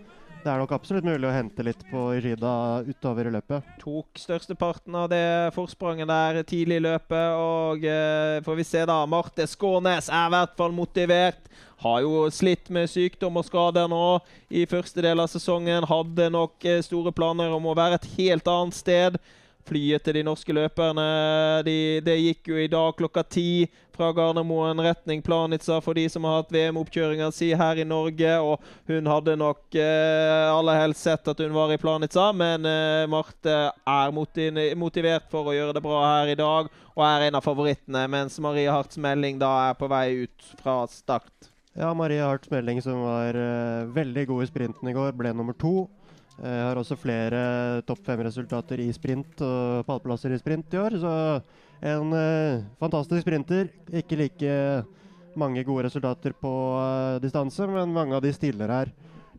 det 0.43 0.51
er 0.51 0.59
nok 0.59 0.73
absolutt 0.75 1.05
mulig 1.07 1.23
å 1.23 1.31
hente 1.31 1.63
litt 1.63 1.83
på 1.87 2.01
Ishida 2.17 2.83
utover 2.83 3.29
i 3.29 3.31
løpet. 3.31 3.67
Tok 3.79 4.19
størsteparten 4.19 4.95
av 4.99 5.05
det 5.13 5.51
forspranget 5.55 6.09
der 6.09 6.39
tidlig 6.43 6.81
i 6.81 6.83
løpet. 6.83 7.37
Og 7.39 7.85
eh, 7.87 8.41
får 8.43 8.57
vi 8.59 8.65
se, 8.67 8.81
da. 8.89 8.97
Marte 9.07 9.47
Skånes 9.47 10.09
er 10.11 10.25
i 10.27 10.33
hvert 10.35 10.57
fall 10.59 10.75
motivert. 10.75 11.47
Har 11.83 12.03
jo 12.03 12.25
slitt 12.31 12.67
med 12.75 12.91
sykdom 12.91 13.39
og 13.39 13.47
skader 13.47 13.87
nå 13.91 14.19
i 14.51 14.65
første 14.67 15.03
del 15.03 15.23
av 15.23 15.31
sesongen. 15.31 15.87
Hadde 15.87 16.27
nok 16.35 16.67
eh, 16.67 16.83
store 16.83 17.15
planer 17.15 17.55
om 17.55 17.71
å 17.71 17.77
være 17.79 18.01
et 18.01 18.09
helt 18.17 18.51
annet 18.51 18.75
sted. 18.75 19.19
Flyet 19.63 20.03
til 20.03 20.17
de 20.17 20.25
norske 20.27 20.53
løperne 20.55 21.05
de, 21.63 22.01
det 22.03 22.17
gikk 22.19 22.51
jo 22.51 22.59
i 22.59 22.69
dag 22.71 22.97
klokka 22.99 23.23
ti 23.23 23.65
fra 23.93 24.09
Gardermoen 24.11 24.81
retning 24.83 25.21
Planica 25.23 25.77
for 25.81 25.95
de 25.95 26.07
som 26.09 26.25
har 26.25 26.41
hatt 26.41 26.51
VM-oppkjøringa 26.51 27.29
si 27.31 27.51
her 27.55 27.79
i 27.79 27.85
Norge. 27.87 28.33
Og 28.41 28.63
hun 28.89 29.07
hadde 29.07 29.37
nok 29.39 29.77
eh, 29.77 30.49
aller 30.49 30.81
helst 30.81 31.05
sett 31.05 31.29
at 31.29 31.43
hun 31.43 31.53
var 31.55 31.71
i 31.71 31.79
Planica, 31.81 32.31
men 32.35 32.67
eh, 32.67 33.05
Marte 33.11 33.57
er 33.71 34.15
motivert 34.15 35.29
for 35.31 35.51
å 35.51 35.55
gjøre 35.55 35.77
det 35.77 35.85
bra 35.85 36.01
her 36.09 36.33
i 36.33 36.39
dag 36.39 36.71
og 36.93 37.05
er 37.07 37.27
en 37.27 37.39
av 37.39 37.45
favorittene, 37.45 38.03
mens 38.11 38.35
Marie 38.43 38.69
Harts 38.69 38.99
Melding 39.01 39.39
da 39.41 39.49
er 39.69 39.77
på 39.79 39.89
vei 39.89 40.25
ut 40.25 40.53
fra 40.59 40.83
start. 40.91 41.49
Ja, 41.73 41.89
Marie 41.97 42.21
Harts 42.21 42.51
Melding 42.51 42.83
som 42.85 43.01
var 43.01 43.33
eh, 43.33 43.87
veldig 43.95 44.27
god 44.29 44.45
i 44.45 44.49
sprinten 44.51 44.89
i 44.89 44.93
går, 44.93 45.15
ble 45.17 45.31
nummer 45.33 45.57
to. 45.57 45.87
Jeg 46.33 46.49
eh, 46.49 46.63
har 46.65 46.79
også 46.79 46.97
flere 46.97 47.39
topp 47.85 48.01
fem-resultater 48.07 48.81
i 48.81 48.89
sprint 48.95 49.41
og 49.45 49.85
pallplasser 49.85 50.33
i 50.33 50.39
sprint 50.41 50.73
i 50.73 50.81
år. 50.81 50.97
Så 51.01 51.13
en 51.83 52.15
uh, 52.15 52.63
fantastisk 52.81 53.25
sprinter. 53.25 53.69
Ikke 53.93 54.17
like 54.17 54.57
mange 55.37 55.63
gode 55.67 55.85
resultater 55.87 56.33
på 56.33 56.53
uh, 56.79 57.21
distanse, 57.21 57.67
men 57.69 57.93
mange 57.93 58.17
av 58.17 58.23
de 58.23 58.33
stiller 58.33 58.71
her 58.71 58.93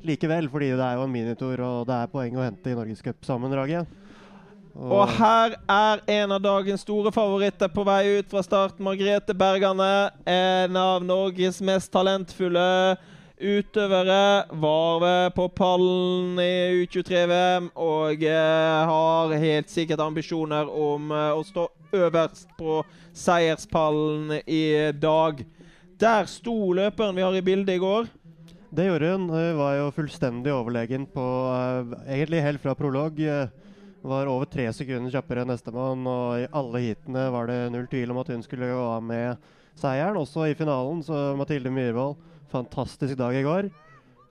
likevel, 0.05 0.51
fordi 0.53 0.75
det 0.77 0.85
er 0.85 0.99
jo 0.99 1.05
en 1.07 1.13
minitor 1.13 1.61
og 1.65 1.87
det 1.89 1.97
er 1.97 2.11
poeng 2.13 2.35
å 2.37 2.45
hente 2.45 2.71
i 2.71 2.77
Norgescupsammendraget. 2.77 4.01
Og, 4.75 4.91
og 4.91 5.13
her 5.17 5.55
er 5.71 6.03
en 6.17 6.35
av 6.35 6.43
dagens 6.43 6.83
store 6.83 7.13
favoritter 7.15 7.71
på 7.71 7.85
vei 7.87 8.19
ut 8.19 8.31
fra 8.31 8.43
start. 8.43 8.81
Margrethe 8.83 9.37
Bergane, 9.39 10.11
en 10.27 10.79
av 10.79 11.05
Norges 11.07 11.61
mest 11.65 11.93
talentfulle 11.95 12.67
utøvere. 13.39 14.47
Var 14.51 15.31
på 15.35 15.49
pallen 15.57 16.39
i 16.43 16.85
U23-VM 16.85 17.71
og 17.75 18.23
eh, 18.23 18.91
har 18.91 19.35
helt 19.43 19.73
sikkert 19.73 20.03
ambisjoner 20.05 20.71
om 20.71 21.11
eh, 21.15 21.31
å 21.35 21.43
stå 21.47 21.69
øverst 21.95 22.55
på 22.59 22.83
seierspallen 23.15 24.41
i 24.47 24.93
dag. 24.99 25.45
Der 26.01 26.31
sto 26.31 26.73
løperen 26.75 27.17
vi 27.17 27.25
har 27.27 27.37
i 27.39 27.45
bildet 27.45 27.77
i 27.77 27.83
går. 27.83 28.09
Det 28.75 28.89
gjorde 28.89 29.13
hun. 29.13 29.29
Hun 29.31 29.59
var 29.61 29.77
jo 29.79 29.91
fullstendig 29.95 30.51
overlegen 30.51 31.05
på 31.07 31.23
uh, 31.23 31.93
Egentlig 32.11 32.43
helt 32.43 32.63
fra 32.63 32.75
prolog. 32.75 33.21
Var 34.05 34.29
over 34.29 34.49
tre 34.51 34.67
sekunder 34.75 35.15
kjappere 35.15 35.45
enn 35.45 35.53
nestemann, 35.55 36.03
og 36.11 36.43
i 36.43 36.49
alle 36.53 36.83
heatene 36.83 37.29
var 37.33 37.47
det 37.49 37.61
null 37.73 37.87
tvil 37.89 38.11
om 38.13 38.19
at 38.21 38.33
hun 38.35 38.43
skulle 38.45 38.69
gå 38.69 38.83
av 38.83 39.07
med 39.07 39.47
seieren. 39.81 40.19
Også 40.21 40.49
i 40.51 40.57
finalen, 40.59 41.01
så 41.07 41.31
Mathilde 41.39 41.73
Myhrvold, 41.73 42.19
fantastisk 42.55 43.19
dag 43.19 43.37
i 43.37 43.43
går. 43.47 43.71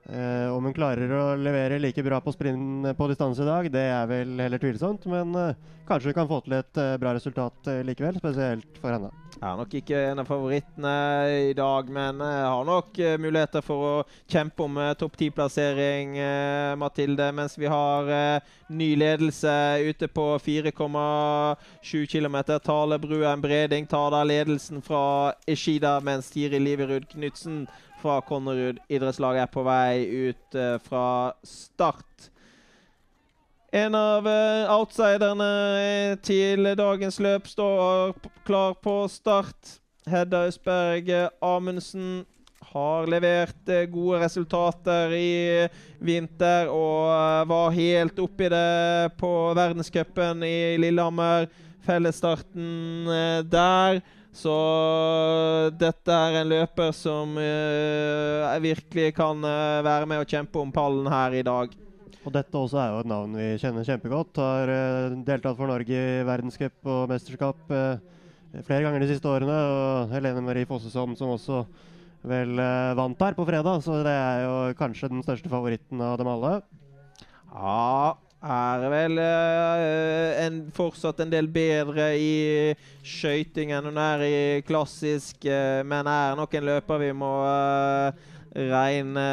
Eh, 0.06 0.52
om 0.52 0.66
hun 0.68 0.74
klarer 0.76 1.12
å 1.16 1.36
levere 1.40 1.78
like 1.80 2.04
bra 2.04 2.18
på 2.20 2.34
sprint 2.36 2.90
på 2.98 3.06
distanse 3.08 3.40
i 3.40 3.48
dag, 3.48 3.70
det 3.72 3.84
er 3.88 4.08
vel 4.10 4.36
heller 4.36 4.60
tvilsomt. 4.60 5.06
Men 5.08 5.32
eh, 5.40 5.60
kanskje 5.88 6.12
hun 6.12 6.18
kan 6.18 6.28
få 6.28 6.42
til 6.44 6.58
et 6.58 6.80
eh, 6.82 6.96
bra 7.00 7.14
resultat 7.16 7.70
likevel, 7.88 8.20
spesielt 8.20 8.82
for 8.84 8.92
henne. 8.92 9.14
Er 9.40 9.56
nok 9.60 9.72
ikke 9.80 10.02
en 10.10 10.20
av 10.22 10.28
favorittene 10.28 10.92
i 11.50 11.54
dag, 11.56 11.88
men 11.92 12.20
jeg 12.24 12.50
har 12.52 12.68
nok 12.68 13.00
muligheter 13.20 13.64
for 13.66 13.88
å 13.88 13.94
kjempe 14.32 14.64
om 14.64 14.78
topp 15.00 15.18
ti-plassering, 15.20 16.14
Mathilde. 16.80 17.28
Mens 17.36 17.58
vi 17.60 17.68
har 17.68 18.12
ny 18.72 18.90
ledelse 19.00 19.56
ute 19.84 20.08
på 20.08 20.28
4,7 20.46 22.06
km. 22.14 22.38
Tale 22.64 23.00
Bruen 23.04 23.44
Breding 23.44 23.90
tar 23.92 24.14
da 24.16 24.24
ledelsen 24.24 24.84
fra 24.86 25.34
Eshida, 25.48 25.98
mens 26.06 26.32
Tiril 26.32 26.64
Liverud 26.64 27.10
Knutsen 27.12 27.66
fra 28.04 28.20
Konnerud 28.28 28.82
Idrettslaget 28.92 29.46
er 29.46 29.52
på 29.54 29.64
vei 29.66 30.28
ut 30.30 30.58
uh, 30.58 30.76
fra 30.84 31.08
start. 31.48 32.28
En 33.74 33.96
av 33.98 34.28
uh, 34.28 34.74
outsiderne 34.76 36.18
til 36.26 36.74
dagens 36.78 37.18
løp 37.24 37.48
står 37.50 38.14
klar 38.46 38.76
på 38.84 39.00
start. 39.12 39.80
Hedda 40.10 40.44
Østberg 40.50 41.10
Amundsen 41.42 42.26
har 42.74 43.08
levert 43.08 43.70
gode 43.94 44.20
resultater 44.24 45.14
i 45.16 45.68
vinter 46.04 46.72
og 46.74 47.48
var 47.48 47.76
helt 47.76 48.20
oppi 48.20 48.50
det 48.52 49.14
på 49.20 49.30
verdenscupen 49.56 50.44
i 50.44 50.76
Lillehammer. 50.82 51.48
Fellesstarten 51.86 53.08
der. 53.52 54.02
Så 54.34 54.54
dette 55.78 56.10
er 56.10 56.40
en 56.40 56.50
løper 56.50 56.90
som 56.98 57.36
uh, 57.38 58.56
virkelig 58.64 59.12
kan 59.14 59.38
uh, 59.46 59.84
være 59.86 60.08
med 60.10 60.24
og 60.24 60.30
kjempe 60.30 60.58
om 60.58 60.74
pallen 60.74 61.10
her 61.12 61.38
i 61.38 61.44
dag. 61.46 61.76
Og 62.24 62.34
dette 62.34 62.58
også 62.58 62.80
er 62.82 62.90
jo 62.90 63.04
et 63.04 63.12
navn 63.12 63.38
vi 63.38 63.52
kjenner 63.62 63.86
kjempegodt. 63.86 64.42
Har 64.42 64.74
uh, 64.74 65.20
deltatt 65.28 65.60
for 65.60 65.70
Norge 65.70 65.94
i 65.94 66.26
verdenscup 66.26 66.90
og 66.90 67.14
mesterskap 67.14 67.62
flere 67.70 68.84
ganger 68.86 69.02
de 69.02 69.12
siste 69.14 69.30
årene. 69.30 69.54
Og 69.54 70.16
Helene 70.16 70.42
Marie 70.46 70.70
Fossesson 70.70 71.14
som 71.20 71.36
også 71.36 71.64
vel 72.26 72.56
vant 72.96 73.20
her 73.20 73.36
på 73.36 73.44
fredag, 73.44 73.82
så 73.84 73.98
det 74.06 74.14
er 74.16 74.46
jo 74.46 74.54
kanskje 74.80 75.10
den 75.12 75.26
største 75.26 75.50
favoritten 75.52 76.00
av 76.02 76.16
dem 76.22 76.30
alle. 76.32 76.54
Ja, 77.52 78.16
er 78.44 78.84
vel 78.92 79.20
uh, 79.22 80.44
en, 80.44 80.60
fortsatt 80.76 81.22
en 81.24 81.32
del 81.32 81.48
bedre 81.52 82.10
i 82.20 82.76
skøyting 83.06 83.72
enn 83.72 83.88
hun 83.88 84.00
er 84.02 84.24
i 84.28 84.38
klassisk, 84.68 85.48
uh, 85.48 85.80
men 85.88 86.08
er 86.10 86.36
nok 86.36 86.54
en 86.60 86.68
løper 86.68 87.04
vi 87.06 87.12
må 87.16 87.32
uh, 87.48 88.12
regne 88.54 89.28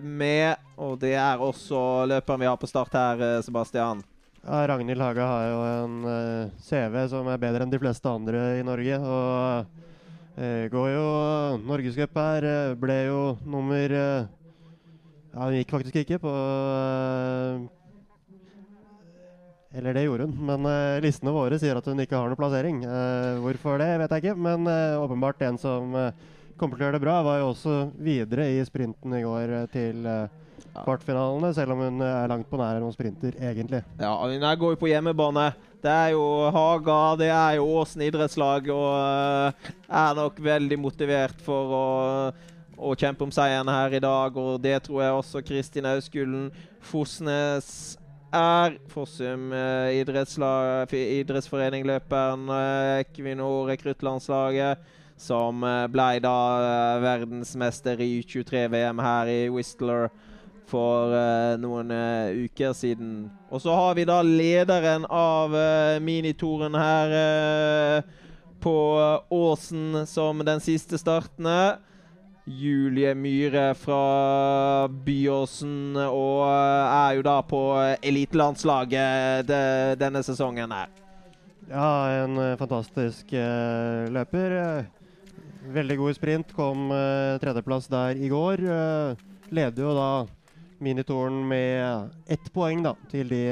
med. 0.00 0.62
Og 0.80 0.96
det 1.00 1.14
er 1.20 1.42
også 1.42 2.06
løperen 2.08 2.42
vi 2.42 2.48
har 2.48 2.60
på 2.60 2.70
start 2.70 2.96
her, 2.96 3.40
Sebastian. 3.44 4.02
Ja, 4.46 4.62
Ragnhild 4.70 5.02
Haga 5.02 5.26
har 5.26 5.44
jo 5.50 5.60
en 5.66 5.94
CV 6.62 7.00
som 7.10 7.26
er 7.30 7.40
bedre 7.42 7.64
enn 7.64 7.72
de 7.72 7.80
fleste 7.82 8.10
andre 8.10 8.60
i 8.60 8.66
Norge. 8.66 8.98
Og 9.00 10.68
går 10.70 10.90
jo 10.92 11.06
norgescup 11.64 12.20
her. 12.20 12.46
ble 12.78 12.98
jo 13.08 13.22
nummer 13.46 13.94
Ja, 13.96 15.48
hun 15.48 15.56
gikk 15.56 15.72
faktisk 15.78 15.98
ikke 16.02 16.20
på 16.22 16.34
eller 19.76 19.94
det 19.94 20.06
gjorde 20.06 20.24
hun, 20.24 20.38
men 20.48 20.68
uh, 20.68 21.02
listene 21.04 21.34
våre 21.34 21.58
sier 21.60 21.76
at 21.76 21.86
hun 21.90 22.00
ikke 22.00 22.16
har 22.16 22.30
noen 22.30 22.40
plassering. 22.40 22.80
Uh, 22.86 23.36
hvorfor 23.44 23.76
det, 23.82 23.90
vet 24.00 24.14
jeg 24.14 24.24
ikke, 24.24 24.38
men 24.46 24.64
uh, 24.70 25.02
åpenbart 25.02 25.44
en 25.44 25.60
som 25.60 25.92
kommer 26.56 26.78
til 26.78 26.86
å 26.86 26.88
gjøre 26.88 26.96
det 26.96 27.04
bra. 27.04 27.18
Var 27.26 27.42
jo 27.42 27.50
også 27.50 27.76
videre 28.00 28.48
i 28.54 28.62
sprinten 28.64 29.12
i 29.18 29.20
går 29.26 29.52
til 29.74 30.08
kvartfinalene, 30.76 31.50
selv 31.56 31.74
om 31.74 31.82
hun 31.84 32.00
er 32.04 32.30
langt 32.32 32.48
på 32.48 32.56
nær 32.60 32.80
noen 32.80 32.94
sprinter, 32.94 33.36
egentlig. 33.36 33.82
Ja, 34.00 34.14
hun 34.16 34.46
går 34.62 34.74
jo 34.74 34.80
på 34.80 34.88
hjemmebane. 34.88 35.50
Det 35.84 35.92
er 35.92 36.14
jo 36.14 36.24
Haga, 36.52 37.00
det 37.20 37.28
er 37.28 37.58
jo 37.58 37.68
Åsen 37.76 38.06
idrettslag, 38.06 38.72
og 38.72 39.68
er 39.86 40.16
nok 40.16 40.40
veldig 40.48 40.80
motivert 40.80 41.44
for 41.44 41.76
å, 41.76 41.84
å 42.80 42.96
kjempe 42.96 43.28
om 43.28 43.34
seieren 43.34 43.68
her 43.70 44.00
i 44.00 44.02
dag. 44.02 44.40
Og 44.40 44.56
det 44.64 44.78
tror 44.88 45.04
jeg 45.04 45.20
også 45.20 45.44
Kristin 45.44 45.92
Auskullen 45.92 46.48
Fosnes 46.80 47.98
er 48.36 48.76
Fossum 48.92 49.50
eh, 49.56 50.00
idrettsforening, 50.00 51.86
løperen 51.88 52.46
eh, 52.52 53.00
Equinor 53.02 53.70
rekruttlandslaget, 53.70 54.84
som 55.16 55.64
eh, 55.64 55.86
ble 55.92 56.20
da 56.24 56.36
verdensmester 57.02 58.00
i 58.04 58.20
U23-VM 58.20 59.02
her 59.02 59.32
i 59.32 59.40
Whistler 59.52 60.08
for 60.66 61.12
noen 61.62 61.92
uker 62.34 62.72
siden. 62.74 63.28
Og 63.54 63.60
så 63.62 63.74
har 63.78 63.92
vi 63.94 64.02
da 64.08 64.16
lederen 64.26 65.04
av 65.06 65.54
minitoren 66.02 66.74
her 66.74 68.02
på 68.58 68.78
Åsen 69.30 70.02
som 70.10 70.42
den 70.42 70.58
siste 70.64 70.98
startende. 70.98 71.76
Julie 72.46 73.14
Myhre 73.14 73.74
fra 73.74 74.86
Byåsen, 74.86 75.96
og 75.98 76.44
eh, 76.46 76.84
jo 77.16 77.24
da 77.26 77.40
på 77.44 77.60
elitelandslaget 78.04 79.48
de, 79.48 79.60
denne 80.00 80.22
sesongen 80.26 80.72
her. 80.72 80.92
Ja, 81.66 82.22
en 82.22 82.38
eh, 82.38 82.56
fantastisk 82.60 83.32
uh, 83.34 84.06
løper. 84.14 84.86
Veldig 85.74 85.96
god 85.98 86.14
sprint. 86.14 86.52
Kom 86.54 86.92
uh, 86.94 87.38
tredjeplass 87.42 87.88
der 87.90 88.20
i 88.22 88.30
går. 88.30 88.62
Uh, 88.62 89.24
leder 89.50 89.82
jo 89.82 89.94
da 89.96 90.10
minitoren 90.78 91.40
med 91.48 92.14
ett 92.30 92.52
poeng 92.54 92.84
da, 92.84 92.92
til 93.10 93.32
de 93.32 93.42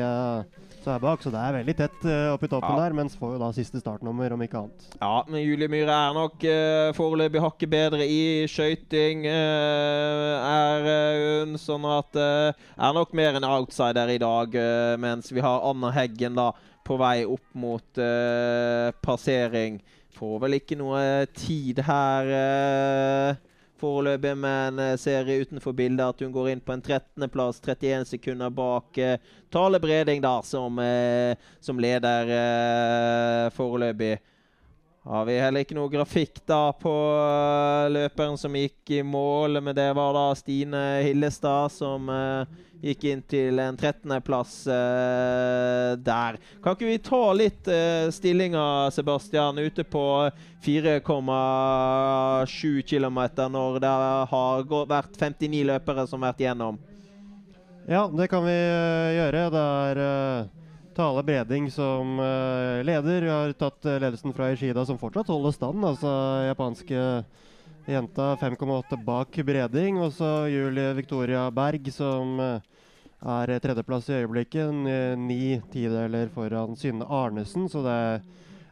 så 0.85 0.93
er 0.93 1.01
bak, 1.03 1.23
så 1.25 1.33
det 1.33 1.41
er 1.41 1.57
veldig 1.57 1.75
tett 1.79 2.05
uh, 2.05 2.35
oppi 2.35 2.49
i 2.49 2.53
toppen 2.53 2.77
ja. 2.77 2.83
der, 2.85 2.97
mens 2.97 3.17
får 3.17 3.35
jo 3.35 3.41
da 3.41 3.49
siste 3.57 3.81
startnummer, 3.81 4.35
om 4.37 4.45
ikke 4.45 4.61
annet. 4.61 4.85
Ja, 5.01 5.15
men 5.31 5.41
Julie 5.41 5.71
Myhre 5.73 5.97
er 5.97 6.17
nok 6.17 6.45
uh, 6.45 6.91
foreløpig 6.97 7.43
hakket 7.45 7.73
bedre 7.73 8.05
i 8.05 8.45
skøyting. 8.51 9.25
Uh, 9.25 10.35
er 10.45 10.89
hun 11.45 11.57
sånn 11.61 11.87
at 11.89 12.17
Er 12.19 12.93
nok 12.95 13.15
mer 13.17 13.39
en 13.39 13.47
outsider 13.49 14.13
i 14.13 14.21
dag, 14.21 14.55
mens 15.01 15.33
vi 15.33 15.43
har 15.45 15.65
Anna 15.67 15.91
Heggen 15.95 16.37
da 16.37 16.51
på 16.85 16.99
vei 17.01 17.25
opp 17.25 17.47
mot 17.57 18.01
passering. 19.05 19.81
Får 20.15 20.37
vel 20.45 20.59
ikke 20.61 20.79
noe 20.79 21.25
tid 21.35 21.81
her. 21.87 22.31
Uh, 22.31 23.54
foreløpig, 23.81 24.35
med 24.39 24.81
en 24.81 24.99
serie 24.99 25.43
utenfor 25.45 25.75
bildet 25.77 26.05
at 26.07 26.21
hun 26.25 26.33
går 26.35 26.51
inn 26.53 26.63
på 26.65 26.75
en 26.75 26.83
13.-plass, 26.83 27.61
31 27.65 28.07
sekunder 28.15 28.53
bak 28.55 28.99
eh, 28.99 29.19
Tale 29.53 29.81
Breding, 29.83 30.23
da, 30.25 30.39
som, 30.47 30.79
eh, 30.79 31.35
som 31.61 31.81
leder 31.83 32.31
eh, 32.39 33.51
foreløpig. 33.55 34.17
Har 35.05 35.27
vi 35.29 35.35
heller 35.37 35.61
ikke 35.61 35.75
noe 35.77 35.91
grafikk 35.93 36.39
da 36.49 36.73
på 36.81 36.89
uh, 36.89 37.93
løperen 37.93 38.39
som 38.41 38.55
gikk 38.57 38.89
i 38.97 39.03
mål, 39.05 39.61
men 39.61 39.77
det 39.77 39.91
var 39.93 40.15
da 40.17 40.23
Stine 40.39 40.81
Hillestad 41.05 41.69
som 41.75 42.09
uh, 42.09 42.49
gikk 42.81 43.05
inn 43.11 43.21
til 43.29 43.61
en 43.61 43.77
13.-plass 43.77 44.55
uh, 44.65 45.93
der. 46.01 46.41
Kan 46.65 46.73
ikke 46.73 46.89
vi 46.89 46.97
ta 47.05 47.21
litt 47.37 47.69
uh, 47.69 48.09
stillinger, 48.17 48.89
Sebastian, 48.97 49.61
ute 49.61 49.85
på 49.85 50.31
4,7 50.65 51.05
km 52.89 53.21
når 53.53 53.81
det 53.85 53.95
har 54.33 54.65
vært 54.89 55.21
59 55.21 55.69
løpere 55.69 56.09
som 56.09 56.25
har 56.25 56.33
vært 56.33 56.45
gjennom? 56.49 56.81
Ja, 57.85 58.09
det 58.09 58.33
kan 58.33 58.49
vi 58.49 58.57
gjøre. 58.57 59.51
Det 59.53 59.69
er 59.69 60.07
Tale 60.95 61.23
Breding 61.27 61.71
som 61.71 62.19
uh, 62.21 62.83
leder. 62.87 63.27
Vi 63.27 63.33
har 63.33 63.55
tatt 63.59 63.87
uh, 63.87 63.97
ledelsen 63.99 64.35
fra 64.37 64.53
Ishida, 64.53 64.85
som 64.87 64.99
fortsatt 65.01 65.33
holder 65.33 65.55
stand. 65.57 65.85
Altså 65.85 66.13
japanske 66.49 67.01
jenta 67.91 68.31
5,8 68.41 69.01
bak 69.05 69.41
Breding. 69.47 69.99
Og 70.03 70.15
så 70.17 70.47
Julie 70.53 70.95
Victoria 70.99 71.49
Berg, 71.55 71.91
som 71.93 72.39
uh, 72.39 72.63
er 73.41 73.55
tredjeplass 73.65 74.09
i 74.13 74.21
øyeblikket. 74.23 74.73
Ni 75.19 75.59
tideler 75.73 76.33
foran 76.35 76.77
Synne 76.77 77.09
Arnesen, 77.09 77.69
så 77.73 77.85
det 77.85 77.99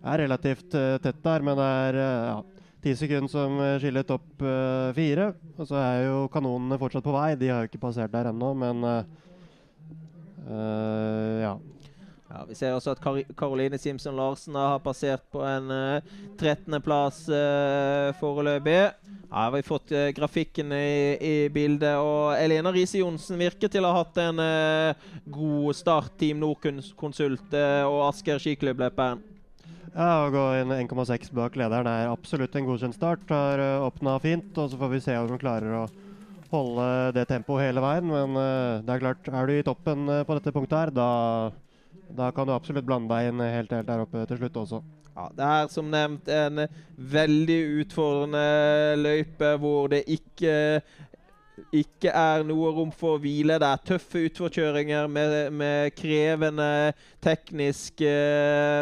er 0.03 0.25
relativt 0.25 0.71
tett 0.73 1.23
der. 1.25 1.47
Men 1.47 1.57
det 1.59 1.71
er 1.87 2.01
ja, 2.03 2.41
ti 2.83 2.95
sekunder 2.99 3.31
som 3.31 3.59
eh, 3.63 3.79
skiller 3.81 4.07
topp 4.07 4.43
uh, 4.43 4.91
fire. 4.97 5.31
Og 5.57 5.69
så 5.71 5.79
er 5.79 6.07
jo 6.09 6.23
kanonene 6.33 6.79
fortsatt 6.81 7.07
på 7.07 7.15
vei. 7.15 7.35
De 7.39 7.51
har 7.53 7.63
jo 7.63 7.71
ikke 7.71 7.83
passert 7.85 8.13
der 8.13 8.33
ennå, 8.33 8.53
men 8.59 8.83
uh, 8.83 9.05
uh, 10.49 11.37
ja. 11.45 11.55
Ja, 12.33 12.47
Vi 12.49 12.55
ser 12.57 12.73
også 12.73 12.95
at 12.95 13.01
Karoline 13.37 13.77
Simson 13.77 14.17
Larsen 14.17 14.57
har 14.57 14.79
passert 14.81 15.25
på 15.33 15.43
en 15.45 15.69
uh, 15.69 16.13
13.-plass 16.41 17.27
uh, 17.29 18.09
foreløpig. 18.17 18.77
Vi 19.13 19.35
har 19.37 19.67
fått 19.67 19.93
uh, 19.93 20.09
grafikken 20.17 20.73
i, 20.73 21.19
i, 21.21 21.35
bildet. 21.53 21.99
Og 22.01 22.33
Elena 22.39 22.73
Riise 22.73 23.03
Johnsen 23.03 23.37
virker 23.37 23.69
til 23.69 23.85
å 23.85 23.91
ha 23.93 23.99
hatt 24.01 24.17
en 24.23 24.41
uh, 24.41 25.11
god 25.29 25.77
start. 25.77 26.15
Team 26.23 26.41
Nordkonsult 26.41 27.53
og 27.53 27.99
Asker 28.07 28.41
skiklubbløperen. 28.41 29.21
Ja, 29.93 30.23
Å 30.25 30.31
gå 30.33 30.45
inn 30.63 30.73
1,6 30.73 31.35
bak 31.37 31.59
lederen 31.61 31.91
er 31.91 32.09
absolutt 32.09 32.57
en 32.57 32.65
godkjent 32.65 32.97
start. 32.97 33.27
Har 33.29 33.61
uh, 33.61 33.89
åpna 33.91 34.17
fint, 34.25 34.55
og 34.57 34.71
så 34.73 34.81
får 34.81 34.95
vi 34.95 35.03
se 35.05 35.19
om 35.21 35.35
hun 35.35 35.43
klarer 35.43 35.83
å 35.83 35.89
holde 36.53 36.87
det 37.19 37.27
tempoet 37.29 37.67
hele 37.67 37.85
veien. 37.85 38.09
Men 38.09 38.41
det 38.87 38.97
er 38.97 39.05
klart, 39.05 39.29
er 39.29 39.49
du 39.49 39.53
i 39.59 39.67
toppen 39.67 40.09
på 40.25 40.39
dette 40.39 40.53
punktet 40.53 40.79
her, 40.79 40.97
da 40.97 41.11
da 42.17 42.31
kan 42.35 42.49
du 42.49 42.55
absolutt 42.55 42.87
blande 42.87 43.13
deg 43.13 43.31
inn 43.31 43.41
helt, 43.45 43.73
helt 43.73 43.89
der 43.89 44.05
oppe 44.05 44.25
til 44.29 44.41
slutt 44.41 44.59
også. 44.65 44.83
Ja, 45.13 45.29
Det 45.37 45.47
er 45.47 45.71
som 45.73 45.91
nevnt 45.93 46.29
en 46.33 46.67
veldig 46.97 47.59
utfordrende 47.83 48.45
løype 49.01 49.51
hvor 49.61 49.91
det 49.93 50.03
ikke, 50.09 50.55
ikke 51.73 52.15
er 52.17 52.47
noe 52.49 52.73
rom 52.73 52.93
for 52.97 53.19
å 53.19 53.21
hvile. 53.21 53.59
Det 53.61 53.69
er 53.69 53.85
tøffe 53.93 54.25
utforkjøringer 54.31 55.11
med, 55.13 55.37
med 55.53 55.93
krevende 55.99 56.71
tekniske 57.25 58.15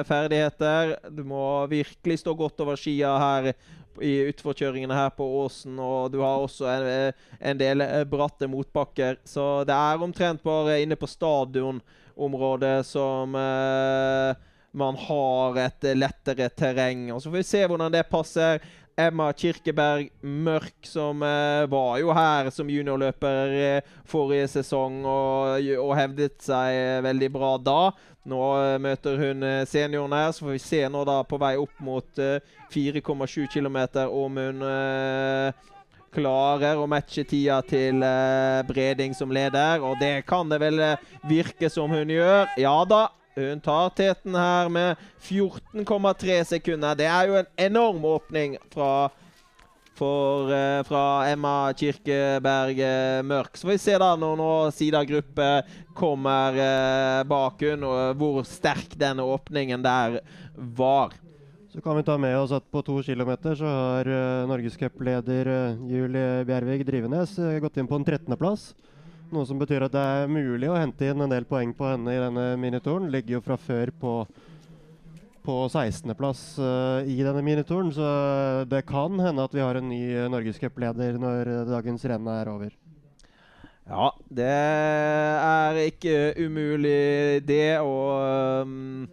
ferdigheter. 0.06 0.94
Du 1.10 1.24
må 1.26 1.66
virkelig 1.70 2.20
stå 2.22 2.36
godt 2.38 2.62
over 2.62 2.78
skia 2.78 3.16
her 3.18 3.52
i 4.02 4.12
utforkjøringene 4.30 4.94
her 4.94 5.10
på 5.16 5.26
Åsen. 5.42 5.78
Og 5.82 6.12
du 6.12 6.20
har 6.22 6.44
også 6.44 6.68
en, 6.70 7.24
en 7.40 7.60
del 7.60 7.84
bratte 8.10 8.48
motbakker. 8.50 9.18
Så 9.24 9.64
det 9.68 9.76
er 9.76 10.04
omtrent 10.04 10.44
bare 10.46 10.80
inne 10.84 10.98
på 11.00 11.10
stadion 11.10 11.82
område 12.20 12.84
som 12.84 13.34
eh, 13.34 14.36
man 14.70 14.96
har 14.96 15.58
et 15.64 15.88
lettere 15.96 16.48
terreng. 16.48 17.08
Og 17.12 17.22
Så 17.22 17.30
får 17.30 17.40
vi 17.40 17.48
se 17.48 17.64
hvordan 17.66 17.92
det 17.92 18.08
passer. 18.10 18.60
Emma 19.00 19.30
Kirkeberg 19.32 20.10
Mørk, 20.20 20.76
som 20.86 21.22
eh, 21.24 21.64
var 21.70 21.98
jo 22.02 22.12
her 22.14 22.50
som 22.54 22.68
juniorløper 22.70 23.54
eh, 23.56 23.90
forrige 24.08 24.48
sesong 24.58 25.00
og, 25.04 25.66
og, 25.78 25.92
hevdet 25.98 26.38
seg 26.44 27.00
veldig 27.06 27.30
bra 27.34 27.54
da. 27.64 27.80
Nå 28.30 28.42
eh, 28.60 28.76
møter 28.82 29.20
hun 29.20 29.46
eh, 29.46 29.64
senioren 29.68 30.16
her, 30.16 30.30
så 30.36 30.46
får 30.46 30.56
vi 30.56 30.62
se 30.64 30.82
nå 30.92 31.04
da 31.08 31.20
på 31.24 31.40
vei 31.40 31.54
opp 31.60 31.80
mot 31.84 32.24
4,7 32.74 33.48
km 33.52 33.80
om 34.06 34.40
hun 34.40 34.64
klarer 36.10 36.78
å 36.78 36.88
matche 36.90 37.24
tida 37.28 37.60
til 37.66 38.02
Breding 38.66 39.14
som 39.16 39.32
leder. 39.32 39.82
Og 39.86 39.98
det 40.02 40.26
kan 40.28 40.50
det 40.50 40.60
vel 40.62 40.82
eh, 40.84 41.08
virke 41.30 41.70
som 41.72 41.90
hun 41.92 42.10
gjør. 42.10 42.50
Ja 42.60 42.76
da, 42.88 43.06
hun 43.36 43.62
tar 43.64 43.90
teten 43.96 44.34
her 44.34 44.68
med 44.72 45.00
14,3 45.22 46.42
sekunder. 46.54 46.98
Det 46.98 47.08
er 47.08 47.30
jo 47.30 47.38
en 47.40 47.50
enorm 47.68 48.04
åpning 48.04 48.56
fra, 48.72 49.08
for, 49.98 50.50
uh, 50.50 50.82
fra 50.88 51.04
Emma 51.30 51.54
Kirkeberg 51.76 52.82
uh, 52.82 53.22
Mørk. 53.26 53.56
Så 53.56 53.68
får 53.68 53.76
vi 53.76 53.80
se 53.86 53.96
da 54.02 54.12
når 54.18 54.38
nå 54.40 54.52
Sida 54.74 55.02
gruppe 55.08 55.48
kommer 55.96 56.60
uh, 56.60 57.24
bak 57.28 57.66
hun, 57.70 57.88
og 57.88 58.20
hvor 58.20 58.44
sterk 58.48 58.96
denne 58.98 59.26
åpningen 59.26 59.82
der 59.84 60.20
var. 60.56 61.14
Så 61.70 61.80
kan 61.80 61.94
vi 61.96 62.02
ta 62.02 62.16
med 62.18 62.34
oss 62.34 62.50
at 62.50 62.64
på 62.66 62.80
to 62.82 62.96
kilometer 63.06 63.54
så 63.54 63.68
har 63.70 64.08
uh, 64.10 64.48
norgescupleder 64.50 65.46
uh, 65.46 65.82
Julie 65.86 66.42
Bjervig 66.48 66.82
Drivenes 66.88 67.36
uh, 67.38 67.60
gått 67.62 67.78
inn 67.78 67.86
på 67.86 67.94
en 67.94 68.06
13.-plass. 68.08 68.72
Noe 69.30 69.46
som 69.46 69.60
betyr 69.60 69.84
at 69.86 69.94
det 69.94 70.00
er 70.02 70.30
mulig 70.30 70.66
å 70.70 70.78
hente 70.78 71.06
inn 71.06 71.22
en 71.22 71.30
del 71.30 71.46
poeng 71.46 71.70
på 71.76 71.86
henne 71.86 72.14
i 72.14 72.18
denne 72.18 72.46
minitoren. 72.58 73.10
Ligger 73.12 73.36
jo 73.36 73.42
fra 73.44 73.56
før 73.60 73.92
på, 74.02 74.14
på 75.46 75.56
16.-plass 75.70 76.42
uh, 76.58 77.06
i 77.06 77.20
denne 77.22 77.44
minitoren, 77.46 77.92
så 77.94 78.08
det 78.70 78.82
kan 78.88 79.14
hende 79.22 79.46
at 79.46 79.54
vi 79.54 79.62
har 79.62 79.78
en 79.78 79.88
ny 79.92 80.02
uh, 80.16 80.26
norgescupleder 80.34 81.20
når 81.22 81.52
dagens 81.70 82.08
renn 82.10 82.32
er 82.34 82.50
over. 82.50 82.74
Ja, 83.90 84.10
det 84.26 84.50
er 84.50 85.80
ikke 85.86 86.18
umulig, 86.42 87.40
det. 87.46 87.78
Og 87.86 88.66
um 88.66 89.08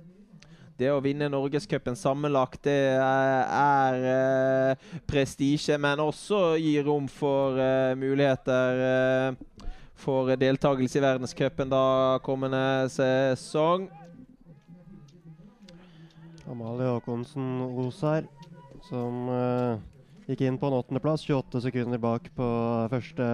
det 0.77 0.91
å 0.93 0.99
vinne 1.01 1.25
Norgescupen 1.33 1.95
sammenlagt, 1.97 2.59
det 2.67 2.93
er, 3.01 3.47
er 3.49 4.75
uh, 4.77 4.97
prestisje, 5.09 5.73
men 5.81 6.03
også 6.03 6.51
gir 6.61 6.85
rom 6.85 7.07
for 7.09 7.57
uh, 7.57 7.97
muligheter 7.97 8.83
uh, 8.83 9.63
for 9.97 10.31
deltakelse 10.39 10.99
i 10.99 11.03
verdenscupen 11.03 11.71
da 11.73 11.83
kommende 12.25 12.61
sesong. 12.93 13.89
Amalie 16.47 16.87
Håkonsen 16.93 17.61
Osar, 17.83 18.27
som 18.87 19.27
gikk 20.29 20.45
inn 20.47 20.59
på 20.59 20.69
en 20.69 20.77
åttendeplass, 20.79 21.25
28 21.27 21.65
sekunder 21.67 21.99
bak 22.01 22.29
på 22.37 22.47
første 22.93 23.31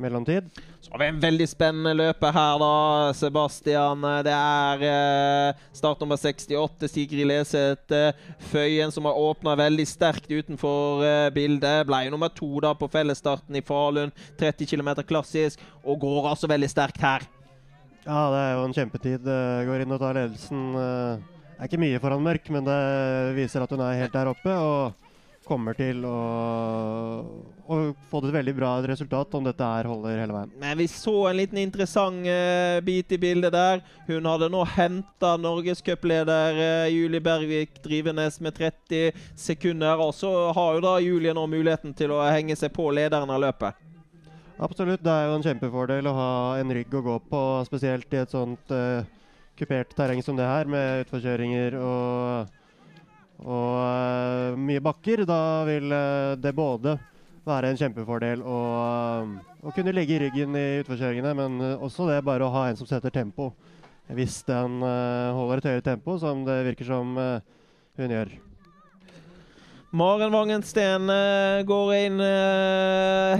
mellomtid. 0.00 0.48
Så 0.80 0.90
har 0.92 0.98
vi 0.98 1.06
en 1.08 1.20
veldig 1.22 1.46
spennende 1.48 1.94
løper 1.96 2.32
her, 2.34 2.58
da, 2.60 3.12
Sebastian. 3.16 4.04
Det 4.26 4.34
er 4.34 4.84
eh, 4.88 5.62
startnummer 5.76 6.18
68, 6.20 6.88
Sigrid 6.90 7.28
Leseth 7.30 7.94
eh, 7.94 8.24
Føyen, 8.50 8.92
som 8.94 9.08
har 9.08 9.18
åpna 9.18 9.56
veldig 9.58 9.86
sterkt 9.88 10.30
utenfor 10.30 11.04
eh, 11.06 11.28
bildet. 11.34 11.86
Ble 11.88 12.04
jo 12.06 12.14
nummer 12.16 12.32
to 12.34 12.50
da 12.64 12.74
på 12.78 12.90
fellesstarten 12.92 13.56
i 13.58 13.64
Falun. 13.64 14.12
30 14.40 14.70
km 14.70 14.92
klassisk, 15.06 15.62
og 15.84 16.02
går 16.02 16.32
altså 16.34 16.50
veldig 16.50 16.70
sterkt 16.72 17.00
her. 17.04 17.28
Ja, 18.04 18.26
det 18.34 18.42
er 18.42 18.50
jo 18.58 18.66
en 18.66 18.76
kjempetid. 18.76 19.30
Går 19.68 19.84
inn 19.84 19.94
og 19.96 20.02
tar 20.02 20.18
ledelsen. 20.18 20.66
Det 20.74 21.56
er 21.56 21.70
ikke 21.70 21.80
mye 21.80 22.02
foran 22.02 22.26
Mørk, 22.26 22.50
men 22.52 22.66
det 22.66 22.82
viser 23.38 23.64
at 23.64 23.72
hun 23.72 23.80
er 23.80 24.02
helt 24.02 24.12
der 24.12 24.28
oppe. 24.34 24.52
og 24.52 25.03
kommer 25.46 25.76
til 25.76 26.04
å, 26.08 26.18
å 27.68 27.78
få 28.10 28.20
et 28.24 28.34
veldig 28.38 28.54
bra 28.56 28.70
resultat 28.86 29.36
om 29.36 29.44
dette 29.46 29.68
her 29.68 29.88
holder 29.90 30.20
hele 30.22 30.36
veien. 30.36 30.52
Men 30.60 30.78
vi 30.80 30.86
så 30.90 31.14
en 31.28 31.38
liten 31.38 31.60
interessant 31.62 32.26
uh, 32.26 32.80
bit 32.84 33.12
i 33.14 33.20
bildet 33.20 33.54
der. 33.54 33.82
Hun 34.08 34.28
hadde 34.28 34.50
nå 34.52 34.64
henta 34.74 35.34
norgescupleder 35.40 36.60
uh, 36.60 36.92
Julie 36.92 37.22
Bergvik 37.24 37.80
Drivenes 37.84 38.40
med 38.44 38.56
30 38.58 39.20
sekunder. 39.46 40.00
Og 40.00 40.14
så 40.16 40.32
har 40.56 40.78
jo 40.78 40.84
da 40.84 40.96
Julie 41.04 41.36
nå 41.36 41.46
muligheten 41.50 41.94
til 41.96 42.14
å 42.16 42.22
henge 42.24 42.56
seg 42.58 42.74
på 42.74 42.88
lederen 42.94 43.30
av 43.30 43.42
løpet. 43.44 43.80
Absolutt. 44.62 45.02
Det 45.02 45.10
er 45.10 45.28
jo 45.28 45.38
en 45.38 45.44
kjempefordel 45.44 46.06
å 46.06 46.16
ha 46.16 46.32
en 46.60 46.72
rygg 46.72 46.92
å 46.94 47.02
gå 47.04 47.20
på, 47.30 47.40
spesielt 47.66 48.12
i 48.14 48.22
et 48.22 48.34
sånt 48.34 48.74
uh, 48.74 49.02
kupert 49.58 49.94
terreng 49.96 50.22
som 50.24 50.38
det 50.38 50.46
her, 50.46 50.68
med 50.70 51.06
utforkjøringer 51.06 51.78
og 51.80 52.60
og 53.42 53.74
uh, 53.80 54.54
mye 54.58 54.82
bakker. 54.84 55.24
Da 55.28 55.64
vil 55.68 55.90
uh, 55.90 56.36
det 56.38 56.54
både 56.54 56.96
være 57.44 57.72
en 57.72 57.80
kjempefordel 57.80 58.44
å, 58.46 58.60
uh, 59.26 59.52
å 59.64 59.74
kunne 59.74 59.94
ligge 59.96 60.16
i 60.16 60.22
ryggen 60.24 60.56
i 60.56 60.66
utforkjøringene, 60.82 61.34
men 61.36 61.60
også 61.74 62.08
det 62.10 62.22
bare 62.26 62.46
å 62.46 62.54
ha 62.54 62.68
en 62.68 62.78
som 62.78 62.88
setter 62.88 63.14
tempo. 63.14 63.52
Hvis 64.04 64.42
den 64.44 64.82
holder 64.84 65.62
et 65.62 65.66
høyere 65.70 65.84
tempo, 65.86 66.18
som 66.20 66.42
det 66.44 66.58
virker 66.66 66.84
som 66.84 67.14
hun 67.16 68.12
gjør. 68.12 68.34
Maren 69.96 70.34
Vangensten 70.34 71.08
går 71.64 71.92
inn 72.02 72.20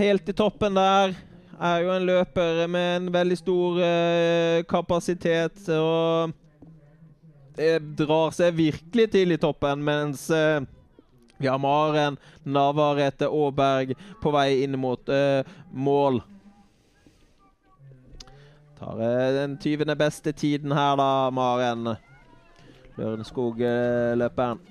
helt 0.00 0.32
i 0.32 0.36
toppen 0.38 0.80
der. 0.80 1.12
Er 1.60 1.84
jo 1.84 1.92
en 1.92 2.08
løper 2.08 2.62
med 2.64 2.88
en 2.94 3.12
veldig 3.12 3.38
stor 3.42 3.82
kapasitet. 4.72 5.60
og 5.76 6.32
drar 7.54 8.34
seg 8.34 8.56
virkelig 8.58 9.10
til 9.12 9.34
i 9.34 9.38
toppen, 9.40 9.84
mens 9.86 10.26
eh, 10.34 10.62
vi 11.38 11.48
har 11.50 11.58
Maren 11.58 12.16
Navarrete 12.42 13.28
Aaberg 13.28 13.94
på 14.22 14.32
vei 14.34 14.62
inn 14.64 14.78
mot 14.80 15.08
eh, 15.08 15.46
mål. 15.70 16.20
Tar 18.78 19.02
eh, 19.02 19.32
den 19.40 19.58
20. 19.58 19.94
beste 19.98 20.32
tiden 20.32 20.74
her, 20.74 20.96
da, 20.98 21.10
Maren. 21.34 21.94
Lørenskog-løperen. 22.94 24.62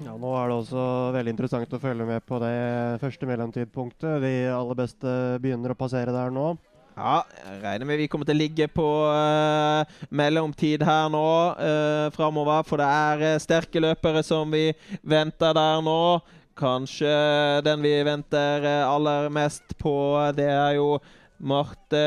Ja, 0.00 0.14
Nå 0.16 0.30
er 0.32 0.48
det 0.48 0.56
også 0.56 0.82
veldig 1.12 1.32
interessant 1.34 1.74
å 1.76 1.80
følge 1.82 2.06
med 2.08 2.24
på 2.24 2.38
det 2.40 2.54
første 3.02 3.28
mellomtidpunktet. 3.28 4.22
De 4.22 4.32
aller 4.48 4.78
beste 4.78 5.16
begynner 5.44 5.74
å 5.74 5.80
passere 5.80 6.14
der 6.14 6.32
nå. 6.32 6.54
Ja, 7.00 7.22
jeg 7.32 7.60
regner 7.62 7.88
med 7.88 7.96
vi 8.02 8.06
kommer 8.12 8.28
til 8.28 8.36
å 8.36 8.42
ligge 8.42 8.66
på 8.68 8.84
uh, 9.08 9.88
mellomtid 10.12 10.82
her 10.84 11.06
nå 11.08 11.28
uh, 11.56 12.08
framover. 12.12 12.66
For 12.68 12.82
det 12.82 12.88
er 12.92 13.22
uh, 13.24 13.40
sterke 13.40 13.80
løpere 13.80 14.20
som 14.26 14.52
vi 14.52 14.66
venter 15.08 15.56
der 15.56 15.80
nå. 15.86 16.02
Kanskje 16.60 17.08
den 17.64 17.80
vi 17.80 17.94
venter 18.04 18.66
aller 18.84 19.30
mest 19.32 19.72
på, 19.80 19.94
det 20.36 20.50
er 20.52 20.74
jo 20.76 20.98
Marte 21.40 22.02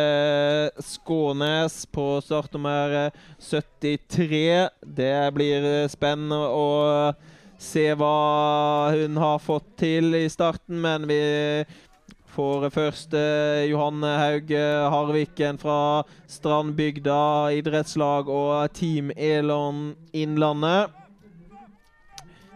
Skånes 0.77 1.79
på 1.89 2.05
startnummer 2.21 3.09
73. 3.41 4.43
Det 4.85 5.15
blir 5.33 5.65
spennende 5.89 6.37
å 6.53 6.67
se 7.57 7.87
hva 7.97 8.13
hun 8.93 9.17
har 9.17 9.41
fått 9.41 9.73
til 9.81 10.13
i 10.21 10.27
starten, 10.29 10.77
men 10.85 11.09
vi 11.09 11.17
får 12.33 12.67
først 12.73 13.13
eh, 13.17 13.69
Johanne 13.69 14.09
Haug 14.17 14.51
Harviken 14.93 15.61
fra 15.61 15.77
Strandbygda 16.27 17.53
idrettslag 17.59 18.29
og 18.33 18.73
Team 18.73 19.13
Elon 19.15 19.93
Innlandet. 20.13 20.91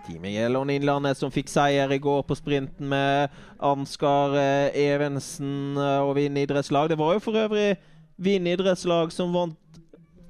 Team 0.08 0.26
Elon 0.26 0.70
Innlandet 0.72 1.20
som 1.20 1.32
fikk 1.34 1.50
seier 1.52 1.92
i 1.92 2.00
går 2.00 2.22
på 2.28 2.36
sprinten 2.40 2.88
med 2.88 3.34
Ansgar 3.60 4.36
eh, 4.40 4.78
Evensen 4.88 5.76
eh, 5.76 6.00
og 6.00 6.16
Vinn 6.16 6.38
idrettslag. 6.40 6.90
Det 6.90 7.00
var 7.00 7.18
jo 7.18 7.24
for 7.24 7.40
øvrig 7.44 7.74
Vinn 8.18 8.48
idrettslag 8.50 9.12
som 9.14 9.36
vant 9.36 9.58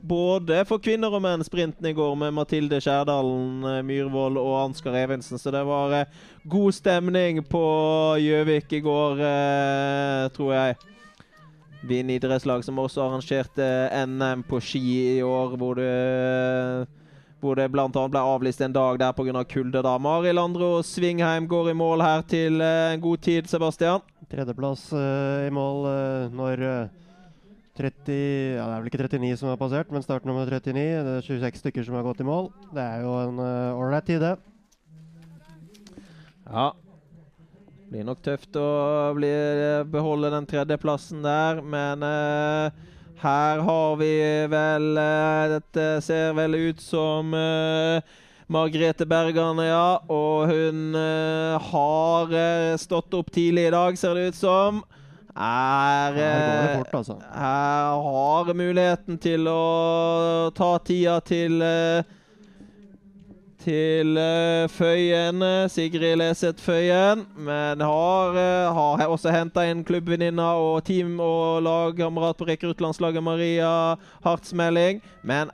både 0.08 0.62
for 0.68 0.82
kvinner 0.84 1.14
og 1.14 1.22
menn 1.24 1.44
sprinten 1.46 1.86
i 1.90 1.94
går 1.96 2.16
med 2.20 2.36
Mathilde 2.38 2.80
Skjærdalen 2.84 3.64
eh, 3.68 3.84
Myhrvold 3.86 4.40
og 4.42 4.54
Ansgar 4.62 4.98
Evensen. 4.98 5.40
Så 5.42 5.52
det 5.54 5.64
var 5.68 5.96
eh, 5.98 6.12
god 6.48 6.76
stemning 6.76 7.42
på 7.46 7.64
Gjøvik 8.24 8.78
i 8.78 8.84
går, 8.86 9.24
eh, 9.28 10.28
tror 10.36 10.54
jeg. 10.56 10.78
Vind 11.88 12.12
idrettslag 12.12 12.64
som 12.66 12.80
også 12.82 13.04
arrangerte 13.06 13.68
NM 14.08 14.44
på 14.48 14.60
ski 14.64 14.84
i 15.18 15.24
år, 15.24 15.56
hvor 15.60 15.78
det, 15.78 16.88
hvor 17.40 17.60
det 17.60 17.70
bl.a. 17.72 17.88
ble 17.88 18.24
avlyst 18.34 18.64
en 18.66 18.76
dag 18.76 19.00
der 19.00 19.16
pga. 19.16 19.44
kulde. 19.44 19.84
da. 19.86 19.98
Mari 19.98 20.34
Landro 20.34 20.82
Svingheim 20.84 21.48
går 21.48 21.72
i 21.72 21.78
mål 21.78 22.02
her 22.02 22.26
til 22.28 22.62
en 22.62 23.02
god 23.02 23.18
tid, 23.18 23.48
Sebastian. 23.48 24.02
Tredjeplass 24.28 24.90
uh, 24.92 25.48
i 25.48 25.52
mål 25.54 25.86
uh, 25.88 26.34
når 26.36 26.64
uh, 26.68 27.07
30, 27.78 28.18
ja, 28.58 28.66
det 28.66 28.74
er 28.74 28.82
vel 28.82 28.90
ikke 28.90 29.04
39 29.06 29.38
som 29.40 29.52
har 29.52 29.60
passert, 29.60 29.92
men 29.94 30.04
startnummer 30.04 30.50
39. 30.50 30.74
Det 31.06 31.14
er 31.14 31.26
26 31.28 31.62
stykker 31.62 31.86
som 31.86 31.98
har 31.98 32.06
gått 32.08 32.24
i 32.24 32.28
mål. 32.28 32.50
Det 32.74 32.82
er 32.82 33.06
jo 33.06 33.14
en 33.22 33.42
ålreit 33.78 34.04
uh, 34.04 34.08
tid, 34.08 34.26
det. 34.26 34.34
Ja. 36.48 36.72
Blir 37.88 38.08
nok 38.08 38.24
tøft 38.26 38.58
å 38.60 38.68
bli, 39.16 39.32
beholde 39.94 40.34
den 40.34 40.50
tredjeplassen 40.50 41.22
der, 41.24 41.62
men 41.62 42.04
uh, 42.04 42.74
her 43.22 43.64
har 43.70 43.96
vi 44.02 44.12
vel 44.52 44.90
uh, 44.98 45.54
Dette 45.58 45.88
ser 46.06 46.36
vel 46.38 46.58
ut 46.58 46.82
som 46.84 47.32
Margrethe 48.52 49.06
Bergan, 49.06 49.62
ja. 49.62 50.02
Og 50.10 50.50
hun 50.50 50.98
har 51.70 52.38
stått 52.82 53.14
opp 53.18 53.32
tidlig 53.36 53.70
i 53.70 53.74
dag, 53.76 53.98
ser 54.00 54.18
det 54.18 54.32
ut 54.32 54.40
som 54.40 54.86
er 55.38 56.78
fort, 56.78 56.94
altså. 56.94 57.18
Her 57.34 57.98
har 58.06 58.54
muligheten 58.54 59.20
til 59.22 59.48
å 59.52 60.52
ta 60.58 60.78
tida 60.86 61.20
til 61.26 61.62
eh, 61.62 62.16
til 63.68 64.16
uh, 64.16 64.64
Føyen, 64.72 65.44
Sigrid 65.68 66.16
Leseth 66.22 66.64
Føyen. 66.64 67.26
Men 67.36 67.84
har, 67.84 68.38
har 68.78 69.08
også 69.12 69.34
henta 69.34 69.66
inn 69.68 69.84
klubbvenninna 69.84 70.54
og 70.56 70.86
team- 70.88 71.20
og 71.20 71.66
lagkamerat 71.66 72.40
på 72.40 72.48
rekruttlandslaget 72.48 73.26
Maria 73.26 73.98
Hartsmelding. 74.24 75.02
Men 75.24 75.52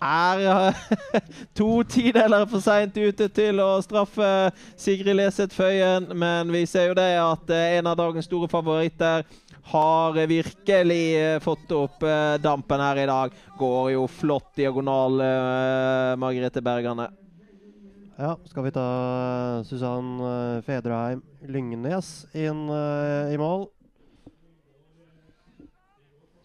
er 0.00 0.74
to 1.58 1.82
tideler 1.84 2.46
for 2.48 2.64
seint 2.64 2.96
ute 2.96 3.28
til 3.36 3.60
å 3.62 3.76
straffe 3.84 4.50
Sigrid 4.80 5.18
Leseth 5.18 5.56
Føyen. 5.56 6.08
Men 6.16 6.50
vi 6.52 6.64
ser 6.68 6.90
jo 6.90 6.98
det 6.98 7.12
at 7.20 7.54
eh, 7.54 7.78
en 7.78 7.90
av 7.90 7.98
dagens 8.00 8.28
store 8.28 8.48
favoritter 8.50 9.24
har 9.70 10.20
virkelig 10.26 11.04
eh, 11.20 11.38
fått 11.44 11.72
opp 11.76 12.02
eh, 12.02 12.36
dampen 12.42 12.82
her 12.82 13.02
i 13.02 13.08
dag. 13.10 13.34
Går 13.60 13.90
jo 13.94 14.06
flott 14.10 14.54
diagonal, 14.56 15.20
Margrethe 16.20 16.64
Bergane. 16.64 17.10
Ja, 18.20 18.34
skal 18.48 18.66
vi 18.66 18.72
ta 18.74 18.86
Susann 19.64 20.18
Fedreheim 20.66 21.22
Lyngnes 21.48 22.26
inn 22.36 22.66
i 22.68 23.38
mål? 23.40 23.70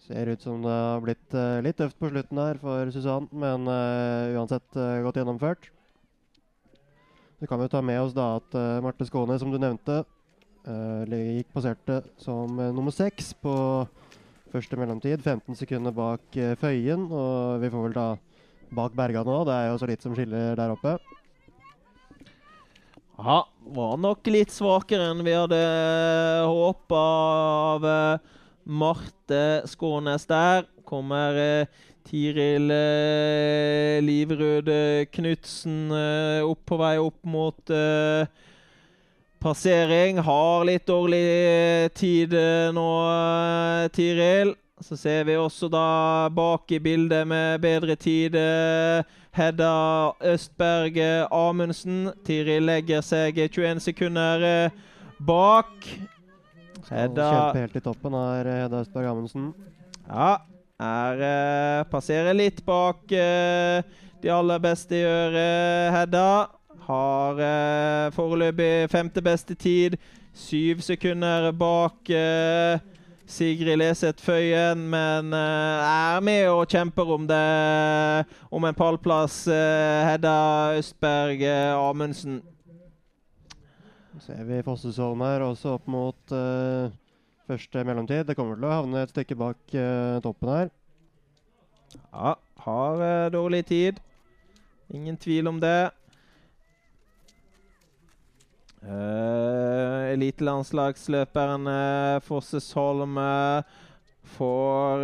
Ser 0.06 0.30
ut 0.30 0.41
som 0.43 0.62
det 0.62 0.70
har 0.70 0.99
blitt 1.01 1.34
uh, 1.34 1.64
litt 1.66 1.80
tøft 1.80 1.97
på 1.97 2.12
slutten 2.12 2.38
her 2.38 2.60
for 2.62 2.91
Susann, 2.93 3.26
men 3.34 3.66
uh, 3.66 4.36
uansett 4.38 4.78
uh, 4.78 5.01
godt 5.01 5.18
gjennomført. 5.18 5.72
Så 7.39 7.49
kan 7.49 7.58
vi 7.64 7.70
ta 7.74 7.82
med 7.82 8.03
oss 8.03 8.14
da 8.16 8.36
at 8.38 8.53
Marte 8.86 9.03
Skåne, 9.10 9.36
som 9.41 9.49
du 9.51 9.58
nevnte, 9.60 10.06
gikk 11.12 11.49
passerte 11.53 11.97
som 12.18 12.56
nummer 12.56 12.93
seks 12.95 13.34
på 13.43 13.53
første 14.53 14.80
mellomtid. 14.80 15.20
15 15.20 15.60
sekunder 15.60 15.93
bak 15.93 16.39
Føyen, 16.62 17.03
og 17.12 17.60
vi 17.62 17.70
får 17.74 17.84
vel 17.89 17.97
da 17.97 18.06
bak 18.80 18.95
Berga 18.95 19.26
nå. 19.28 19.36
Det 19.45 19.58
er 19.58 19.68
jo 19.68 19.82
så 19.84 19.89
litt 19.91 20.08
som 20.08 20.16
skiller 20.16 20.56
der 20.58 20.74
oppe. 20.74 20.95
Ja, 23.20 23.41
var 23.76 23.99
nok 23.99 24.32
litt 24.32 24.56
svakere 24.56 25.12
enn 25.12 25.28
vi 25.28 25.36
hadde 25.36 25.60
håpa 26.47 27.03
av 27.76 27.91
Marte 28.66 29.63
Skånes 29.70 30.26
der. 30.30 30.66
Kommer 30.86 31.38
eh, 31.39 31.84
Tiril 32.05 32.70
eh, 32.72 34.01
Livrød 34.03 34.70
Knutsen 35.11 35.89
eh, 35.91 36.45
opp 36.45 36.61
på 36.70 36.78
vei 36.78 36.97
opp 37.01 37.18
mot 37.26 37.74
eh, 37.74 38.28
passering. 39.41 40.22
Har 40.22 40.68
litt 40.70 40.86
dårlig 40.86 41.89
tid 41.97 42.36
nå, 42.78 42.86
Tiril. 43.93 44.53
Så 44.86 44.97
ser 44.99 45.24
vi 45.26 45.38
også 45.39 45.70
da 45.72 46.30
bak 46.36 46.70
i 46.76 46.82
bildet 46.84 47.26
med 47.30 47.61
bedre 47.63 47.95
tid 47.95 48.36
Hedda 49.36 49.76
Østberg 50.34 50.99
Amundsen. 51.32 52.09
Tiril 52.28 52.68
legger 52.68 53.05
seg 53.05 53.39
21 53.47 53.82
sekunder 53.86 54.43
bak. 55.18 55.88
Hedda 56.89 57.30
Kjempe 57.32 57.63
helt 57.63 57.80
i 57.80 57.84
toppen 57.86 58.13
her, 58.17 58.51
Hedda 58.63 58.84
Østberg 58.84 59.09
Amundsen. 59.09 59.53
Ja. 60.09 60.36
Her 60.76 61.21
uh, 61.23 61.86
Passerer 61.88 62.36
litt 62.36 62.59
bak 62.67 63.07
uh, 63.15 63.80
de 64.19 64.32
aller 64.32 64.59
beste 64.59 64.97
i 64.97 65.05
øret, 65.07 65.93
Hedda. 65.95 66.28
Har 66.86 67.39
uh, 67.39 68.11
foreløpig 68.13 68.89
femte 68.91 69.23
beste 69.23 69.55
tid. 69.55 69.95
Syv 70.36 70.82
sekunder 70.84 71.53
bak 71.55 72.11
Sigrid 73.26 73.78
Leseth 73.80 74.19
Føyen, 74.19 74.82
men 74.91 75.32
er 75.32 76.19
med 76.19 76.49
og 76.51 76.67
kjemper 76.67 77.13
om 77.15 77.23
det 77.30 78.26
om 78.51 78.67
en 78.67 78.76
pallplass. 78.76 79.45
Hedda 79.47 80.36
Østberg 80.76 81.47
Amundsen. 81.80 82.41
Ser 84.24 84.45
vi 84.47 84.61
Fossesholm 84.63 85.20
her 85.26 85.43
også 85.43 85.76
opp 85.76 85.88
mot 85.91 86.32
uh, 86.32 86.88
første 87.49 87.84
mellomtid. 87.84 88.24
Det 88.28 88.36
kommer 88.38 88.55
til 88.55 88.68
å 88.70 88.72
havne 88.72 89.01
et 89.03 89.11
stykke 89.11 89.36
bak 89.39 89.76
uh, 89.76 90.22
toppen 90.24 90.51
her. 90.53 90.72
Ja, 92.13 92.36
har 92.63 93.03
uh, 93.03 93.32
dårlig 93.34 93.66
tid. 93.68 93.99
Ingen 94.93 95.18
tvil 95.20 95.51
om 95.51 95.59
det. 95.59 95.89
Uh, 98.86 100.13
Elitelandslagsløperen 100.13 101.68
uh, 101.68 102.24
Fossesholm 102.24 103.20
får 104.36 105.03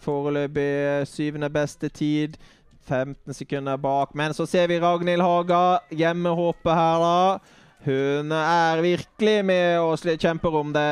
foreløpig 0.00 1.06
syvende 1.10 1.50
beste 1.52 1.90
tid. 1.92 2.38
15 2.86 3.34
sekunder 3.34 3.76
bak. 3.76 4.14
Men 4.14 4.34
så 4.34 4.46
ser 4.46 4.70
vi 4.70 4.80
Ragnhild 4.80 5.22
Haga. 5.22 5.78
Hjemmehåpet 5.90 6.72
her, 6.72 7.02
da. 7.02 7.55
Hun 7.86 8.32
er 8.34 8.80
virkelig 8.82 9.44
med 9.46 9.76
og 9.78 10.00
kjemper 10.18 10.54
om 10.58 10.72
det, 10.74 10.86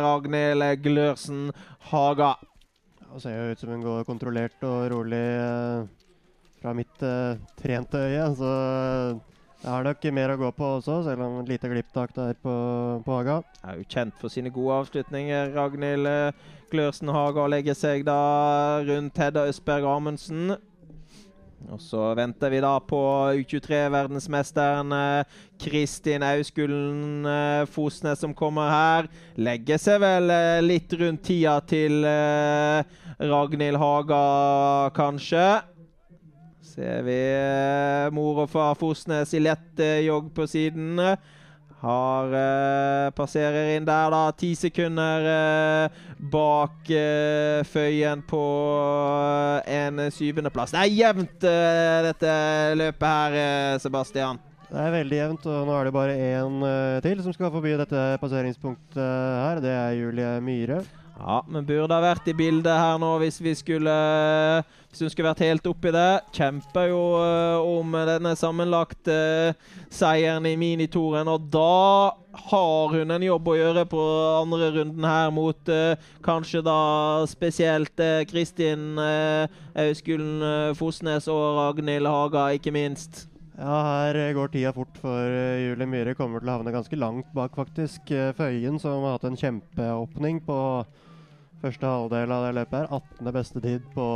Ragnhild 0.00 0.64
Glørsen 0.80 1.50
Haga. 1.90 2.30
Det 3.10 3.20
ser 3.20 3.34
jo 3.34 3.50
ut 3.50 3.60
som 3.60 3.72
hun 3.74 3.82
går 3.84 4.06
kontrollert 4.08 4.64
og 4.64 4.86
rolig 4.88 5.20
eh, 5.20 5.82
fra 6.62 6.72
mitt 6.72 7.04
eh, 7.04 7.36
trente 7.60 8.00
øye. 8.00 8.30
Så 8.38 8.52
det 9.60 9.68
er 9.68 9.84
nok 9.84 10.08
mer 10.16 10.32
å 10.32 10.38
gå 10.40 10.50
på 10.56 10.70
også, 10.78 11.02
selv 11.10 11.26
om 11.26 11.36
et 11.42 11.52
lite 11.52 11.68
glipptak 11.68 12.16
der 12.16 12.32
på, 12.40 12.56
på 13.04 13.18
Haga. 13.18 13.42
Er 13.60 13.82
jo 13.82 13.88
kjent 13.92 14.16
for 14.22 14.32
sine 14.32 14.48
gode 14.54 14.80
avslutninger, 14.80 15.52
Ragnhild 15.58 16.08
eh, 16.08 16.48
Glørsen 16.72 17.12
Haga. 17.12 17.50
Legger 17.52 17.76
seg 17.76 18.08
da 18.08 18.20
rundt 18.88 19.20
Hedda 19.20 19.44
Østberg 19.52 19.92
Amundsen. 19.92 20.56
Og 21.68 21.80
så 21.84 22.14
venter 22.16 22.50
vi 22.54 22.62
da 22.64 22.72
på 22.80 23.00
U23-verdensmesteren 23.36 24.94
Kristin 25.60 26.22
Auskullen 26.24 27.26
eh, 27.26 28.14
som 28.16 28.34
kommer 28.34 28.70
her. 28.72 29.08
Legger 29.36 29.80
seg 29.80 30.00
vel 30.00 30.30
eh, 30.32 30.62
litt 30.64 30.92
rundt 30.96 31.22
tida 31.26 31.58
til 31.68 32.04
eh, 32.08 32.80
Ragnhild 33.20 33.76
Haga, 33.80 34.90
kanskje. 34.96 35.44
Ser 36.70 37.02
vi 37.04 37.18
mor 38.14 38.44
og 38.46 38.50
far 38.52 38.76
Fosnes 38.78 39.34
i 39.34 39.42
lett 39.42 39.82
jogg 40.06 40.30
på 40.32 40.46
siden. 40.48 41.00
Har 41.80 42.28
uh, 42.28 43.10
Passerer 43.16 43.72
inn 43.76 43.86
der, 43.88 44.12
da. 44.12 44.20
Ti 44.36 44.50
sekunder 44.58 45.24
uh, 45.24 46.02
bak 46.32 46.90
uh, 46.92 47.62
Føyen 47.64 48.20
på 48.28 48.42
en 49.64 50.04
syvendeplass. 50.12 50.74
Det 50.76 50.84
er 50.84 50.92
jevnt, 50.98 51.40
dette 51.40 52.36
løpet 52.76 53.08
her, 53.08 53.80
Sebastian. 53.80 54.40
Det 54.70 54.78
er 54.78 54.92
veldig 54.94 55.16
jevnt, 55.18 55.46
og 55.50 55.66
nå 55.66 55.74
er 55.74 55.88
det 55.88 55.94
bare 55.96 56.14
én 56.14 56.60
til 57.02 57.22
som 57.24 57.34
skal 57.34 57.50
forbi 57.50 57.72
dette 57.80 58.04
passeringspunktet 58.22 59.00
her. 59.02 59.64
Det 59.64 59.72
er 59.74 59.96
Julie 59.98 60.36
Myhre. 60.44 60.84
Ja, 61.20 61.40
men 61.52 61.66
burde 61.68 61.92
ha 61.92 62.00
vært 62.00 62.28
i 62.30 62.34
bildet 62.36 62.72
her 62.80 62.96
nå 63.00 63.10
hvis 63.20 63.40
vi 63.44 63.52
skulle 63.58 63.92
Hvis 64.88 65.02
hun 65.04 65.10
skulle 65.12 65.28
vært 65.28 65.44
helt 65.44 65.66
oppi 65.68 65.92
det. 65.94 66.22
Kjemper 66.34 66.88
jo 66.90 67.00
uh, 67.20 67.60
om 67.62 67.92
denne 68.08 68.32
sammenlagte 68.38 69.16
uh, 69.52 69.74
seieren 69.92 70.48
i 70.48 70.56
minitoren, 70.58 71.28
og 71.30 71.44
da 71.52 72.16
har 72.48 72.94
hun 72.94 73.12
en 73.14 73.22
jobb 73.26 73.50
å 73.52 73.56
gjøre 73.58 73.84
på 73.90 74.00
andre 74.40 74.70
runden 74.74 75.06
her 75.06 75.30
mot 75.34 75.70
uh, 75.70 76.08
kanskje 76.26 76.62
da 76.66 76.80
spesielt 77.30 78.02
Kristin 78.30 78.98
Auskulen 78.98 80.74
Fosnes 80.78 81.28
og 81.30 81.58
Ragnhild 81.58 82.08
Haga, 82.10 82.48
ikke 82.56 82.72
minst. 82.74 83.28
Ja, 83.60 83.76
her 83.84 84.18
går 84.34 84.54
tida 84.54 84.72
fort 84.74 84.96
for 85.02 85.36
Julie 85.60 85.86
Myhre. 85.86 86.16
Kommer 86.18 86.42
til 86.42 86.50
å 86.50 86.56
havne 86.56 86.74
ganske 86.74 86.98
langt 86.98 87.30
bak, 87.36 87.54
faktisk. 87.60 88.10
Føyen, 88.38 88.80
som 88.82 89.04
har 89.04 89.18
hatt 89.18 89.28
en 89.28 89.38
kjempeåpning 89.38 90.40
på 90.48 90.58
første 91.60 91.86
halvdel 91.86 92.32
av 92.32 92.46
det 92.46 92.54
løpet 92.60 92.78
her. 92.78 92.88
18. 92.90 93.32
beste 93.34 93.60
tid 93.64 93.84
på 93.94 94.06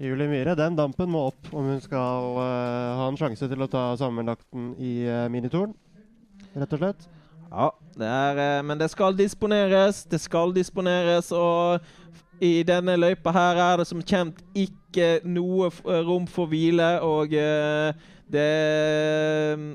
Julie 0.00 0.28
Myhre. 0.28 0.56
Den 0.58 0.76
dampen 0.78 1.10
må 1.12 1.28
opp 1.30 1.50
om 1.52 1.68
hun 1.70 1.82
skal 1.82 2.38
uh, 2.38 2.96
ha 2.98 3.08
en 3.08 3.18
sjanse 3.18 3.48
til 3.50 3.62
å 3.62 3.70
ta 3.70 3.96
sammenlagten 4.00 4.72
i 4.82 4.94
uh, 5.06 5.26
minitoren, 5.32 5.74
rett 6.54 6.72
og 6.74 6.80
slett. 6.82 7.06
Ja, 7.54 7.68
det 8.00 8.08
er, 8.08 8.40
uh, 8.40 8.64
men 8.66 8.80
det 8.80 8.90
skal 8.90 9.14
disponeres. 9.18 10.02
Det 10.10 10.20
skal 10.22 10.54
disponeres, 10.56 11.30
og 11.36 11.84
i 12.42 12.64
denne 12.66 12.96
løypa 12.98 13.30
her 13.34 13.60
er 13.62 13.82
det 13.82 13.86
som 13.88 14.02
kjent 14.02 14.40
ikke 14.58 15.20
noe 15.28 15.70
rom 16.06 16.26
for 16.30 16.50
hvile. 16.50 16.98
og 17.02 17.30
det 18.34 18.50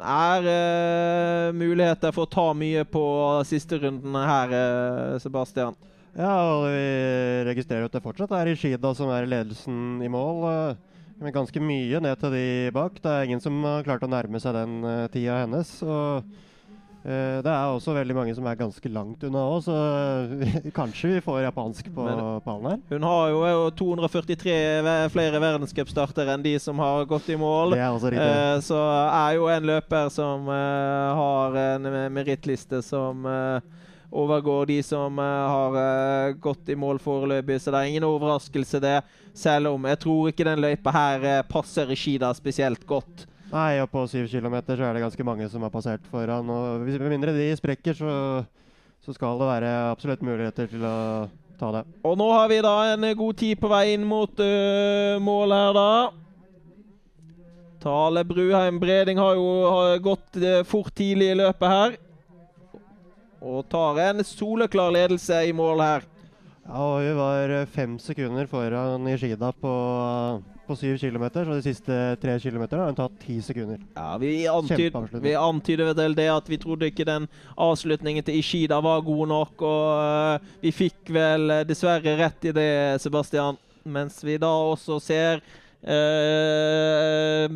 er 0.03 0.41
muligheter 1.55 2.11
for 2.11 2.25
å 2.25 2.33
ta 2.33 2.53
mye 2.57 2.83
på 2.83 3.03
siste 3.47 3.79
runden 3.79 4.15
her, 4.15 4.49
Sebastian. 5.23 5.77
Ja, 6.17 6.33
og 6.55 6.67
vi 6.71 6.85
registrerer 7.49 7.85
at 7.85 7.93
det 7.95 8.03
fortsatt 8.03 8.33
er 8.35 8.49
Ishida 8.51 8.93
som 8.97 9.11
er 9.13 9.29
ledelsen 9.29 9.99
i 10.03 10.09
mål. 10.11 10.77
Men 11.19 11.35
ganske 11.35 11.59
mye 11.59 11.99
ned 11.99 12.19
til 12.21 12.31
de 12.31 12.45
bak. 12.75 12.99
Det 13.03 13.11
er 13.11 13.25
ingen 13.27 13.41
som 13.43 13.57
har 13.67 13.83
klart 13.87 14.05
å 14.05 14.11
nærme 14.11 14.39
seg 14.39 14.55
den 14.55 14.79
uh, 14.87 15.07
tida 15.11 15.41
hennes. 15.41 15.71
Og 15.83 16.21
uh, 16.23 17.39
det 17.43 17.51
er 17.51 17.73
også 17.73 17.95
veldig 17.97 18.15
mange 18.15 18.35
som 18.37 18.47
er 18.47 18.59
ganske 18.59 18.91
langt 18.95 19.25
unna 19.27 19.41
òg, 19.51 19.57
så 19.65 19.75
uh, 19.75 20.69
kanskje 20.79 21.17
vi 21.17 21.23
får 21.25 21.41
japansk 21.43 21.89
på 21.91 22.05
Men, 22.07 22.21
pallen 22.45 22.69
her. 22.71 22.79
Hun 22.93 23.07
har 23.09 23.33
jo 23.33 23.65
243 23.81 24.55
flere 25.11 25.43
verdenscupstarter 25.43 26.31
enn 26.31 26.45
de 26.45 26.55
som 26.63 26.79
har 26.79 27.03
gått 27.09 27.27
i 27.35 27.37
mål. 27.39 27.75
Det 27.75 27.83
er 27.83 27.91
også 27.91 28.13
riktig. 28.15 28.63
så 28.69 28.79
er 29.09 29.35
jo 29.41 29.51
en 29.51 29.69
løper 29.73 30.15
som 30.15 30.47
har 30.47 31.59
en 31.65 31.91
merittliste 32.15 32.79
som 32.85 33.27
overgår 34.11 34.65
de 34.65 34.83
som 34.83 35.19
uh, 35.19 35.25
har 35.25 35.75
uh, 35.77 36.35
gått 36.41 36.69
i 36.69 36.77
mål 36.77 36.99
foreløpig. 37.01 37.59
Så 37.61 37.71
det 37.71 37.81
er 37.81 37.91
ingen 37.91 38.07
overraskelse, 38.07 38.81
det. 38.81 38.99
Selv 39.37 39.73
om 39.73 39.85
jeg 39.89 40.01
tror 40.01 40.29
ikke 40.31 40.47
den 40.47 40.63
løypa 40.63 40.93
her 40.93 41.25
uh, 41.25 41.41
passer 41.49 41.93
skida 41.95 42.31
spesielt 42.37 42.85
godt. 42.89 43.27
Nei, 43.49 43.79
og 43.81 43.89
på 43.89 44.05
syv 44.09 44.27
kilometer 44.29 44.77
så 44.77 44.85
er 44.85 44.95
det 44.95 45.03
ganske 45.05 45.25
mange 45.25 45.49
som 45.49 45.63
har 45.65 45.73
passert 45.73 46.05
foran. 46.11 46.49
Og 46.53 46.85
hvis 46.85 46.99
med 47.01 47.15
mindre 47.15 47.33
de 47.33 47.49
sprekker, 47.57 47.97
så, 47.97 48.13
så 49.01 49.15
skal 49.15 49.41
det 49.41 49.49
være 49.49 49.75
absolutt 49.89 50.25
muligheter 50.25 50.69
til 50.69 50.85
å 50.85 50.97
ta 51.57 51.71
det. 51.79 51.85
Og 52.05 52.17
nå 52.17 52.27
har 52.33 52.49
vi 52.51 52.59
da 52.61 52.75
en 52.93 53.07
god 53.17 53.39
tid 53.41 53.57
på 53.61 53.71
vei 53.71 53.95
inn 53.95 54.05
mot 54.05 54.43
mål 55.25 55.55
her, 55.55 55.73
da. 55.79 55.87
Tale 57.81 58.21
Bruheim 58.27 58.77
Breding 58.77 59.17
har 59.17 59.33
jo 59.39 59.49
har 59.65 59.97
gått 60.03 60.39
fort 60.69 60.93
tidlig 60.93 61.31
i 61.33 61.39
løpet 61.41 61.73
her. 61.73 61.97
Og 63.39 63.63
tar 63.71 63.99
en 64.09 64.23
soleklar 64.27 64.91
ledelse 64.91 65.43
i 65.47 65.53
mål 65.55 65.83
her. 65.83 66.07
Ja, 66.69 66.79
og 66.85 67.01
Vi 67.01 67.13
var 67.17 67.49
eh, 67.49 67.65
fem 67.65 67.97
sekunder 67.99 68.45
foran 68.45 69.07
Ishida 69.09 69.51
på, 69.57 69.71
på 70.67 70.75
syv 70.77 70.97
kilometer. 71.01 71.45
Så 71.45 71.55
de 71.57 71.61
siste 71.65 71.95
tre 72.21 72.35
km 72.39 72.67
har 72.69 72.85
hun 72.85 72.97
tatt 72.97 73.15
ti 73.23 73.39
sekunder. 73.41 73.79
Ja, 73.95 74.17
Vi, 74.21 74.47
antyd, 74.47 74.93
vi 75.23 75.33
antyder 75.33 75.93
vel 75.97 76.15
det 76.17 76.27
at 76.29 76.49
vi 76.49 76.57
trodde 76.61 76.91
ikke 76.91 77.07
den 77.09 77.27
avslutningen 77.57 78.23
til 78.23 78.37
Ishida 78.37 78.81
var 78.85 79.01
god 79.01 79.27
nok. 79.33 79.61
Og 79.61 79.81
uh, 79.97 80.37
vi 80.61 80.75
fikk 80.75 81.09
vel 81.09 81.49
uh, 81.49 81.63
dessverre 81.65 82.17
rett 82.19 82.45
i 82.45 82.53
det, 82.53 83.01
Sebastian. 83.01 83.57
Mens 83.89 84.19
vi 84.21 84.37
da 84.37 84.51
også 84.69 84.99
ser 85.01 85.41
uh, 85.87 87.49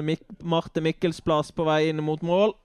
Mik 0.00 0.24
Marte 0.40 0.80
Mikkels 0.80 1.20
plass 1.20 1.52
på 1.52 1.66
vei 1.68 1.90
inn 1.90 2.00
mot 2.00 2.22
mål 2.24 2.56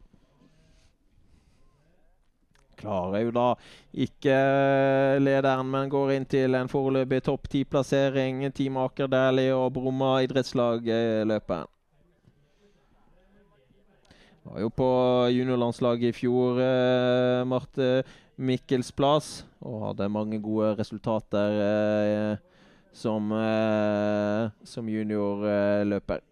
klarer 2.80 3.26
jo 3.26 3.32
da 3.36 3.48
ikke 4.08 4.34
eh, 4.34 5.22
lederen, 5.22 5.70
men 5.74 5.90
går 5.92 6.18
inn 6.18 6.28
til 6.30 6.56
en 6.58 6.70
foreløpig 6.72 7.24
topp 7.28 7.50
ti-plassering. 7.54 8.46
Team 8.54 8.78
Aker 8.84 9.10
Dæhlie 9.12 9.56
og 9.56 9.74
Bromma 9.76 10.18
idrettslag 10.26 10.86
løper. 11.28 11.66
Var 14.48 14.64
jo 14.64 14.70
på 14.72 14.88
juniorlandslaget 15.34 16.14
i 16.14 16.16
fjor, 16.16 16.60
eh, 16.62 17.44
Marte 17.44 18.04
Mikkels 18.38 18.94
plass, 18.96 19.44
og 19.60 19.90
hadde 19.90 20.08
mange 20.14 20.40
gode 20.40 20.76
resultater 20.80 21.58
eh, 21.66 22.38
som, 22.94 23.32
eh, 23.32 24.48
som 24.64 24.88
juniorløper. 24.88 26.24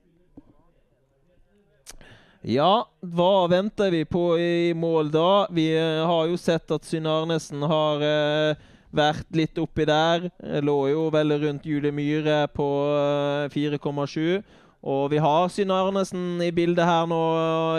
Ja, 2.45 2.85
hva 3.01 3.47
venter 3.49 3.89
vi 3.89 4.03
på 4.05 4.35
i 4.37 4.73
mål 4.77 5.07
da? 5.09 5.29
Vi 5.49 5.65
uh, 5.73 6.05
har 6.05 6.27
jo 6.29 6.37
sett 6.37 6.69
at 6.69 6.85
Synne 6.85 7.09
Arnesen 7.09 7.63
har 7.65 8.03
uh, 8.05 8.67
vært 8.93 9.31
litt 9.33 9.57
oppi 9.57 9.87
der. 9.89 10.27
Lå 10.61 10.75
jo 10.91 11.07
veldig 11.15 11.39
rundt 11.41 11.65
Julie 11.65 11.95
Myhre 11.95 12.43
på 12.53 12.67
uh, 12.93 13.47
eh, 13.49 13.55
4,7. 13.81 14.45
Og 14.85 15.07
vi 15.09 15.23
har 15.25 15.49
Synne 15.49 15.79
Arnesen 15.87 16.37
i 16.45 16.51
bildet 16.53 16.85
her 16.85 17.09
nå 17.09 17.23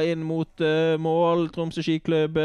inn 0.02 0.26
mot 0.26 0.66
mål. 0.98 1.46
Tromsø 1.54 1.86
skiklubb 1.86 2.40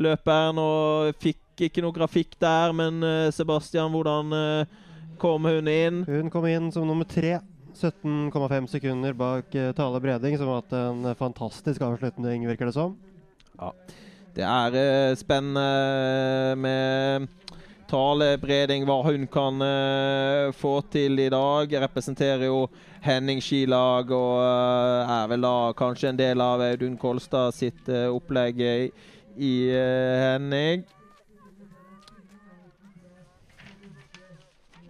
løper 0.00 0.62
og 0.64 1.20
fikk 1.20 1.66
ikke 1.68 1.84
noe 1.84 1.92
grafikk 1.92 2.32
der, 2.40 2.72
men 2.72 3.04
Sebastian, 3.36 3.92
hvordan 3.92 4.32
kom 5.20 5.44
hun 5.44 5.68
inn? 5.68 6.00
Hun 6.08 6.32
kom 6.32 6.48
inn 6.48 6.72
som 6.72 6.88
nummer 6.88 7.04
tre. 7.04 7.36
17,5 7.78 8.66
sekunder 8.66 9.12
bak 9.12 9.54
uh, 9.54 9.72
Tale 9.72 10.00
Breding, 10.00 10.38
som 10.38 10.48
har 10.50 10.62
hatt 10.62 10.72
en 10.74 11.14
fantastisk 11.18 11.82
avslutning, 11.86 12.46
virker 12.48 12.66
det 12.66 12.74
som. 12.74 12.96
Ja. 13.58 13.72
Det 14.34 14.44
er 14.46 14.78
uh, 14.78 15.16
spennende 15.18 16.56
med 16.58 17.28
Tale 17.88 18.32
Breding, 18.42 18.82
hva 18.88 18.98
hun 19.06 19.28
kan 19.30 19.62
uh, 19.62 20.50
få 20.58 20.80
til 20.90 21.22
i 21.22 21.30
dag. 21.30 21.78
Representerer 21.86 22.48
jo 22.50 22.66
Henning 23.04 23.38
skilag 23.44 24.10
og 24.10 24.42
er 24.42 25.30
vel 25.30 25.46
da 25.46 25.56
kanskje 25.78 26.10
en 26.10 26.18
del 26.18 26.42
av 26.42 26.64
Audun 26.66 26.98
Kolstad 26.98 27.54
sitt 27.54 27.86
opplegg 27.86 28.58
i 28.58 29.54
Henning. 29.70 30.82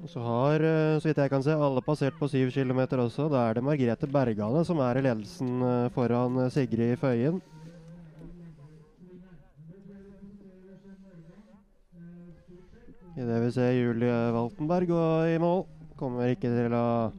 Så 0.09 0.23
har, 0.25 0.63
eh, 0.65 0.97
så 0.97 1.11
vidt 1.11 1.19
jeg 1.21 1.29
kan 1.29 1.43
se, 1.45 1.53
alle 1.53 1.83
passert 1.85 2.17
på 2.17 2.29
7 2.33 2.49
km 2.55 2.81
også. 2.97 3.29
Da 3.29 3.43
er 3.45 3.59
det 3.59 3.65
Margrethe 3.65 4.09
Bergane 4.09 4.65
som 4.65 4.81
er 4.81 4.97
i 4.97 5.03
ledelsen 5.05 5.61
eh, 5.61 5.91
foran 5.93 6.39
eh, 6.47 6.51
Sigrid 6.55 6.97
Føyen. 6.97 7.43
Idet 13.19 13.43
vi 13.45 13.53
ser 13.53 13.77
Julie 13.77 14.17
Waltenberg 14.33 14.89
gå 14.89 15.05
i 15.35 15.39
mål. 15.43 15.67
Kommer 16.01 16.33
ikke 16.33 16.49
til 16.55 16.73
å 16.73 17.13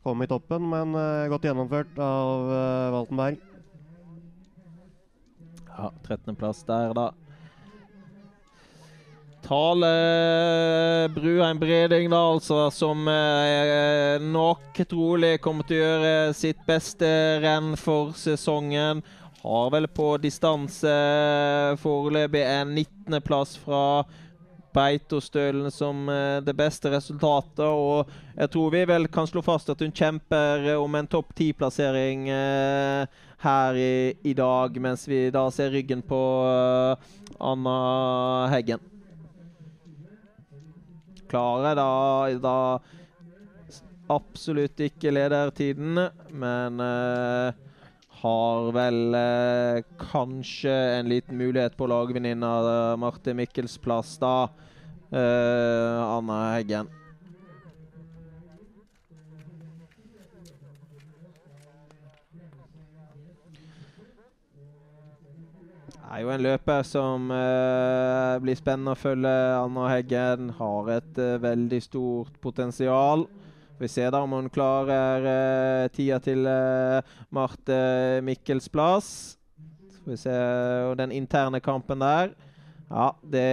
komme 0.00 0.24
i 0.24 0.30
toppen, 0.30 0.64
men 0.70 0.94
godt 1.28 1.44
gjennomført 1.44 1.98
av 2.00 2.46
Waltenberg. 2.94 3.40
Ja, 5.66 5.90
13.-plass 6.06 6.62
der, 6.68 6.94
da. 6.94 7.10
Tale 9.50 11.08
Bruheim 11.08 11.58
Breding, 11.58 12.10
da, 12.10 12.18
altså, 12.32 12.68
som 12.70 13.08
eh, 13.10 14.22
nok 14.22 14.78
trolig 14.86 15.40
kommer 15.42 15.66
til 15.66 15.80
å 15.80 15.88
gjøre 15.88 16.12
sitt 16.38 16.60
beste 16.68 17.08
renn 17.42 17.72
for 17.74 18.12
sesongen. 18.14 19.00
Har 19.42 19.72
vel 19.74 19.88
på 19.90 20.12
distanse 20.22 20.92
foreløpig 21.82 22.44
en 22.46 22.76
19.-plass 22.78 23.56
fra 23.64 23.80
Beitostølen 24.70 25.66
som 25.74 26.06
eh, 26.14 26.36
det 26.46 26.54
beste 26.54 26.94
resultatet. 26.94 27.64
Og 27.66 28.06
jeg 28.36 28.52
tror 28.54 28.70
vi 28.76 28.84
vel 28.92 29.10
kan 29.10 29.26
slå 29.26 29.42
fast 29.42 29.74
at 29.74 29.82
hun 29.82 29.90
kjemper 29.90 30.76
om 30.76 30.94
en 30.94 31.10
topp 31.10 31.34
ti-plassering 31.42 32.30
eh, 32.36 33.18
her 33.42 33.82
i, 33.82 34.14
i, 34.22 34.38
dag, 34.38 34.78
mens 34.78 35.08
vi 35.10 35.24
da 35.34 35.48
ser 35.50 35.74
ryggen 35.74 36.06
på 36.06 36.22
eh, 36.54 37.12
Anna 37.50 37.76
Heggen 38.54 38.86
klarer 41.30 41.78
da, 41.78 41.90
da 42.42 42.56
absolutt 44.10 44.80
ikke 44.82 45.12
ledertiden, 45.14 45.98
men 46.34 46.82
uh, 46.82 47.54
har 48.20 48.70
vel 48.76 49.16
uh, 49.16 49.82
kanskje 50.10 50.74
en 50.98 51.10
liten 51.12 51.38
mulighet 51.40 51.78
på 51.78 51.88
lagvenninna 51.90 52.54
uh, 52.66 52.96
Marte 53.00 53.34
Mikkels 53.38 53.78
plass, 53.82 54.16
da. 54.20 54.50
Uh, 55.10 56.18
Anna 56.18 56.42
Heggen. 56.56 56.90
Er 66.10 66.24
jo 66.24 66.30
en 66.32 66.42
løper 66.42 66.82
som 66.86 67.30
eh, 67.34 68.34
blir 68.42 68.58
spennende 68.58 68.96
å 68.96 68.98
følge. 68.98 69.30
Anna 69.60 69.86
Heggen 69.92 70.50
har 70.58 70.90
et 70.96 71.20
eh, 71.22 71.38
veldig 71.42 71.80
stort 71.84 72.40
potensial. 72.42 73.26
Vi 73.80 73.88
ser 73.88 74.10
da 74.12 74.20
om 74.24 74.34
hun 74.36 74.50
klarer 74.52 75.24
eh, 75.30 75.88
tida 75.94 76.18
til 76.22 76.44
eh, 76.50 77.14
Marte 77.32 77.80
Mikkels 78.26 78.68
plass. 78.72 79.10
Skal 79.94 80.14
vi 80.16 80.18
se 80.20 80.38
og 80.90 80.96
den 81.00 81.14
interne 81.14 81.62
kampen 81.62 82.02
der. 82.02 82.34
Ja, 82.90 83.12
det 83.22 83.46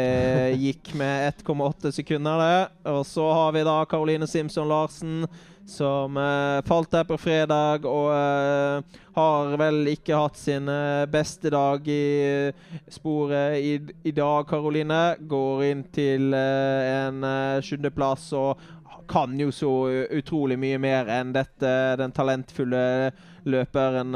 gikk 0.65 0.95
med 0.97 1.37
1,8 1.45 1.93
sekunder, 1.99 2.41
det. 2.41 2.89
Og 2.89 3.03
så 3.05 3.27
har 3.37 3.53
vi 3.53 3.67
da 3.67 3.77
Caroline 3.85 4.27
Simpson 4.27 4.67
Larsen 4.71 5.27
som 5.67 6.17
uh, 6.17 6.63
falt 6.65 6.91
der 6.91 7.03
på 7.03 7.17
fredag 7.19 7.85
og 7.85 8.07
uh, 8.15 8.99
har 9.17 9.55
vel 9.59 9.89
ikke 9.91 10.15
hatt 10.15 10.39
sin 10.39 10.69
uh, 10.71 11.03
beste 11.11 11.51
dag 11.51 11.87
i 11.91 12.51
sporet 12.91 13.59
i, 13.59 13.73
i, 14.07 14.13
dag, 14.15 14.47
Karoline. 14.47 15.17
Går 15.27 15.63
inn 15.67 15.83
til 15.91 16.31
en 16.37 17.25
sjuendeplass 17.63 18.29
og 18.37 18.63
kan 19.07 19.35
jo 19.39 19.51
så 19.55 19.71
utrolig 20.15 20.57
mye 20.59 20.79
mer 20.83 21.07
enn 21.11 21.33
dette, 21.35 21.71
den 21.99 22.11
talentfulle 22.15 23.11
løperen 23.47 24.15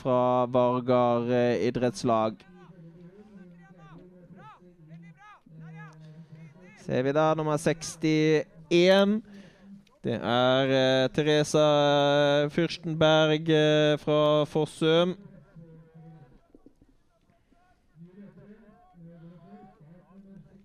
fra 0.00 0.22
Vargar 0.52 1.32
idrettslag. 1.56 2.36
Ser 6.84 7.06
vi 7.06 7.16
da 7.16 7.30
nummer 7.38 7.56
61. 7.56 9.22
Det 10.02 10.16
er 10.18 10.70
uh, 10.74 11.10
Teresa 11.14 11.60
Fyrstenberg 12.50 13.46
uh, 13.54 13.98
fra 14.02 14.44
Fossum. 14.50 15.12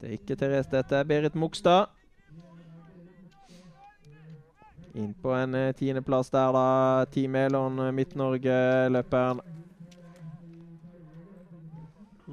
Det 0.02 0.10
er 0.10 0.16
ikke 0.18 0.36
Therese, 0.36 0.72
dette 0.72 0.98
er 0.98 1.06
Berit 1.06 1.38
Mogstad. 1.38 1.94
Inn 4.98 5.14
på 5.22 5.36
en 5.38 5.54
uh, 5.54 5.70
tiendeplass 5.78 6.34
der, 6.34 6.58
da. 6.58 7.06
Team 7.14 7.38
Elon 7.38 7.78
Midt-Norge-løperen. 7.94 9.44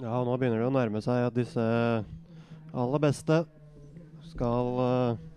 Ja, 0.01 0.25
nå 0.25 0.41
begynner 0.41 0.65
det 0.65 0.73
å 0.73 0.73
nærme 0.73 1.05
seg 1.05 1.29
at 1.29 1.37
disse 1.37 1.69
aller 2.73 3.05
beste 3.05 3.43
skal 4.33 4.75
uh 4.81 5.31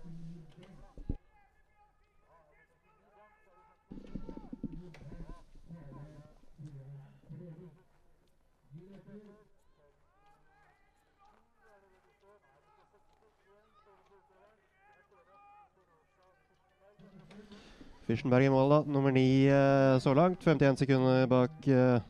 Fyrstenberg 18.08 18.46
i 18.46 18.48
mål, 18.48 18.70
da. 18.72 18.76
Nummer 18.88 19.12
ni 19.12 19.44
uh, 19.52 19.98
så 20.00 20.14
langt. 20.16 20.40
51 20.40 20.78
sekunder 20.80 21.26
bak, 21.28 21.52
uh, 21.68 22.00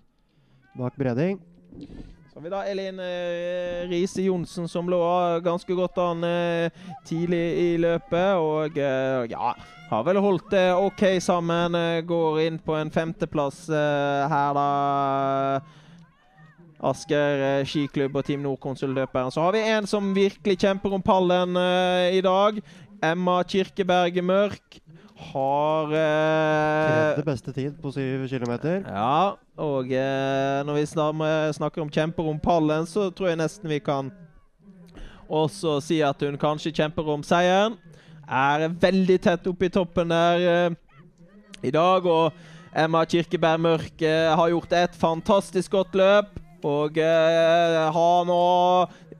bak 0.78 0.94
Breding. 0.94 1.40
Så 2.30 2.38
har 2.38 2.44
vi 2.44 2.52
da 2.52 2.60
Elin 2.70 3.00
eh, 3.02 3.88
Riise 3.90 4.22
Johnsen, 4.22 4.68
som 4.70 4.86
lå 4.86 5.00
ganske 5.42 5.74
godt 5.74 5.98
an 5.98 6.22
tidlig 7.02 7.42
i 7.64 7.72
løpet. 7.82 8.38
Og 8.38 8.78
ja, 8.78 9.50
har 9.90 10.06
vel 10.06 10.22
holdt 10.22 10.52
det 10.54 10.68
OK 10.78 11.02
sammen. 11.18 11.74
går 12.06 12.40
inn 12.44 12.62
på 12.62 12.78
en 12.78 12.94
femteplass 12.94 13.64
her, 13.66 14.54
da. 14.54 15.60
Asker 16.78 17.64
skiklubb 17.66 18.20
og 18.20 18.28
Team 18.28 18.46
Nord-konsulløperen. 18.46 19.34
Så 19.34 19.42
har 19.42 19.58
vi 19.58 19.66
en 19.74 19.90
som 19.90 20.14
virkelig 20.14 20.60
kjemper 20.62 20.94
om 20.94 21.02
pallen 21.02 21.58
i 22.14 22.22
dag. 22.22 22.62
Emma 23.02 23.42
Kirkeberg 23.42 24.22
Mørk 24.22 24.78
har 25.18 25.92
eh, 25.98 26.86
Tredje 26.88 27.24
beste 27.26 27.52
tid 27.52 27.76
på 27.82 27.90
syv 27.92 28.24
kilometer. 28.30 28.80
Ja, 28.86 29.34
og 29.58 29.90
eh, 29.90 30.62
når 30.66 30.78
vi 30.78 30.86
snakker 31.58 31.82
om 31.82 31.90
kjemper 31.90 32.30
om 32.30 32.38
pallen, 32.40 32.86
så 32.86 33.10
tror 33.10 33.32
jeg 33.32 33.40
nesten 33.40 33.70
vi 33.70 33.80
kan 33.82 34.12
også 35.28 35.78
si 35.84 36.00
at 36.04 36.22
hun 36.24 36.38
kanskje 36.40 36.72
kjemper 36.80 37.08
om 37.12 37.24
seieren. 37.26 37.76
Er 38.28 38.68
veldig 38.68 39.18
tett 39.24 39.46
oppe 39.48 39.68
i 39.68 39.72
toppen 39.72 40.12
der 40.12 40.44
eh, 40.52 40.76
i 41.64 41.72
dag. 41.74 42.06
Og 42.06 42.32
Emma 42.76 43.04
Kirkeberg 43.08 43.60
Mørk 43.64 44.02
eh, 44.04 44.28
har 44.32 44.52
gjort 44.52 44.74
et 44.76 44.98
fantastisk 44.98 45.72
godt 45.76 45.96
løp. 45.98 46.36
Og 46.66 46.98
eh, 46.98 47.78
har 47.94 48.24
nå 48.26 48.42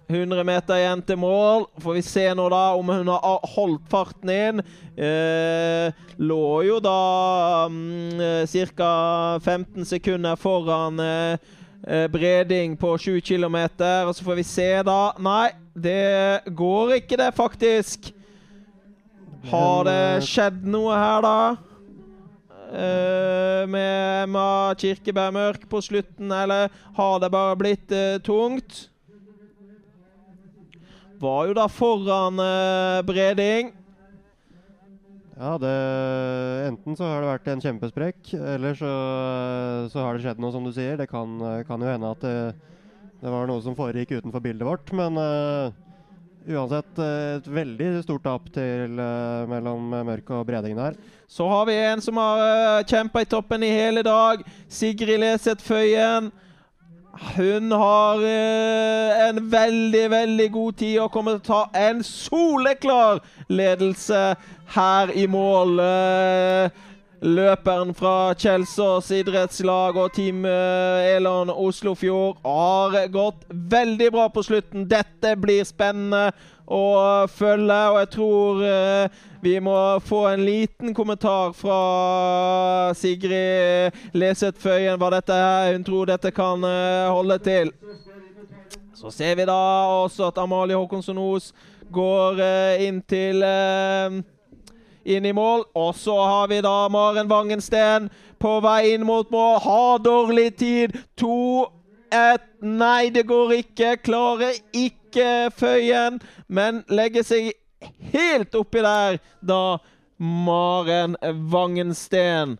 100 0.09 0.45
meter 0.45 0.81
igjen 0.81 1.03
til 1.05 1.19
mål. 1.21 1.67
Får 1.85 1.99
vi 1.99 2.03
se 2.05 2.25
nå 2.37 2.49
da 2.53 2.63
om 2.79 2.89
hun 2.89 3.11
har 3.13 3.45
holdt 3.55 3.85
farten 3.93 4.33
inn. 4.33 4.63
Eh, 4.97 5.93
lå 6.17 6.47
jo 6.65 6.79
da 6.83 7.69
um, 7.69 8.17
ca. 8.73 8.93
15 9.45 9.85
sekunder 9.85 10.41
foran 10.41 10.99
eh, 11.05 11.53
eh, 11.85 12.07
Breding 12.09 12.79
på 12.81 12.97
7 12.99 13.21
km. 13.21 13.61
Og 14.09 14.15
så 14.17 14.25
får 14.25 14.41
vi 14.41 14.49
se, 14.49 14.71
da. 14.89 15.13
Nei, 15.21 15.51
det 15.77 16.49
går 16.57 16.97
ikke, 17.03 17.21
det, 17.21 17.35
faktisk. 17.37 18.13
Har 19.53 19.85
det 19.87 20.01
eh, 20.17 20.25
skjedd 20.25 20.65
noe 20.65 20.97
her, 20.97 21.25
da? 21.25 21.39
Uh, 22.69 23.65
med 23.65 24.25
Emma 24.27 24.75
Kirkeberg 24.77 25.33
Mørk 25.33 25.63
på 25.71 25.81
slutten, 25.81 26.29
eller 26.29 26.69
har 26.99 27.21
det 27.23 27.31
bare 27.33 27.57
blitt 27.57 27.95
uh, 27.97 28.19
tungt? 28.21 28.89
Var 31.21 31.49
jo 31.49 31.57
da 31.59 31.67
foran 31.71 32.39
uh, 32.41 33.03
Breding. 33.07 33.73
Ja, 35.39 35.53
det, 35.63 35.75
enten 36.67 36.97
så 36.99 37.07
har 37.07 37.23
det 37.23 37.31
vært 37.31 37.51
en 37.53 37.61
kjempesprekk, 37.63 38.33
eller 38.35 38.75
så, 38.75 38.89
så, 39.93 40.01
har 40.03 40.17
det 40.17 40.25
skjedd 40.25 40.41
noe, 40.43 40.51
som 40.51 40.65
du 40.67 40.73
sier. 40.75 40.97
Det 40.99 41.07
kan, 41.11 41.37
kan 41.69 41.85
jo 41.85 41.93
hende 41.93 42.11
at 42.11 42.25
det, 42.25 42.33
det, 43.21 43.31
var 43.31 43.47
noe 43.47 43.63
som 43.63 43.77
foregikk 43.79 44.17
utenfor 44.17 44.43
bildet 44.43 44.67
vårt. 44.67 44.91
Men 44.99 45.15
uh, 45.15 45.71
uansett 46.49 46.99
et 47.05 47.47
veldig 47.47 47.93
stort 48.03 48.27
tap 48.27 48.51
til, 48.51 48.99
uh, 48.99 49.47
mellom 49.51 49.95
Mørk 50.11 50.35
og 50.35 50.43
Breding 50.51 50.75
der. 50.81 50.99
Så 51.31 51.47
har 51.47 51.71
vi 51.71 51.79
en 51.87 52.03
som 52.03 52.19
har 52.19 52.43
uh, 52.43 52.83
kjempa 52.89 53.23
i 53.23 53.31
toppen 53.31 53.63
i 53.63 53.71
hele 53.71 54.03
dag. 54.03 54.43
Sigrid 54.67 55.23
Leseth 55.23 55.63
Føyen. 55.63 56.33
Hun 57.19 57.73
har 57.73 58.23
eh, 58.23 59.29
en 59.29 59.51
veldig, 59.51 60.11
veldig 60.11 60.51
god 60.53 60.77
tid 60.79 60.99
og 61.03 61.11
kommer 61.13 61.39
til 61.39 61.41
å 61.41 61.49
ta 61.49 61.89
en 61.89 62.03
soleklar 62.07 63.23
ledelse 63.51 64.21
her 64.75 65.11
i 65.15 65.27
mål. 65.31 65.81
Eh, 65.83 66.85
løperen 67.19 67.91
fra 67.99 68.35
Kjelsås 68.39 69.11
idrettslag 69.17 69.99
og 69.99 70.13
Team 70.15 70.45
eh, 70.47 71.17
Elon 71.17 71.51
Oslofjord 71.51 72.39
har 72.45 73.11
gått 73.11 73.43
veldig 73.51 74.13
bra 74.15 74.29
på 74.31 74.45
slutten. 74.47 74.87
Dette 74.91 75.35
blir 75.41 75.67
spennende 75.67 76.31
å 76.69 77.27
følge, 77.33 77.77
og 77.89 77.99
jeg 78.03 78.09
tror 78.13 78.63
eh, 78.69 79.21
vi 79.41 79.55
må 79.63 79.75
få 80.05 80.25
en 80.29 80.45
liten 80.45 80.95
kommentar 80.95 81.53
fra 81.57 82.93
Sigrid 82.99 83.95
Leseth 84.13 84.61
Føyen 84.61 84.99
hva 85.01 85.13
dette 85.15 85.33
er. 85.33 85.73
Hun 85.73 85.87
tror 85.87 86.11
dette 86.11 86.33
kan 86.35 86.65
uh, 86.67 87.09
holde 87.15 87.39
til. 87.47 87.71
Så 88.99 89.13
ser 89.15 89.39
vi 89.39 89.47
da 89.47 89.59
også 90.03 90.33
at 90.33 90.41
Amalie 90.43 90.77
Håkonsson 90.77 91.21
Os 91.23 91.53
går 91.95 92.43
uh, 92.43 92.83
inn 92.83 92.99
til 93.07 93.47
uh, 93.47 94.19
inn 95.07 95.31
i 95.31 95.33
mål. 95.33 95.69
Og 95.79 95.95
så 95.95 96.19
har 96.19 96.51
vi 96.51 96.59
da 96.67 96.75
Maren 96.91 97.31
Wangensten 97.31 98.11
på 98.43 98.59
vei 98.65 98.97
inn 98.97 99.07
mot 99.07 99.31
mål. 99.31 99.61
Har 99.63 100.03
dårlig 100.03 100.51
tid. 100.59 100.99
To, 101.23 101.69
ett 102.15 102.47
Nei, 102.61 103.11
det 103.15 103.23
går 103.29 103.53
ikke. 103.61 103.97
Klarer 104.03 104.57
ikke 104.75 105.51
Føyen, 105.55 106.19
men 106.49 106.83
legger 106.91 107.27
seg 107.27 107.53
helt 108.13 108.55
oppi 108.59 108.83
der 108.83 109.21
da 109.47 109.79
Maren 110.19 111.15
Vangensten. 111.53 112.57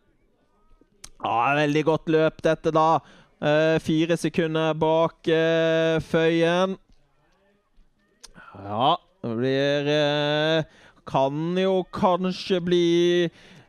Ja, 1.19 1.55
veldig 1.59 1.85
godt 1.89 2.13
løp, 2.15 2.43
dette, 2.47 2.71
da. 2.75 3.01
Uh, 3.39 3.79
fire 3.83 4.17
sekunder 4.19 4.75
bak 4.79 5.29
uh, 5.31 5.99
Føyen. 6.03 6.77
Ja, 8.59 8.97
det 9.23 9.35
blir 9.39 9.91
uh, 9.95 10.65
Kan 11.07 11.59
jo 11.59 11.85
kanskje 11.95 12.59
bli 12.63 12.87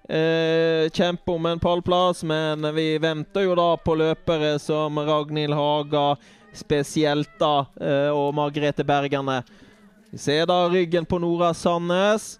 eh, 0.10 0.90
kjempe 0.90 1.32
om 1.32 1.46
en 1.46 1.62
pallplass, 1.62 2.24
men 2.24 2.66
vi 2.76 2.98
venter 2.98 3.46
jo 3.46 3.56
da 3.60 3.72
på 3.78 3.96
løpere 4.00 4.56
som 4.60 5.00
Ragnhild 5.00 5.54
Haga 5.54 6.18
spesielt, 6.54 7.32
da, 7.40 7.66
eh, 7.82 8.10
og 8.10 8.34
Margrethe 8.36 8.84
Bergerne. 8.84 9.44
Vi 10.10 10.18
ser 10.18 10.48
da 10.50 10.64
ryggen 10.70 11.06
på 11.06 11.20
Nora 11.22 11.54
Sandnes. 11.54 12.40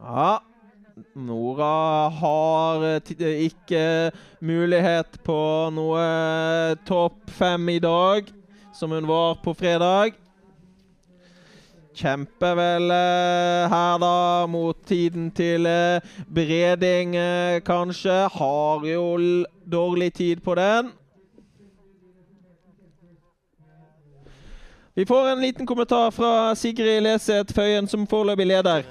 Ja 0.00 0.40
Nora 1.14 2.08
har 2.08 2.84
eh, 2.84 3.44
ikke 3.46 4.10
mulighet 4.40 5.20
på 5.24 5.40
noe 5.74 6.76
topp 6.88 7.30
fem 7.36 7.68
i 7.72 7.78
dag, 7.82 8.28
som 8.74 8.92
hun 8.94 9.08
var 9.08 9.40
på 9.44 9.54
fredag. 9.56 10.16
Kjemper 11.94 12.54
vel 12.54 12.90
eh, 12.94 13.72
her, 13.72 13.98
da, 13.98 14.46
mot 14.48 14.78
tiden 14.86 15.30
til 15.34 15.66
eh, 15.66 16.00
Breding, 16.30 17.16
eh, 17.18 17.60
kanskje. 17.66 18.28
Har 18.36 18.86
jo 18.86 19.04
dårlig 19.66 20.12
tid 20.14 20.42
på 20.44 20.54
den. 20.54 20.92
Vi 24.94 25.06
får 25.06 25.28
en 25.28 25.40
liten 25.40 25.66
kommentar 25.66 26.10
fra 26.10 26.54
Sigrid 26.54 27.02
Leseth 27.02 27.54
Føyen, 27.54 27.88
som 27.88 28.06
foreløpig 28.06 28.46
leder. 28.46 28.82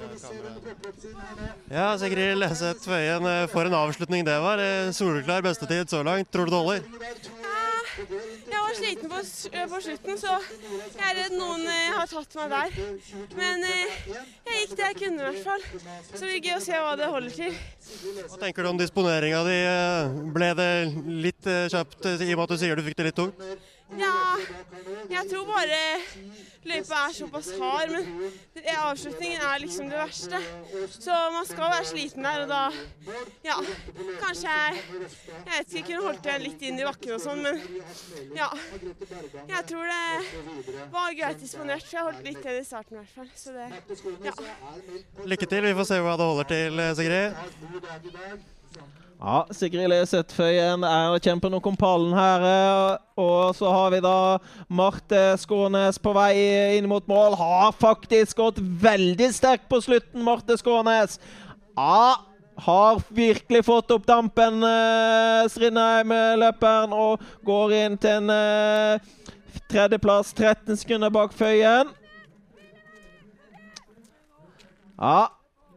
Ja, 1.70 1.98
Sigrid 1.98 2.38
Leseth 2.40 2.88
Føyen, 2.88 3.26
eh, 3.26 3.48
for 3.48 3.68
en 3.68 3.74
avslutning 3.74 4.26
det 4.26 4.38
var. 4.42 4.58
Eh, 4.58 4.92
Soleklar 4.92 5.42
bestetid 5.42 5.90
så 5.90 6.02
langt. 6.02 6.32
Tror 6.32 6.44
du 6.44 6.50
det 6.50 6.58
holder? 6.58 6.80
Var 8.70 8.76
sliten 8.78 9.10
på, 9.10 9.20
på, 9.72 9.78
slutten, 9.82 10.18
så 10.20 10.34
jeg 10.38 11.06
er 11.08 11.16
redd 11.16 11.32
noen 11.34 11.64
eh, 11.66 11.88
har 11.96 12.06
tatt 12.06 12.36
meg 12.38 12.52
der. 12.52 12.76
Men 13.34 13.64
jeg 13.66 14.60
gikk 14.60 14.76
det 14.78 14.84
jeg 14.84 14.98
kunne, 15.00 15.16
i 15.18 15.26
hvert 15.26 15.42
fall. 15.48 15.64
Så 16.12 16.20
det 16.20 16.28
blir 16.28 16.46
gøy 16.46 16.54
å 16.54 16.62
se 16.62 16.84
hva 16.84 16.94
det 17.00 17.08
holder 17.10 17.34
til. 17.34 17.58
Hva 18.30 18.38
tenker 18.44 18.62
du 18.62 18.70
om 18.70 18.78
disponeringa 18.78 19.42
di? 19.48 19.58
Ble 20.36 20.52
det 20.60 20.70
litt 21.26 21.50
kjapt 21.74 22.12
i 22.12 22.30
og 22.30 22.36
med 22.36 22.46
at 22.46 22.54
du 22.54 22.62
sier 22.62 22.78
du 22.78 22.86
fikk 22.86 23.00
det 23.00 23.10
litt 23.10 23.18
tungt? 23.18 23.42
Ja, 23.98 24.36
jeg 25.10 25.24
tror 25.30 25.46
bare 25.48 25.78
løypa 26.68 26.98
er 27.08 27.14
såpass 27.16 27.48
hard, 27.58 27.90
men 27.94 28.30
avslutningen 28.78 29.40
er 29.42 29.62
liksom 29.62 29.88
det 29.90 29.98
verste. 29.98 30.40
Så 30.94 31.16
man 31.34 31.46
skal 31.48 31.72
være 31.74 31.88
sliten 31.88 32.26
der, 32.28 32.44
og 32.44 32.48
da 32.52 32.60
Ja, 33.44 33.56
kanskje 34.20 34.52
jeg 34.52 34.76
Jeg 34.76 35.56
vet 35.56 35.74
ikke, 35.74 35.86
kunne 35.88 36.04
holdt 36.06 36.26
igjen 36.28 36.44
litt 36.44 36.62
inn 36.68 36.78
i 36.80 36.86
bakken 36.86 37.16
og 37.16 37.22
sånn, 37.24 37.42
men 37.42 37.60
ja. 38.36 38.50
Jeg 39.48 39.66
tror 39.72 39.90
det 39.90 40.04
var 40.94 41.18
greit 41.18 41.42
disponert, 41.42 41.86
for 41.88 41.98
jeg 41.98 42.06
holdt 42.10 42.24
litt 42.28 42.44
igjen 42.44 42.60
i 42.60 42.68
starten 42.70 42.96
i 42.96 43.02
hvert 43.02 43.14
fall. 43.18 43.30
Så 43.34 43.56
det 43.56 43.66
Ja. 44.30 44.32
Lykke 45.24 45.46
til. 45.50 45.66
Vi 45.70 45.74
får 45.80 45.90
se 45.90 46.00
hva 46.04 46.16
det 46.20 46.30
holder 46.30 46.50
til, 46.54 46.82
Sigrid. 47.00 47.34
Ja, 49.20 49.42
Sigrid 49.52 49.90
Leseth 49.92 50.32
Føyen 50.32 50.80
er 50.86 51.18
kjemper 51.20 51.50
nok 51.52 51.66
om 51.68 51.74
pallen 51.76 52.14
her. 52.16 52.44
Eh, 52.48 52.92
og 53.20 53.52
så 53.58 53.68
har 53.68 53.90
vi 53.92 53.98
da 54.00 54.38
Marte 54.72 55.20
Skånes 55.42 55.98
på 56.00 56.14
vei 56.16 56.32
inn 56.78 56.88
mot 56.88 57.04
mål. 57.10 57.36
Har 57.36 57.76
faktisk 57.76 58.38
gått 58.40 58.62
veldig 58.80 59.28
sterkt 59.36 59.66
på 59.68 59.82
slutten, 59.84 60.24
Marte 60.24 60.56
Skånes. 60.56 61.18
Ja, 61.76 62.16
har 62.64 63.02
virkelig 63.12 63.66
fått 63.68 63.92
opp 63.92 64.06
dampen, 64.08 64.64
uh, 64.64 65.44
Strindheim-løperen, 65.48 66.92
og 66.92 67.20
går 67.44 67.72
inn 67.76 67.96
til 68.00 68.28
en 68.28 69.00
tredjeplass, 69.70 70.32
13 70.36 70.80
sekunder 70.80 71.12
bak 71.12 71.32
Føyen. 71.36 71.92
Ja, 75.00 75.28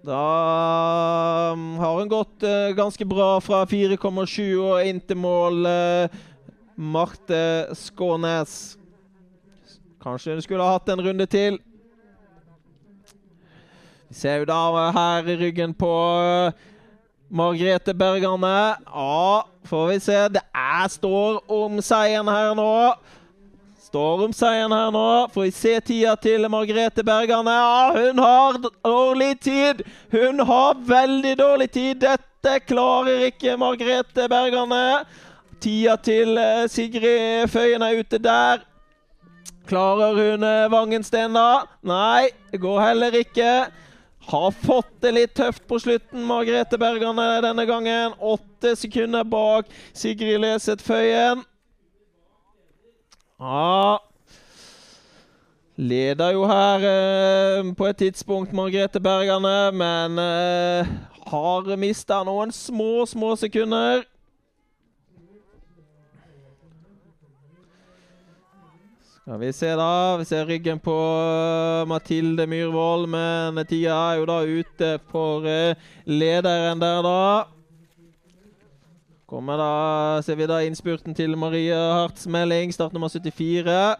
da 0.03 1.53
um, 1.53 1.77
har 1.79 1.99
hun 1.99 2.09
gått 2.11 2.43
uh, 2.43 2.75
ganske 2.75 3.05
bra 3.07 3.37
fra 3.39 3.61
4,7 3.63 4.41
og 4.59 4.83
inn 4.83 4.99
til 4.99 5.19
mål. 5.23 5.63
Uh, 5.63 6.23
Marte 6.75 7.69
Skånes. 7.77 8.75
Kanskje 10.03 10.35
hun 10.35 10.43
skulle 10.43 10.65
ha 10.65 10.75
hatt 10.75 10.89
en 10.91 11.03
runde 11.05 11.27
til. 11.31 11.59
Vi 14.09 14.17
ser 14.17 14.41
jo 14.41 14.49
da 14.49 14.89
her 14.91 15.29
i 15.31 15.37
ryggen 15.39 15.71
på 15.77 15.93
uh, 16.19 16.51
Margrethe 17.31 17.95
Bergane. 17.95 18.75
Ja, 18.83 19.41
får 19.65 19.87
vi 19.87 19.99
se. 20.03 20.19
Det 20.35 20.43
er 20.51 20.91
står 20.91 21.39
om 21.47 21.79
seieren 21.81 22.27
her 22.27 22.51
nå. 22.59 22.73
Stormseieren 23.93 24.71
her 24.73 24.89
nå. 24.89 25.07
Får 25.29 25.43
vi 25.43 25.51
se 25.53 25.71
tida 25.85 26.15
til 26.17 26.47
Margrethe 26.49 27.03
Bergane. 27.05 27.51
Ja, 27.53 27.91
hun 27.93 28.21
har 28.23 28.55
dårlig 28.57 29.35
tid! 29.45 29.83
Hun 30.09 30.41
har 30.49 30.79
veldig 30.87 31.35
dårlig 31.37 31.67
tid. 31.75 31.99
Dette 32.01 32.55
klarer 32.65 33.27
ikke 33.27 33.53
Margrethe 33.61 34.25
Bergane. 34.33 35.03
Tida 35.61 35.93
til 36.01 36.41
eh, 36.41 36.63
Sigrid 36.73 37.53
Føyen 37.53 37.85
er 37.85 38.01
ute 38.01 38.17
der. 38.17 38.65
Klarer 39.69 40.17
hun 40.17 40.49
eh, 40.49 40.65
Vangensten, 40.73 41.37
da? 41.37 41.61
Nei, 41.85 42.33
det 42.49 42.63
går 42.65 42.81
heller 42.87 43.21
ikke. 43.21 43.53
Har 44.33 44.51
fått 44.65 44.93
det 45.05 45.13
litt 45.19 45.37
tøft 45.37 45.67
på 45.69 45.77
slutten, 45.85 46.25
Margrethe 46.25 46.81
Bergane 46.81 47.29
denne 47.45 47.69
gangen. 47.69 48.17
Åtte 48.17 48.73
sekunder 48.73 49.21
bak 49.21 49.69
Sigrid 49.93 50.41
Leseth 50.41 50.81
Føyen. 50.81 51.45
Ja 53.43 53.99
Leder 55.75 56.31
jo 56.31 56.45
her 56.47 56.83
eh, 56.87 57.73
på 57.75 57.87
et 57.89 57.97
tidspunkt 57.97 58.53
Margrethe 58.53 59.01
Bergane, 59.03 59.71
men 59.73 60.19
eh, 60.21 60.91
har 61.27 61.71
mista 61.81 62.21
noen 62.23 62.53
små, 62.53 63.07
små 63.09 63.33
sekunder. 63.41 64.05
Skal 69.17 69.41
vi 69.41 69.49
se, 69.51 69.71
da. 69.81 69.89
Vi 70.21 70.29
ser 70.29 70.45
ryggen 70.47 70.79
på 70.79 70.93
eh, 70.93 71.87
Mathilde 71.89 72.45
Myhrvold, 72.47 73.09
men 73.09 73.59
tida 73.65 73.97
er 74.11 74.21
jo 74.21 74.29
da 74.29 74.39
ute 74.45 74.93
for 75.09 75.49
eh, 75.49 75.89
lederen 76.05 76.85
der, 76.85 77.01
da. 77.01 77.19
Kommer 79.33 79.57
da, 79.57 80.21
ser 80.21 80.35
vi 80.37 80.45
da 80.45 80.59
innspurten 80.61 81.15
til 81.17 81.31
Marie 81.41 81.73
Harts 81.73 82.27
melding, 82.29 82.69
startnummer 82.69 83.09
74. 83.09 83.95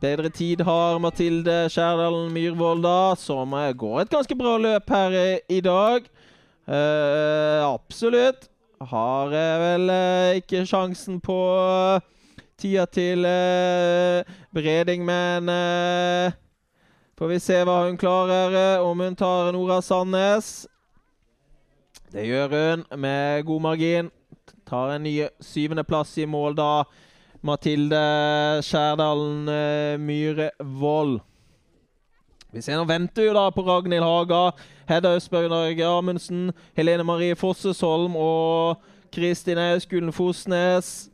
Bedre 0.00 0.28
tid 0.32 0.62
har 0.64 0.96
Mathilde 0.96 1.66
Skjærdalen 1.68 2.30
Myhrvold, 2.32 2.80
da, 2.80 3.12
som 3.20 3.52
eh, 3.52 3.74
går 3.76 3.98
et 4.00 4.14
ganske 4.14 4.36
bra 4.38 4.54
løp 4.56 4.88
her 4.88 5.16
i 5.44 5.58
dag. 5.60 6.06
Eh, 6.64 7.66
absolutt. 7.66 8.48
Har 8.80 9.34
eh, 9.36 9.60
vel 9.60 9.92
eh, 9.92 10.38
ikke 10.40 10.62
sjansen 10.64 11.18
på 11.20 11.36
tida 12.56 12.86
til 12.88 13.28
uh, 13.28 14.24
Breding, 14.56 15.04
men 15.04 15.52
får 17.18 17.28
vi 17.28 17.38
se 17.44 17.60
hva 17.60 17.82
hun 17.90 18.00
klarer. 18.00 18.80
om 18.80 19.04
hun 19.04 19.16
tar 19.16 19.52
Nora 19.52 19.82
Sandnes. 19.84 20.64
Det 22.12 22.24
gjør 22.24 22.56
hun 22.56 22.86
med 23.00 23.44
god 23.44 23.60
margin. 23.60 24.10
Tar 24.70 24.92
en 24.94 25.02
ny 25.02 25.16
syvendeplass 25.42 26.12
i 26.22 26.28
mål 26.30 26.54
da. 26.54 26.84
Mathilde 27.42 27.98
Skjærdalen 28.62 29.48
uh, 29.50 29.96
Myhrevold. 29.98 31.16
Vi 32.52 32.62
ser 32.62 32.78
nå 32.78 32.84
venter 32.86 33.26
jo 33.26 33.34
da 33.34 33.48
på 33.54 33.64
Ragnhild 33.66 34.06
Haga, 34.06 34.52
Hedda 34.86 35.16
Østberg 35.18 35.50
Norge 35.50 35.86
Amundsen, 35.86 36.52
Helene 36.78 37.06
Marie 37.06 37.34
Fossesholm 37.38 38.14
og 38.18 38.82
Kristin 39.14 39.58
Auskulen 39.58 40.14
Fosnes. 40.14 41.08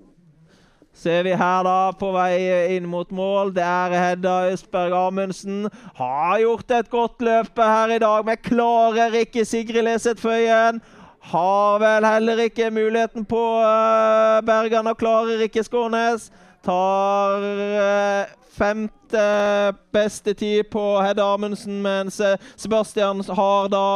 Ser 0.96 1.26
vi 1.26 1.32
her 1.36 1.64
da, 1.64 1.92
på 1.96 2.08
vei 2.12 2.76
inn 2.76 2.88
mot 2.88 3.08
mål. 3.12 3.54
Det 3.56 3.64
er 3.64 3.96
Hedda 4.00 4.36
Østberg 4.52 4.96
Amundsen. 4.96 5.66
Har 5.96 6.38
gjort 6.40 6.72
et 6.72 6.92
godt 6.92 7.24
løp 7.24 7.60
her 7.60 7.96
i 7.96 8.00
dag, 8.04 8.24
men 8.24 8.40
klarer 8.40 9.16
ikke 9.20 9.44
Sigrid 9.44 9.84
Leseth 9.84 10.24
Føyen. 10.24 10.80
Har 11.26 11.78
vel 11.82 12.04
heller 12.06 12.38
ikke 12.44 12.68
muligheten 12.70 13.24
på 13.26 13.40
uh, 13.58 14.38
Bergan 14.46 14.86
og 14.86 14.98
klarer 15.00 15.40
ikke 15.42 15.64
Skånes. 15.66 16.28
Tar 16.62 17.42
uh, 17.42 18.34
femte 18.54 19.22
beste 19.94 20.36
tid 20.38 20.68
på 20.70 20.84
Hedda 21.02 21.24
Amundsen, 21.34 21.80
mens 21.82 22.20
uh, 22.22 22.36
Sebastian 22.54 23.24
har 23.26 23.66
da 23.72 23.88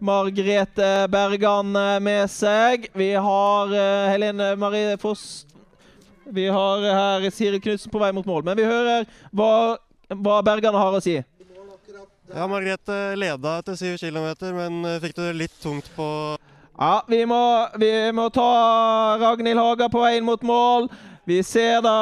Margrethe 0.00 0.88
Bergan 1.12 1.76
med 2.02 2.30
seg. 2.32 2.88
Vi 2.96 3.10
har 3.20 3.74
Helene 4.10 4.54
Marie 4.56 4.96
Foss 4.98 5.44
Vi 6.24 6.46
har 6.48 6.82
her 6.82 7.28
Siri 7.30 7.60
Knutsen 7.60 7.92
på 7.92 8.00
vei 8.00 8.10
mot 8.16 8.26
mål. 8.26 8.42
Men 8.48 8.56
vi 8.56 8.64
hører 8.64 9.04
hva, 9.30 9.76
hva 10.08 10.40
Bergan 10.42 10.74
har 10.74 10.96
å 10.96 11.04
si. 11.04 11.18
Ja, 12.32 12.48
Margrethe 12.48 12.98
leda 13.20 13.58
etter 13.60 13.76
syv 13.76 14.00
km, 14.00 14.32
men 14.56 14.80
fikk 15.04 15.14
det 15.20 15.28
litt 15.36 15.60
tungt 15.62 15.92
på 15.94 16.08
ja, 16.78 17.04
vi 17.08 17.26
må, 17.26 17.68
vi 17.78 18.12
må 18.12 18.28
ta 18.32 18.50
Ragnhild 19.20 19.60
Haga 19.60 19.88
på 19.92 20.00
veien 20.02 20.24
mot 20.24 20.42
mål. 20.42 20.88
Vi 21.24 21.42
ser 21.46 21.82
da 21.84 21.98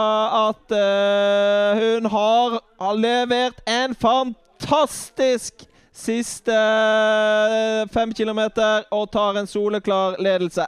at 0.49 0.73
uh, 0.73 1.81
hun 1.81 2.07
har, 2.09 2.61
levert 2.97 3.59
en 3.69 3.95
fantastisk 3.95 5.67
siste 5.93 6.55
uh, 6.55 7.85
fem 7.93 8.15
kilometer 8.17 8.87
og 8.91 9.11
tar 9.13 9.43
en 9.43 9.51
soleklar 9.51 10.17
ledelse. 10.23 10.65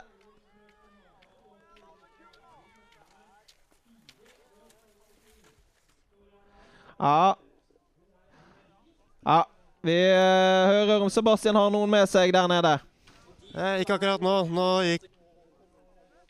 Ja. 6.99 7.33
Ja. 9.25 9.43
Vi 9.81 9.99
uh, 10.13 10.69
hører 10.69 10.99
om 11.01 11.09
Sebastian 11.09 11.55
har 11.55 11.71
noen 11.73 11.89
med 11.89 12.05
seg 12.11 12.35
der 12.35 12.51
nede. 12.51 12.77
Eh, 13.53 13.83
ikke 13.83 13.97
akkurat 13.99 14.23
nå. 14.23 14.35
Nå 14.49 14.67
gikk 14.87 15.09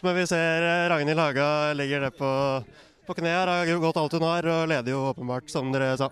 Men 0.04 0.18
vi 0.18 0.26
ser 0.28 0.66
eh, 0.68 0.90
Ragnhild 0.92 1.20
Haga 1.20 1.72
legger 1.74 2.04
det 2.04 2.12
på, 2.18 2.30
på 3.08 3.16
kne 3.16 3.32
her. 3.32 3.48
Har 3.48 3.80
gått 3.80 4.00
alt 4.02 4.18
hun 4.18 4.26
har 4.28 4.48
og 4.52 4.68
leder 4.68 4.92
jo 4.92 5.06
åpenbart, 5.14 5.48
som 5.52 5.72
dere 5.72 5.94
sa. 6.00 6.10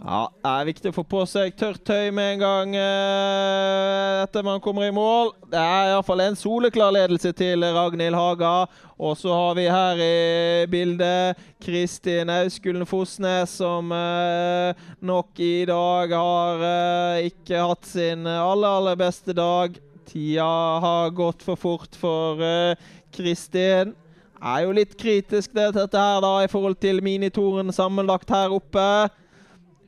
Ja, 0.00 0.30
Det 0.32 0.48
er 0.48 0.64
viktig 0.64 0.90
å 0.90 0.94
få 0.96 1.02
på 1.04 1.20
seg 1.28 1.52
tørt 1.60 1.82
tøy 1.84 2.08
med 2.16 2.38
en 2.38 2.40
gang 2.40 2.70
eh, 2.78 4.22
etter 4.22 4.46
man 4.46 4.62
kommer 4.64 4.86
i 4.86 4.94
mål. 4.96 5.34
Det 5.52 5.60
er 5.60 5.90
iallfall 5.90 6.22
en 6.24 6.38
soleklar 6.40 6.94
ledelse 6.96 7.34
til 7.36 7.66
Ragnhild 7.76 8.16
Haga. 8.16 8.64
Og 8.96 9.18
så 9.20 9.34
har 9.36 9.58
vi 9.58 9.66
her 9.68 10.00
i 10.00 10.64
bildet 10.72 11.44
Kristin 11.60 12.32
Auskulen 12.32 12.88
Fosnes, 12.88 13.52
som 13.60 13.92
eh, 13.92 14.72
nok 15.04 15.36
i 15.44 15.68
dag 15.68 16.16
har 16.16 16.66
eh, 16.70 17.28
ikke 17.28 17.60
hatt 17.60 17.92
sin 17.92 18.24
aller, 18.24 18.68
aller 18.80 18.96
beste 18.96 19.36
dag. 19.36 19.76
Tida 20.08 20.50
har 20.80 21.12
gått 21.12 21.44
for 21.44 21.60
fort 21.60 21.92
for 22.00 22.40
eh, 22.40 22.72
Det 23.12 23.92
Er 24.40 24.60
jo 24.64 24.72
litt 24.72 24.96
kritisk 24.96 25.52
det, 25.52 25.74
dette 25.76 25.98
her 25.98 26.24
da, 26.24 26.38
i 26.40 26.48
forhold 26.48 26.80
til 26.80 27.04
minitoren 27.04 27.68
sammenlagt 27.68 28.32
her 28.32 28.48
oppe. 28.48 29.10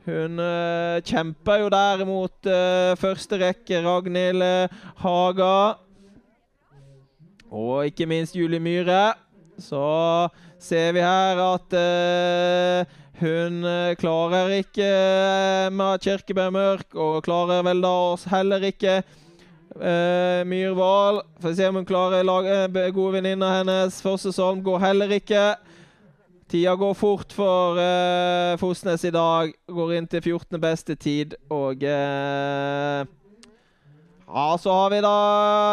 Hun 0.02 0.40
uh, 0.42 0.98
kjemper 1.06 1.60
jo 1.62 1.68
der 1.70 2.00
mot 2.08 2.48
uh, 2.50 2.94
første 2.98 3.38
rekke, 3.38 3.78
Ragnhild 3.84 4.42
uh, 4.42 4.80
Haga. 4.98 5.78
Og 7.52 7.86
ikke 7.86 8.08
minst 8.10 8.34
Julie 8.34 8.58
Myhre. 8.58 9.12
Så 9.62 9.82
ser 10.58 10.92
vi 10.96 11.04
her 11.04 11.38
at 11.44 11.74
hun 13.20 13.66
klarer 14.00 14.54
ikke 14.56 14.86
Emma 15.68 15.90
Kirkeberg 16.00 16.54
Mørk, 16.56 16.94
og 16.96 17.20
klarer 17.22 17.60
vel 17.66 17.82
da 17.84 17.90
oss 18.14 18.24
heller 18.32 18.64
ikke 18.64 19.02
Myhrvold. 20.48 21.20
Får 21.44 21.54
se 21.58 21.68
om 21.68 21.78
hun 21.78 21.86
klarer 21.86 22.24
lage, 22.24 22.90
gode 22.96 23.18
venninner 23.20 23.58
hennes. 23.60 24.00
Fossesholm 24.02 24.64
går 24.64 24.80
heller 24.88 25.12
ikke. 25.20 25.44
Tida 26.52 26.74
går 26.76 26.94
fort 26.94 27.30
for 27.32 27.78
uh, 27.80 28.58
Fosnes 28.60 29.04
i 29.08 29.10
dag. 29.10 29.54
Går 29.72 29.92
inn 29.96 30.06
til 30.06 30.20
14. 30.20 30.58
beste 30.60 30.94
tid. 31.00 31.32
Og 31.48 31.80
uh, 31.80 33.08
Ja, 34.28 34.48
så 34.60 34.74
har 34.76 34.90
vi 34.92 34.98
da 35.00 35.12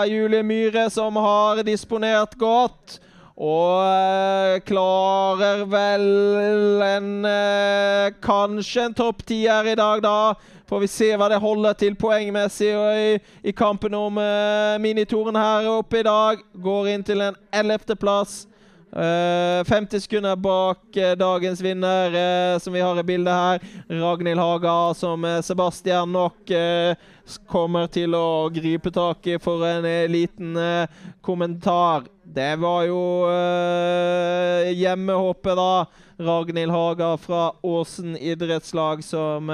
Julie 0.07 0.43
Myhre, 0.43 0.85
som 0.89 1.19
har 1.19 1.59
disponert 1.67 2.37
godt. 2.39 2.95
Og 3.35 3.83
uh, 3.83 4.55
klarer 4.63 5.65
vel 5.67 6.07
en 6.87 7.11
Kanskje 8.23 8.85
en 8.87 8.95
topp 8.95 9.25
ti 9.27 9.41
her 9.49 9.67
i 9.67 9.75
dag, 9.75 9.99
da. 10.03 10.31
Får 10.69 10.85
vi 10.85 10.91
se 10.91 11.09
hva 11.17 11.27
det 11.27 11.41
holder 11.43 11.75
til 11.75 11.97
poengmessig 11.99 12.71
i, 12.71 13.17
i 13.43 13.51
kampen 13.51 13.97
om 13.97 14.15
minitoren 14.79 15.35
her 15.35 15.67
oppe 15.73 15.99
i 15.99 16.07
dag. 16.07 16.39
Går 16.55 16.93
inn 16.93 17.03
til 17.03 17.25
en 17.25 17.39
ellevteplass. 17.51 18.45
Uh, 18.89 19.63
50 19.65 20.01
sekunder 20.01 20.35
bak 20.35 20.97
uh, 20.97 21.11
dagens 21.11 21.61
vinner, 21.61 22.09
uh, 22.53 22.59
som 22.59 22.73
vi 22.73 22.81
har 22.81 22.99
i 22.99 23.03
bildet 23.03 23.33
her. 23.33 23.59
Ragnhild 23.89 24.39
Haga, 24.39 24.93
som 24.93 25.25
Sebastian 25.43 26.11
nok 26.11 26.49
kommer 27.45 27.85
til 27.93 28.15
å 28.17 28.49
gripe 28.49 28.89
tak 28.89 29.27
i 29.29 29.37
for 29.37 29.61
en 29.67 29.85
liten 30.09 30.57
kommentar. 31.21 32.07
Det 32.23 32.55
var 32.61 32.87
jo 32.89 33.01
hjemmehåpet, 34.73 35.57
da. 35.57 35.85
Ragnhild 36.17 36.73
Haga 36.73 37.11
fra 37.21 37.51
Åsen 37.61 38.17
idrettslag 38.17 39.03
som 39.05 39.53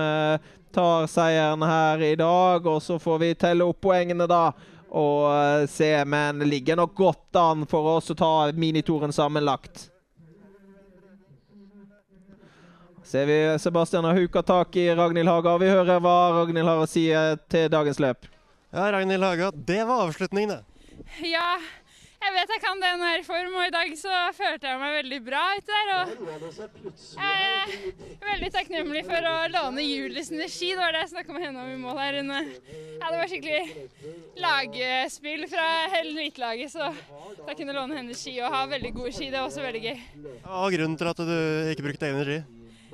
tar 0.75 1.07
seieren 1.11 1.63
her 1.63 2.03
i 2.03 2.15
dag. 2.19 2.67
Og 2.67 2.79
så 2.83 2.99
får 2.99 3.19
vi 3.19 3.33
telle 3.39 3.67
opp 3.67 3.83
poengene, 3.83 4.27
da 4.27 4.53
å 4.95 5.07
eh, 5.31 5.65
se, 5.67 5.91
men 6.05 6.39
ligger 6.47 6.79
nok 6.79 6.95
godt 6.95 7.39
an 7.39 7.65
for 7.67 7.97
oss 7.97 8.13
å 8.13 8.15
ta 8.15 8.31
minitoren 8.55 9.13
sammenlagt. 9.13 9.89
Ser 13.05 13.25
vi 13.29 13.37
Sebastian 13.59 14.07
har 14.07 14.17
huka 14.17 14.41
tak 14.41 14.75
i 14.75 14.87
Ragnhild 14.95 15.29
Haga. 15.29 15.57
Vi 15.61 15.69
hører 15.69 15.99
hva 16.01 16.15
Ragnhild 16.39 16.67
har 16.67 16.81
å 16.81 16.87
si 16.89 17.09
eh, 17.13 17.35
til 17.51 17.67
dagens 17.69 17.99
løp. 18.01 18.25
Ja, 18.71 18.87
Ragnhild 18.95 19.23
Haga, 19.23 19.51
det 19.53 19.83
var 19.85 20.07
avslutningen, 20.07 20.55
det. 20.55 20.63
Ja, 21.27 21.59
jeg 22.25 22.33
vet 22.33 22.51
jeg 22.55 22.61
kan 22.63 22.81
det 22.81 22.91
når 22.97 23.09
jeg 23.09 23.17
er 23.17 23.21
i 23.21 23.25
form, 23.27 23.55
og 23.59 23.67
i 23.67 23.73
dag 23.73 23.91
så 23.99 24.13
følte 24.33 24.69
jeg 24.69 24.79
meg 24.81 24.93
veldig 24.95 25.19
bra 25.25 25.43
ute 25.59 25.75
der. 25.75 25.91
Og 25.95 26.05
jeg 27.19 27.43
er 27.45 28.25
veldig 28.25 28.49
takknemlig 28.55 29.03
for 29.05 29.29
å 29.29 29.33
låne 29.53 29.85
Julies 29.85 30.31
ski. 30.53 30.71
Det 30.73 30.81
var 30.81 30.95
det 30.95 31.03
jeg 31.03 31.11
snakka 31.13 31.35
med 31.35 31.45
henne 31.45 31.61
om 31.61 31.69
i 31.73 31.77
mål 31.83 32.01
her. 32.01 32.17
Ja, 32.25 33.11
det 33.11 33.19
var 33.19 33.29
skikkelig 33.29 33.85
lagspill 34.41 35.45
fra 35.51 35.67
hele 35.93 36.15
elitelaget, 36.15 36.73
så 36.73 36.89
jeg 37.45 37.59
kunne 37.61 37.77
låne 37.77 38.01
hennes 38.01 38.25
ski 38.25 38.35
og 38.41 38.53
ha 38.55 38.65
veldig 38.73 38.93
gode 38.97 39.13
ski. 39.15 39.29
Det 39.29 39.39
var 39.39 39.49
også 39.51 39.65
veldig 39.65 39.85
gøy. 39.85 40.03
Hva 40.47 40.65
var 40.65 40.77
grunnen 40.79 40.99
til 40.99 41.13
at 41.13 41.23
du 41.29 41.37
ikke 41.75 41.87
brukte 41.91 42.09
egne 42.09 42.25
ski? 42.25 42.41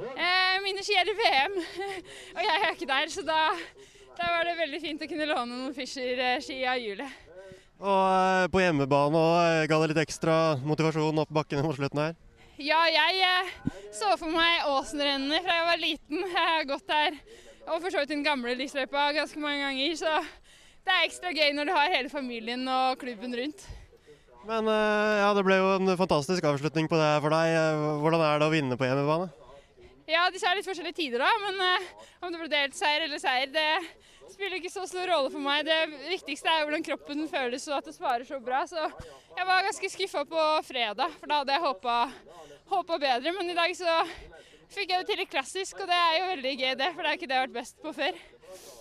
Eh, 0.02 0.56
mine 0.66 0.84
ski 0.84 0.98
er 0.98 1.08
i 1.08 1.18
VM, 1.18 1.60
og 2.36 2.45
jeg 2.48 2.56
er 2.60 2.72
ikke 2.74 2.90
der, 2.90 3.12
så 3.14 3.24
da, 3.26 3.41
da 4.18 4.32
var 4.36 4.48
det 4.49 4.60
veldig 4.60 4.80
fint 4.82 5.03
å 5.06 5.10
kunne 5.12 5.30
låne 5.30 5.52
noen 5.60 5.76
Fischer-ski 5.78 6.64
av 6.66 6.82
Julie. 6.82 7.31
Og 7.82 8.02
eh, 8.14 8.48
på 8.53 8.62
hjemmebane 8.62 9.18
og 9.18 9.38
eh, 9.41 9.68
ga 9.70 9.78
det 9.82 9.91
litt 9.91 10.03
ekstra 10.03 10.36
motivasjon 10.62 11.24
opp 11.24 11.32
bakkene 11.34 11.64
mot 11.66 11.74
slutten 11.74 12.02
her? 12.03 12.18
Ja, 12.62 12.78
jeg 12.86 13.24
eh, 13.26 13.53
så 13.98 14.12
for 14.22 14.30
meg 14.30 14.68
Åsenrennene 14.70 15.40
fra 15.41 15.56
jeg 15.58 15.66
var 15.66 15.82
liten. 15.82 16.22
Jeg 16.22 16.52
har 16.52 16.68
gått 16.70 16.86
der 16.91 17.18
og 17.72 17.80
for 17.80 17.94
så 17.94 18.02
vidt 18.02 18.12
den 18.14 18.26
gamle 18.26 18.53
lysløypa 18.58 19.08
ganske 19.18 19.41
mange 19.41 19.64
ganger. 19.64 19.95
Så 19.98 20.14
det 20.86 20.94
er 20.94 21.08
ekstra 21.08 21.34
gøy 21.34 21.56
når 21.58 21.70
du 21.70 21.74
har 21.78 21.94
hele 21.94 22.10
familien 22.14 22.66
og 22.70 23.02
klubben 23.02 23.34
rundt. 23.38 23.66
Men 24.49 24.66
ja, 24.66 25.28
det 25.38 25.44
ble 25.45 25.60
jo 25.60 25.68
en 25.76 25.94
fantastisk 25.99 26.45
avslutning 26.49 26.90
på 26.90 26.98
det 26.98 27.06
her 27.06 27.22
for 27.22 27.34
deg. 27.34 27.53
Hvordan 28.02 28.24
er 28.26 28.41
det 28.41 28.48
å 28.49 28.53
vinne 28.53 28.78
på 28.78 28.90
hjemmebane? 28.90 29.30
Ja, 30.10 30.26
disse 30.34 30.49
er 30.49 30.58
litt 30.58 30.66
forskjellige 30.66 30.98
tider, 30.98 31.22
da. 31.22 31.30
Men 31.45 31.62
om 32.26 32.34
det 32.34 32.41
ble 32.41 32.49
delt 32.49 32.76
seier 32.76 33.06
eller 33.06 33.22
seier, 33.22 33.53
det 33.53 33.68
spiller 34.42 34.58
ikke 34.58 34.74
så 34.74 34.88
stor 34.90 35.06
rolle 35.12 35.30
for 35.30 35.44
meg. 35.44 35.68
Det 35.68 35.78
viktigste 36.10 36.50
er 36.50 36.64
hvordan 36.66 36.86
kroppen 36.86 37.28
føles 37.30 37.68
og 37.70 37.78
at 37.78 37.90
det 37.90 37.94
svarer 37.94 38.26
så 38.26 38.40
bra. 38.42 38.64
Så 38.66 38.82
jeg 39.38 39.46
var 39.46 39.68
ganske 39.68 39.92
skuffa 39.94 40.24
på 40.26 40.46
fredag, 40.66 41.14
for 41.20 41.30
da 41.30 41.42
hadde 41.44 41.58
jeg 41.58 41.66
håpa 42.72 42.98
bedre. 43.06 43.36
Men 43.38 43.54
i 43.54 43.58
dag 43.58 43.76
så 43.78 44.00
fikk 44.72 44.96
jeg 44.96 45.04
det 45.04 45.10
til 45.12 45.22
litt 45.22 45.34
klassisk, 45.34 45.84
og 45.84 45.92
det 45.92 46.00
er 46.00 46.18
jo 46.18 46.30
veldig 46.32 46.56
gøy 46.58 46.74
det, 46.80 46.90
for 46.96 47.04
det 47.04 47.12
er 47.12 47.20
ikke 47.20 47.30
det 47.30 47.38
jeg 47.38 47.44
har 47.44 47.50
vært 47.52 47.60
best 47.60 47.82
på 47.84 47.94
før. 48.00 48.24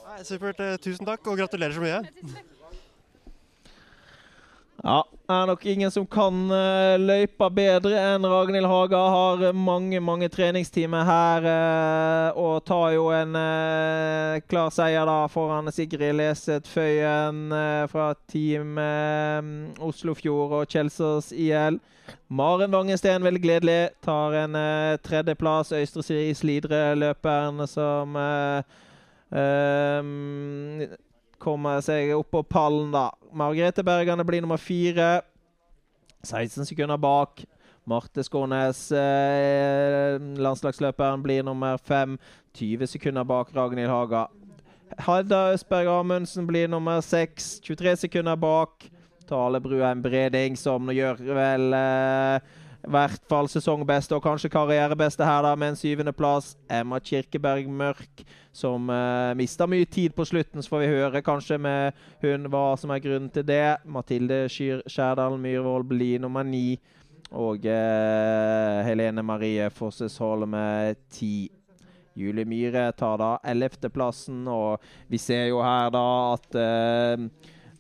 Nei, 0.07 0.23
supert. 0.27 0.65
Eh, 0.65 0.79
tusen 0.83 1.07
takk, 1.07 1.29
og 1.29 1.43
gratulerer 1.43 1.77
så 1.77 1.85
mye. 1.85 2.01
Ja, 2.01 2.60
det 4.81 5.35
er 5.35 5.47
nok 5.47 5.67
ingen 5.69 5.91
som 5.93 6.07
kan 6.09 6.49
uh, 6.49 6.97
løypa 6.97 7.51
bedre 7.53 7.99
enn 8.15 8.25
Ragnhild 8.25 8.67
Haga. 8.67 9.01
Har 9.13 9.53
mange 9.53 10.01
mange 10.01 10.29
treningstimer 10.33 11.05
her 11.05 11.45
uh, 11.45 12.39
og 12.41 12.65
tar 12.65 12.95
jo 12.97 13.11
en 13.13 13.37
uh, 13.37 14.41
klar 14.49 14.71
seier 14.73 15.05
da 15.07 15.27
foran 15.29 15.69
Sigrid 15.73 16.17
Leset 16.17 16.69
Føyen 16.69 17.53
fra 17.93 18.15
Team 18.31 18.79
Oslofjord 19.85 20.53
og 20.63 20.67
Kjelsås 20.73 21.33
IL. 21.37 21.79
Maren 22.27 22.73
Vangesten, 22.73 23.23
veldig 23.23 23.43
gledelig, 23.43 23.91
tar 24.03 24.35
en 24.41 24.57
tredjeplass. 25.05 25.73
Øystre 25.77 26.03
Slidre-løperen 26.35 27.67
som 27.71 28.17
um, 29.31 30.91
kommer 31.41 31.81
seg 31.85 32.13
opp 32.15 32.31
på 32.35 32.43
pallen, 32.47 32.93
da. 32.95 33.09
Margrethe 33.33 33.85
Bergane 33.87 34.27
blir 34.27 34.45
nummer 34.45 34.61
fire. 34.61 35.23
16 36.23 36.69
sekunder 36.69 37.01
bak. 37.01 37.45
Marte 37.89 38.23
Skånes, 38.23 38.93
eh, 38.93 40.19
landslagsløperen, 40.19 41.23
blir 41.23 41.43
nummer 41.43 41.79
fem. 41.79 42.19
20 42.55 42.87
sekunder 42.87 43.25
bak 43.25 43.55
Ragnhild 43.55 43.91
Haga. 43.91 44.29
Hedda 44.99 45.53
Østberg 45.55 45.89
Amundsen 45.89 46.47
blir 46.47 46.69
nummer 46.69 47.01
seks. 47.01 47.61
23 47.61 47.97
sekunder 47.97 48.37
bak. 48.37 48.91
Tale 49.27 49.61
Bruheim 49.61 50.03
Breding, 50.03 50.57
som 50.59 50.91
gjør 50.91 51.21
vel 51.35 51.75
eh, 51.75 52.41
i 52.81 52.91
hvert 52.91 53.25
fall 53.29 53.49
sesongbeste 53.51 54.17
og 54.17 54.23
kanskje 54.25 54.51
karrierebeste 54.53 55.27
her, 55.27 55.43
da, 55.45 55.53
med 55.59 55.75
en 55.75 55.79
syvendeplass. 55.79 56.55
Emma 56.73 57.01
Kirkeberg 57.05 57.69
Mørk, 57.69 58.23
som 58.57 58.89
uh, 58.89 59.37
mista 59.37 59.69
mye 59.69 59.85
tid 59.85 60.15
på 60.17 60.25
slutten. 60.25 60.63
Så 60.63 60.73
får 60.73 60.85
vi 60.85 60.95
høre 60.95 61.23
kanskje 61.25 61.59
med 61.61 61.99
hun 62.25 62.49
hva 62.49 62.73
som 62.81 62.95
er 62.95 63.03
grunnen 63.05 63.29
til 63.35 63.45
det. 63.45 63.81
Mathilde 63.85 64.47
Skyr 64.49 64.81
Skjærdalen 64.89 65.43
Myhrvold 65.45 65.89
blir 65.93 66.25
nummer 66.25 66.47
ni. 66.47 66.81
Og 67.31 67.69
uh, 67.69 68.81
Helene 68.89 69.23
Marie 69.23 69.69
Fossesholm 69.71 70.57
med 70.57 71.05
ti. 71.13 71.51
Julie 72.17 72.45
Myhre 72.45 72.91
tar 72.97 73.21
da 73.21 73.35
11.-plassen, 73.47 74.43
og 74.51 74.81
vi 75.09 75.19
ser 75.21 75.47
jo 75.53 75.61
her 75.63 75.93
da 75.95 76.07
at 76.35 76.57
eh, 76.59 77.29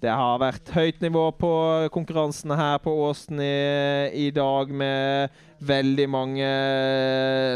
det 0.00 0.12
har 0.16 0.38
vært 0.40 0.70
høyt 0.72 1.02
nivå 1.04 1.26
på 1.36 1.52
konkurransene 1.92 2.56
her 2.56 2.78
på 2.80 2.92
Åsen 3.04 3.40
i, 3.44 3.50
i 4.16 4.30
dag, 4.32 4.70
med 4.72 5.34
veldig 5.60 6.06
mange 6.08 6.46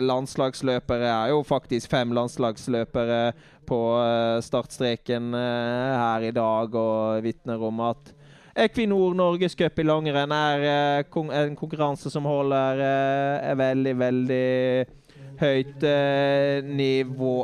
landslagsløpere. 0.04 1.00
Det 1.00 1.12
er 1.12 1.32
jo 1.32 1.40
faktisk 1.48 1.88
fem 1.90 2.12
landslagsløpere 2.12 3.32
på 3.64 3.80
eh, 3.96 4.42
startstreken 4.44 5.32
eh, 5.34 5.94
her 6.02 6.28
i 6.28 6.34
dag, 6.36 6.76
og 6.76 7.24
vitner 7.24 7.64
om 7.64 7.80
at 7.88 8.12
Equinor 8.54 9.16
Norgescup 9.18 9.80
i 9.80 9.86
langrenn 9.88 10.36
er 10.36 10.68
eh, 10.68 11.18
en 11.40 11.56
konkurranse 11.58 12.12
som 12.12 12.28
holder 12.28 12.84
veldig, 13.58 13.98
veldig 14.04 14.46
høyt 15.40 15.88
nivå. 16.68 17.36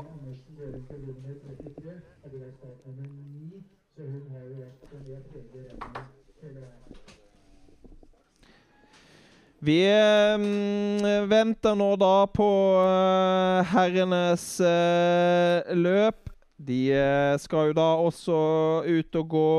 Vi 9.60 9.84
øh, 9.84 11.26
venter 11.28 11.74
nå 11.76 11.90
da 12.00 12.24
på 12.32 12.48
øh, 12.80 13.60
herrenes 13.68 14.44
øh, 14.64 15.76
løp. 15.76 16.30
De 16.56 17.36
skal 17.40 17.68
jo 17.68 17.72
da 17.76 17.86
også 18.00 18.32
ut 18.84 19.16
og 19.16 19.28
gå 19.28 19.52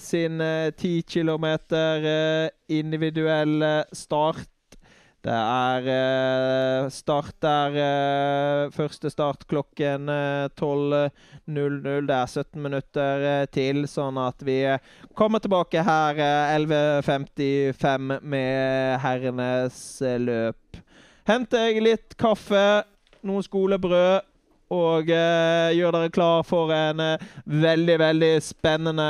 sin 0.00 0.40
ti 0.76 1.00
kilometer 1.04 2.48
individuelle 2.68 3.84
start. 3.92 4.48
Det 5.20 5.32
er 5.36 5.86
eh, 5.92 6.86
start 6.88 7.34
der 7.44 7.74
eh, 7.76 8.70
Første 8.72 9.10
start 9.12 9.42
klokken 9.50 10.08
12.00. 10.08 11.04
Eh, 11.04 11.98
det 12.08 12.14
er 12.16 12.30
17 12.30 12.62
minutter 12.64 13.26
til, 13.52 13.84
sånn 13.90 14.16
at 14.22 14.40
vi 14.46 14.62
kommer 15.18 15.42
tilbake 15.44 15.82
her 15.84 16.22
11.55 16.56 18.16
med 18.24 18.96
herrenes 19.04 19.82
løp. 20.24 20.80
Henter 21.28 21.68
jeg 21.68 21.84
litt 21.84 22.16
kaffe, 22.20 22.86
noen 23.20 23.44
skolebrød 23.44 24.24
og 24.70 25.08
gjør 25.10 25.96
dere 25.96 26.12
klar 26.14 26.44
for 26.46 26.70
en 26.72 27.02
veldig, 27.44 27.96
veldig 27.98 28.32
spennende 28.46 29.08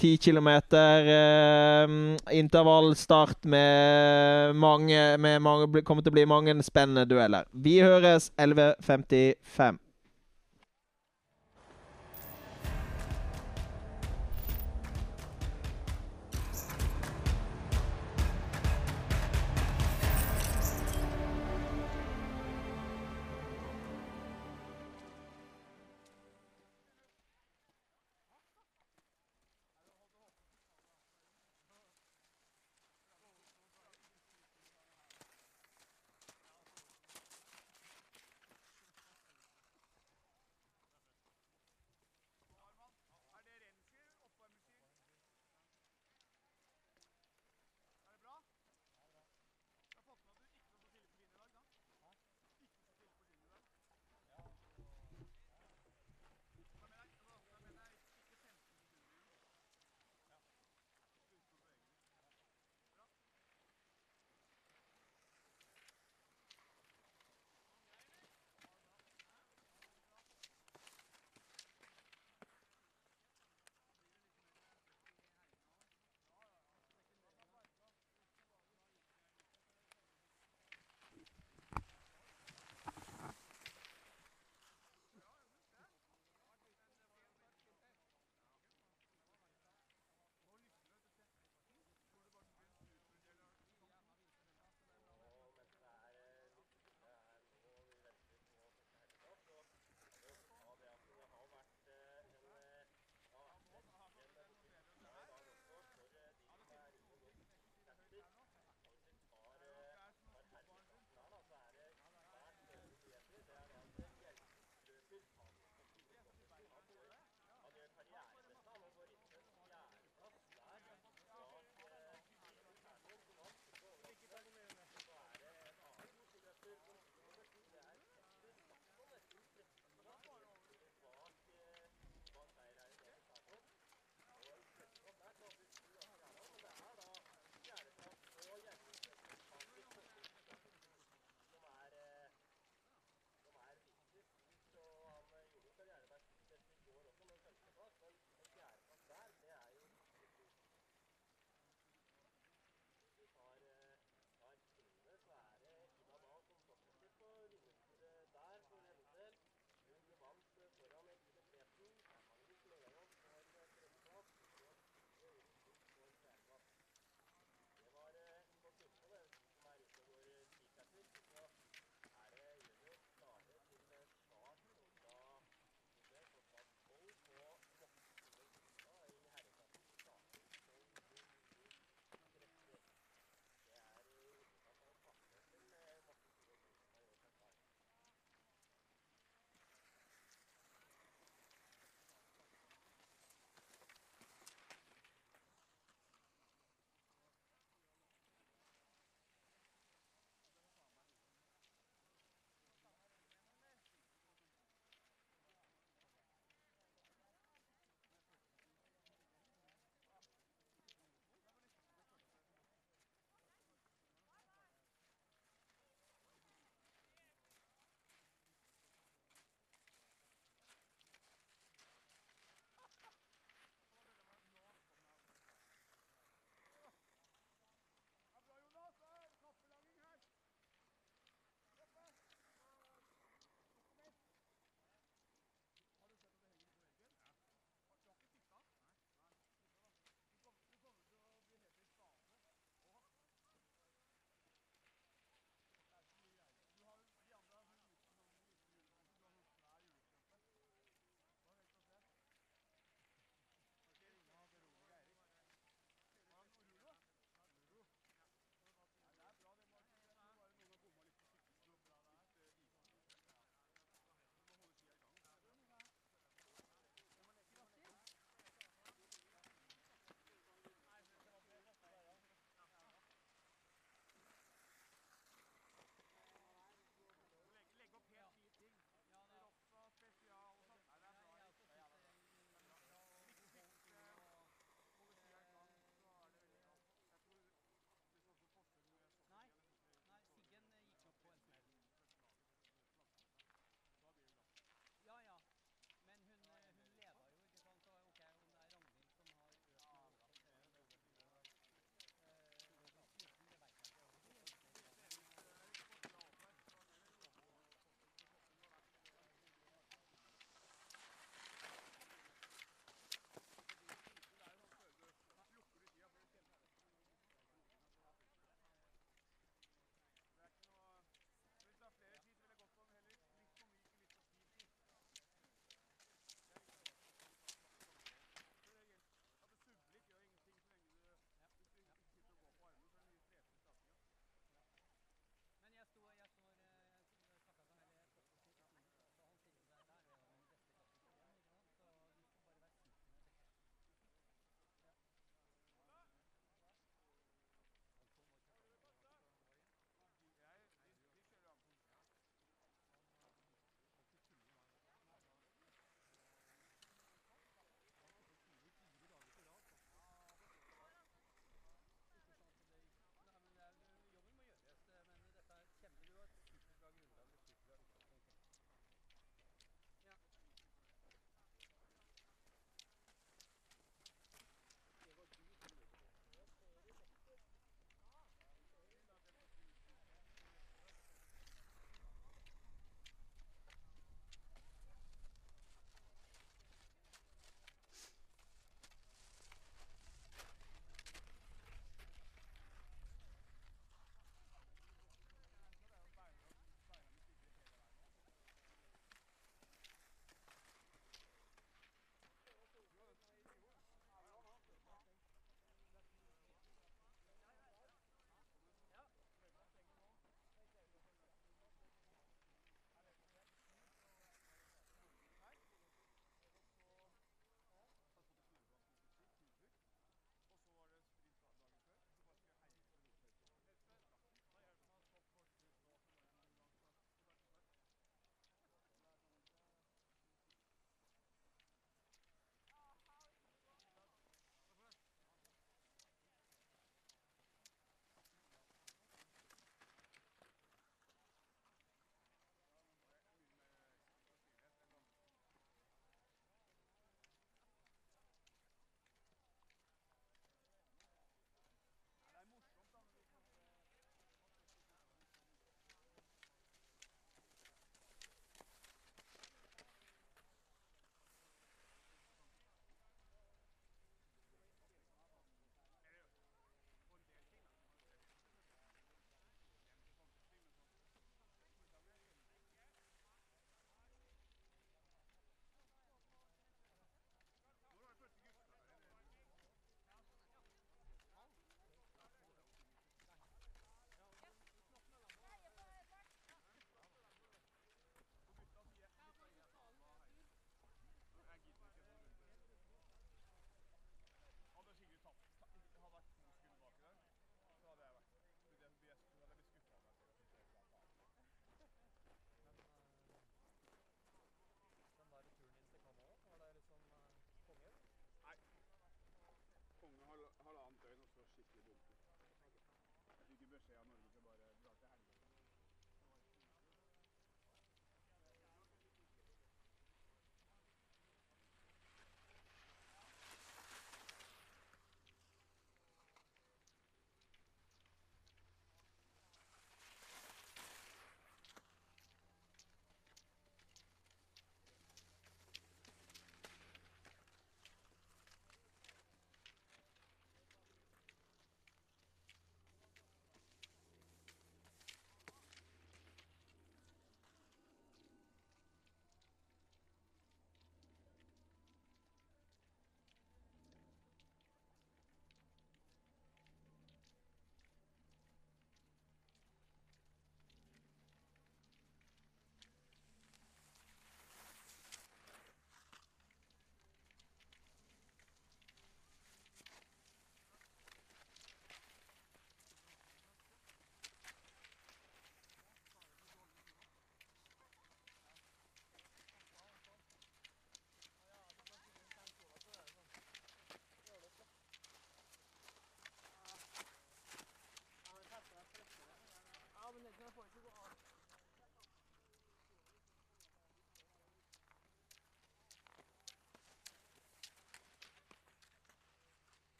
10 0.00 0.16
km 0.18 0.48
eh, 0.48 1.94
intervallstart 2.34 3.44
med 3.44 4.56
mange, 4.58 5.16
med 5.18 5.40
mange 5.44 5.82
Kommer 5.86 6.02
til 6.02 6.12
å 6.12 6.18
bli 6.18 6.26
mange 6.26 6.56
spennende 6.66 7.06
dueller. 7.08 7.46
Vi 7.52 7.78
høres 7.84 8.30
11.55. 8.40 9.83